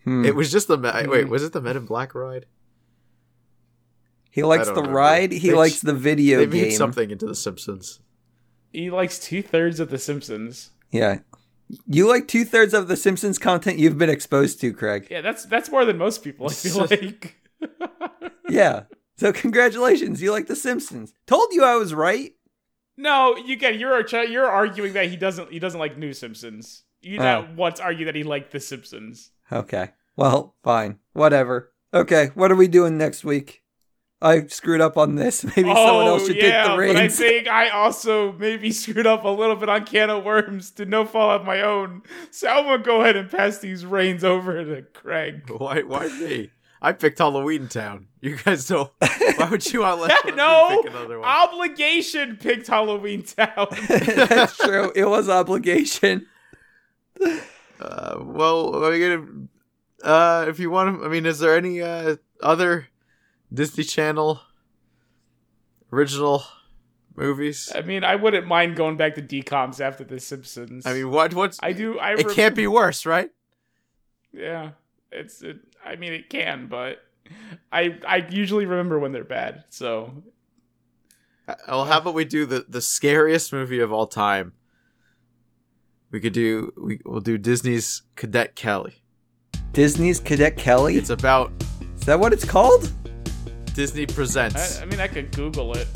Hmm. 0.05 0.25
It 0.25 0.35
was 0.35 0.51
just 0.51 0.69
the 0.69 0.79
me- 0.79 1.07
wait. 1.07 1.25
Hmm. 1.25 1.31
Was 1.31 1.43
it 1.45 1.53
the 1.53 1.61
Men 1.61 1.77
in 1.77 1.85
Black 1.85 2.15
ride? 2.15 2.47
he 4.31 4.43
likes 4.43 4.69
the 4.69 4.75
don't 4.75 4.85
know. 4.87 4.91
ride. 4.93 5.33
He 5.33 5.49
They- 5.51 5.55
likes 5.55 5.81
the 5.81 5.93
video 5.93 6.39
they 6.39 6.47
made 6.47 6.71
something 6.71 7.11
into 7.11 7.27
The 7.27 7.35
Simpsons. 7.35 8.01
He 8.73 8.89
likes 8.91 9.19
two 9.19 9.43
thirds 9.43 9.81
of 9.81 9.91
The 9.91 9.99
Simpsons. 9.99 10.71
Yeah. 10.93 11.19
You 11.87 12.09
like 12.09 12.27
two 12.29 12.45
thirds 12.45 12.73
of 12.73 12.89
the 12.89 12.97
Simpsons 12.97 13.39
content 13.39 13.79
you've 13.79 13.99
been 13.99 14.09
exposed 14.11 14.61
to, 14.61 14.73
Craig. 14.73 15.09
Yeah, 15.11 15.21
that's 15.21 15.45
that's 15.45 15.71
more 15.71 15.85
than 15.85 15.99
most 15.99 16.23
people. 16.25 16.47
I 16.49 16.53
feel 16.53 16.87
like. 16.91 17.37
Yeah. 18.49 18.85
So 19.21 19.35
congratulations, 19.35 20.23
you 20.23 20.33
like 20.33 20.47
the 20.47 20.57
Simpsons. 20.57 21.13
Told 21.27 21.53
you 21.53 21.63
I 21.63 21.77
was 21.77 21.93
right. 21.93 22.33
no, 22.97 23.37
you 23.37 23.55
get 23.55 23.79
you're 23.79 24.03
you're 24.25 24.49
arguing 24.49 24.95
that 24.95 25.11
he 25.11 25.17
doesn't 25.17 25.53
he 25.53 25.59
doesn't 25.59 25.79
like 25.79 25.99
New 25.99 26.15
Simpsons. 26.15 26.85
You 27.03 27.19
Oh. 27.19 27.23
not 27.23 27.55
once 27.55 27.81
argue 27.81 28.07
that 28.07 28.15
he 28.15 28.23
liked 28.23 28.51
The 28.51 28.61
Simpsons. 28.61 29.31
Okay. 29.53 29.91
Well, 30.17 30.57
fine. 30.65 31.01
Whatever. 31.13 31.71
Okay, 31.93 32.31
what 32.35 32.51
are 32.51 32.57
we 32.57 32.67
doing 32.67 32.97
next 32.97 33.23
week? 33.23 33.63
I 34.23 34.47
screwed 34.47 34.81
up 34.81 34.97
on 34.97 35.17
this. 35.17 35.45
Maybe 35.57 35.65
someone 35.69 35.77
oh, 35.77 36.07
else 36.07 36.27
should 36.27 36.43
Oh, 36.43 36.47
yeah, 36.47 36.63
take 36.63 36.71
the 36.73 36.79
reins. 36.79 36.95
but 36.95 37.03
I 37.03 37.09
think 37.09 37.49
I 37.49 37.69
also 37.69 38.33
maybe 38.33 38.73
screwed 38.83 39.07
up 39.07 39.25
a 39.25 39.29
little 39.29 39.57
bit 39.57 39.69
on 39.69 39.85
Can 39.85 40.09
of 40.09 40.25
Worms 40.25 40.71
to 40.73 40.87
no 40.87 41.05
fault 41.05 41.43
of 41.43 41.47
my 41.47 41.61
own. 41.61 42.05
So 42.31 42.49
I'm 42.49 42.65
gonna 42.65 42.83
go 42.83 43.03
ahead 43.03 43.17
and 43.17 43.31
pass 43.31 43.59
these 43.59 43.85
reins 43.85 44.25
over 44.25 44.65
to 44.65 44.81
Craig. 44.95 45.43
Why? 45.51 45.83
Why 45.83 46.09
me? 46.09 46.53
I 46.83 46.93
picked 46.93 47.19
Halloween 47.19 47.69
Town. 47.69 48.07
You 48.21 48.37
guys 48.37 48.67
don't. 48.67 48.91
Why 49.01 49.49
would 49.51 49.71
you 49.73 49.81
want 49.81 50.01
let 50.01 50.25
me 50.25 50.33
no, 50.33 50.81
pick 50.83 50.91
another 50.93 51.19
one? 51.19 51.29
obligation 51.29 52.37
picked 52.37 52.67
Halloween 52.67 53.23
Town. 53.23 53.67
That's 53.89 54.57
true. 54.57 54.93
It 54.95 55.05
was 55.05 55.29
obligation. 55.29 56.27
Uh, 57.81 58.17
well, 58.21 58.85
are 58.85 58.95
you 58.95 59.17
gonna? 59.17 59.27
Uh, 60.03 60.47
if 60.49 60.59
you 60.59 60.71
want 60.71 61.01
to, 61.01 61.05
I 61.05 61.09
mean, 61.09 61.27
is 61.27 61.39
there 61.39 61.57
any 61.57 61.83
uh 61.83 62.17
other 62.43 62.89
Disney 63.53 63.85
Channel 63.85 64.41
original 65.93 66.45
movies? 67.15 67.71
I 67.75 67.83
mean, 67.83 68.05
I 68.05 68.17
wouldn't 68.17 68.47
mind 68.47 68.77
going 68.77 68.97
back 68.97 69.15
to 69.17 69.23
DComs 69.23 69.81
after 69.81 70.05
The 70.05 70.19
Simpsons. 70.19 70.87
I 70.87 70.95
mean, 70.95 71.11
what? 71.11 71.35
What's? 71.35 71.59
I 71.63 71.73
do. 71.73 71.99
I 71.99 72.13
it 72.13 72.27
rem- 72.27 72.35
can't 72.35 72.55
be 72.55 72.67
worse, 72.67 73.05
right? 73.05 73.31
Yeah, 74.33 74.71
it's. 75.13 75.43
It, 75.43 75.59
I 75.85 75.97
mean, 75.97 76.13
it 76.13 76.29
can, 76.31 76.67
but 76.67 76.99
I 77.73 77.99
I 78.07 78.27
usually 78.31 78.67
remember 78.67 78.99
when 78.99 79.13
they're 79.13 79.25
bad. 79.25 79.65
So 79.71 80.13
Uh, 81.49 81.55
Well, 81.69 81.85
how 81.85 81.99
about 81.99 82.15
we 82.15 82.25
do 82.25 82.47
the 82.47 82.65
the 82.69 82.81
scariest 82.81 83.53
movie 83.53 83.81
of 83.81 83.93
all 83.93 84.07
time? 84.07 84.53
We 86.11 86.21
could 86.21 86.33
do 86.33 86.73
we 86.77 87.01
we'll 87.05 87.21
do 87.21 87.39
Disney's 87.39 88.03
Cadet 88.17 88.57
Kelly. 88.57 89.03
Disney's 89.73 90.19
Cadet 90.21 90.57
Kelly? 90.57 90.97
It's 90.97 91.11
about 91.11 91.53
Is 91.97 92.05
that 92.07 92.19
what 92.19 92.33
it's 92.33 92.45
called? 92.45 92.91
Disney 93.75 94.05
presents. 94.07 94.81
I, 94.81 94.83
I 94.83 94.85
mean, 94.87 95.01
I 95.01 95.07
could 95.07 95.31
Google 95.35 95.77
it. 95.77 95.87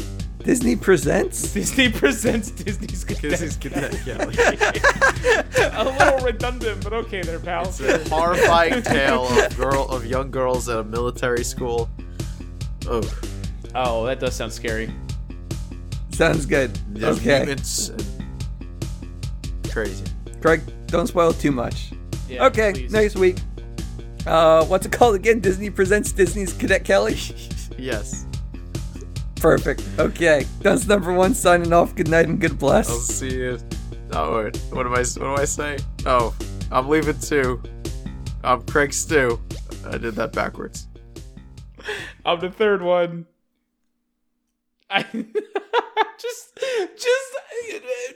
Disney 0.44 0.76
presents. 0.76 1.52
Disney 1.54 1.90
presents 1.90 2.50
Disney's 2.50 3.02
Disney's 3.04 3.56
Cadet 3.56 3.96
Cadet 4.04 4.04
Kelly. 4.04 4.36
A 5.76 5.84
little 5.84 6.20
redundant, 6.24 6.84
but 6.84 6.92
okay 6.92 7.22
there, 7.22 7.38
pal. 7.40 7.66
It's 7.66 7.80
a 7.80 8.06
horrifying 8.10 8.82
tale 8.82 9.24
of 9.26 9.56
girl 9.56 9.88
of 9.88 10.04
young 10.04 10.30
girls 10.30 10.68
at 10.68 10.78
a 10.78 10.84
military 10.84 11.44
school. 11.44 11.88
Oh, 12.86 13.02
Oh, 13.74 14.06
that 14.06 14.20
does 14.20 14.34
sound 14.36 14.52
scary. 14.52 14.92
Sounds 16.12 16.46
good. 16.46 16.78
there's 16.90 17.18
okay, 17.18 17.40
mutants 17.40 17.90
crazy. 19.70 20.04
Craig, 20.40 20.60
don't 20.86 21.08
spoil 21.08 21.32
too 21.32 21.50
much. 21.50 21.90
Yeah, 22.28 22.46
okay, 22.46 22.72
please. 22.72 22.92
next 22.92 23.16
week. 23.16 23.38
Uh, 24.24 24.64
what's 24.66 24.86
it 24.86 24.92
called 24.92 25.16
again? 25.16 25.40
Disney 25.40 25.70
presents 25.70 26.12
Disney's 26.12 26.52
Cadet 26.52 26.84
Kelly. 26.84 27.16
Yes. 27.76 28.23
Perfect. 29.44 29.84
Okay, 29.98 30.46
that's 30.62 30.86
number 30.86 31.12
one. 31.12 31.34
Signing 31.34 31.70
off. 31.74 31.94
Good 31.94 32.08
night 32.08 32.26
and 32.26 32.40
good 32.40 32.58
bless. 32.58 32.88
I'll 32.88 32.96
see 32.96 33.34
you. 33.34 33.58
Oh, 34.12 34.42
wait. 34.42 34.56
What 34.70 34.86
am 34.86 34.94
I? 34.94 35.00
What 35.00 35.14
do 35.16 35.34
I 35.34 35.44
say? 35.44 35.76
Oh, 36.06 36.34
I'm 36.72 36.88
leaving 36.88 37.18
too. 37.18 37.62
I'm 38.42 38.62
Craig 38.62 38.94
Stew. 38.94 39.38
I 39.84 39.98
did 39.98 40.14
that 40.14 40.32
backwards. 40.32 40.88
I'm 42.24 42.40
the 42.40 42.50
third 42.50 42.80
one. 42.80 43.26
I 44.88 45.02
just, 45.12 46.58
just 46.96 47.34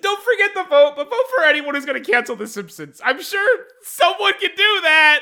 don't 0.01 0.23
forget 0.23 0.55
the 0.55 0.65
vote, 0.65 0.95
but 0.97 1.11
vote 1.11 1.27
for 1.37 1.45
anyone 1.45 1.75
who's 1.75 1.85
going 1.85 2.03
to 2.03 2.11
cancel 2.11 2.37
The 2.37 2.47
Simpsons. 2.47 3.03
I'm 3.05 3.23
sure 3.23 3.67
someone 3.83 4.33
can 4.41 4.53
do 4.57 4.81
that. 4.81 5.21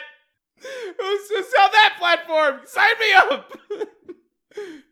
Who's, 0.61 1.28
who's 1.30 1.52
on 1.61 1.70
that 1.72 1.96
platform? 1.98 2.61
Sign 2.64 2.94
me 3.00 3.12
up. 3.12 3.52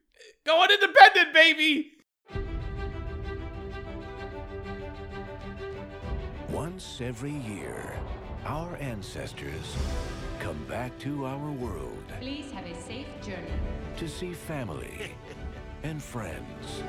Going 0.45 0.71
independent, 0.71 1.33
baby. 1.33 1.93
Once 6.51 7.01
every 7.03 7.33
year, 7.33 7.95
our 8.45 8.77
ancestors 8.77 9.77
come 10.41 10.63
back 10.67 10.97
to 10.99 11.25
our 11.25 11.51
world 11.53 11.97
Please 12.21 12.51
have 12.53 12.67
a 12.67 12.75
safe 12.83 13.07
journey. 13.25 13.51
to 13.97 14.07
see 14.09 14.35
family 14.35 15.13
and 15.83 16.03
friends. 16.03 16.83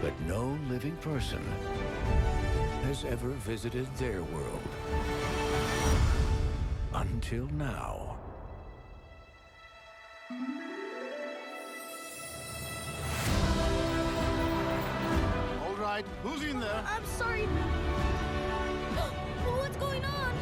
But 0.00 0.18
no 0.26 0.58
living 0.70 0.96
person 0.96 1.42
has 2.84 3.04
ever 3.04 3.28
visited 3.28 3.86
their 3.96 4.22
world. 4.22 4.62
Until 6.94 7.46
now. 7.52 8.11
Right, 16.02 16.12
who's 16.22 16.42
in 16.44 16.60
there? 16.60 16.84
I'm 16.86 17.04
sorry. 17.06 17.46
What's 19.46 19.76
going 19.76 20.04
on? 20.04 20.34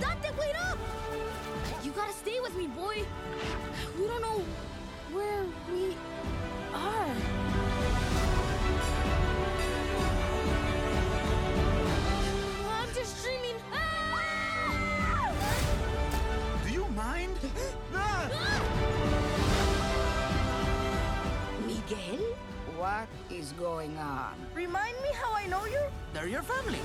Dante, 0.00 0.30
wait 0.38 0.56
up! 0.70 0.78
You 1.82 1.92
gotta 1.92 2.12
stay 2.12 2.40
with 2.40 2.56
me, 2.56 2.66
boy. 2.68 3.04
We 3.98 4.06
don't 4.06 4.22
know 4.22 4.44
where 5.12 5.44
we 5.70 5.96
are. 6.74 7.49
What 22.90 23.08
is 23.30 23.52
going 23.52 23.96
on? 23.98 24.34
Remind 24.52 24.96
me 25.00 25.10
how 25.14 25.32
I 25.32 25.46
know 25.46 25.64
you? 25.64 25.80
They're 26.12 26.26
your 26.26 26.42
family. 26.42 26.80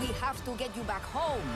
We 0.00 0.06
have 0.22 0.38
to 0.44 0.52
get 0.54 0.70
you 0.76 0.84
back 0.84 1.02
home. 1.02 1.48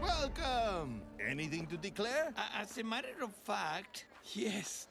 Welcome! 0.00 1.02
Anything 1.18 1.66
to 1.66 1.76
declare? 1.76 2.32
Uh, 2.36 2.62
as 2.62 2.78
a 2.78 2.84
matter 2.84 3.18
of 3.20 3.32
fact, 3.42 4.04
yes. 4.32 4.86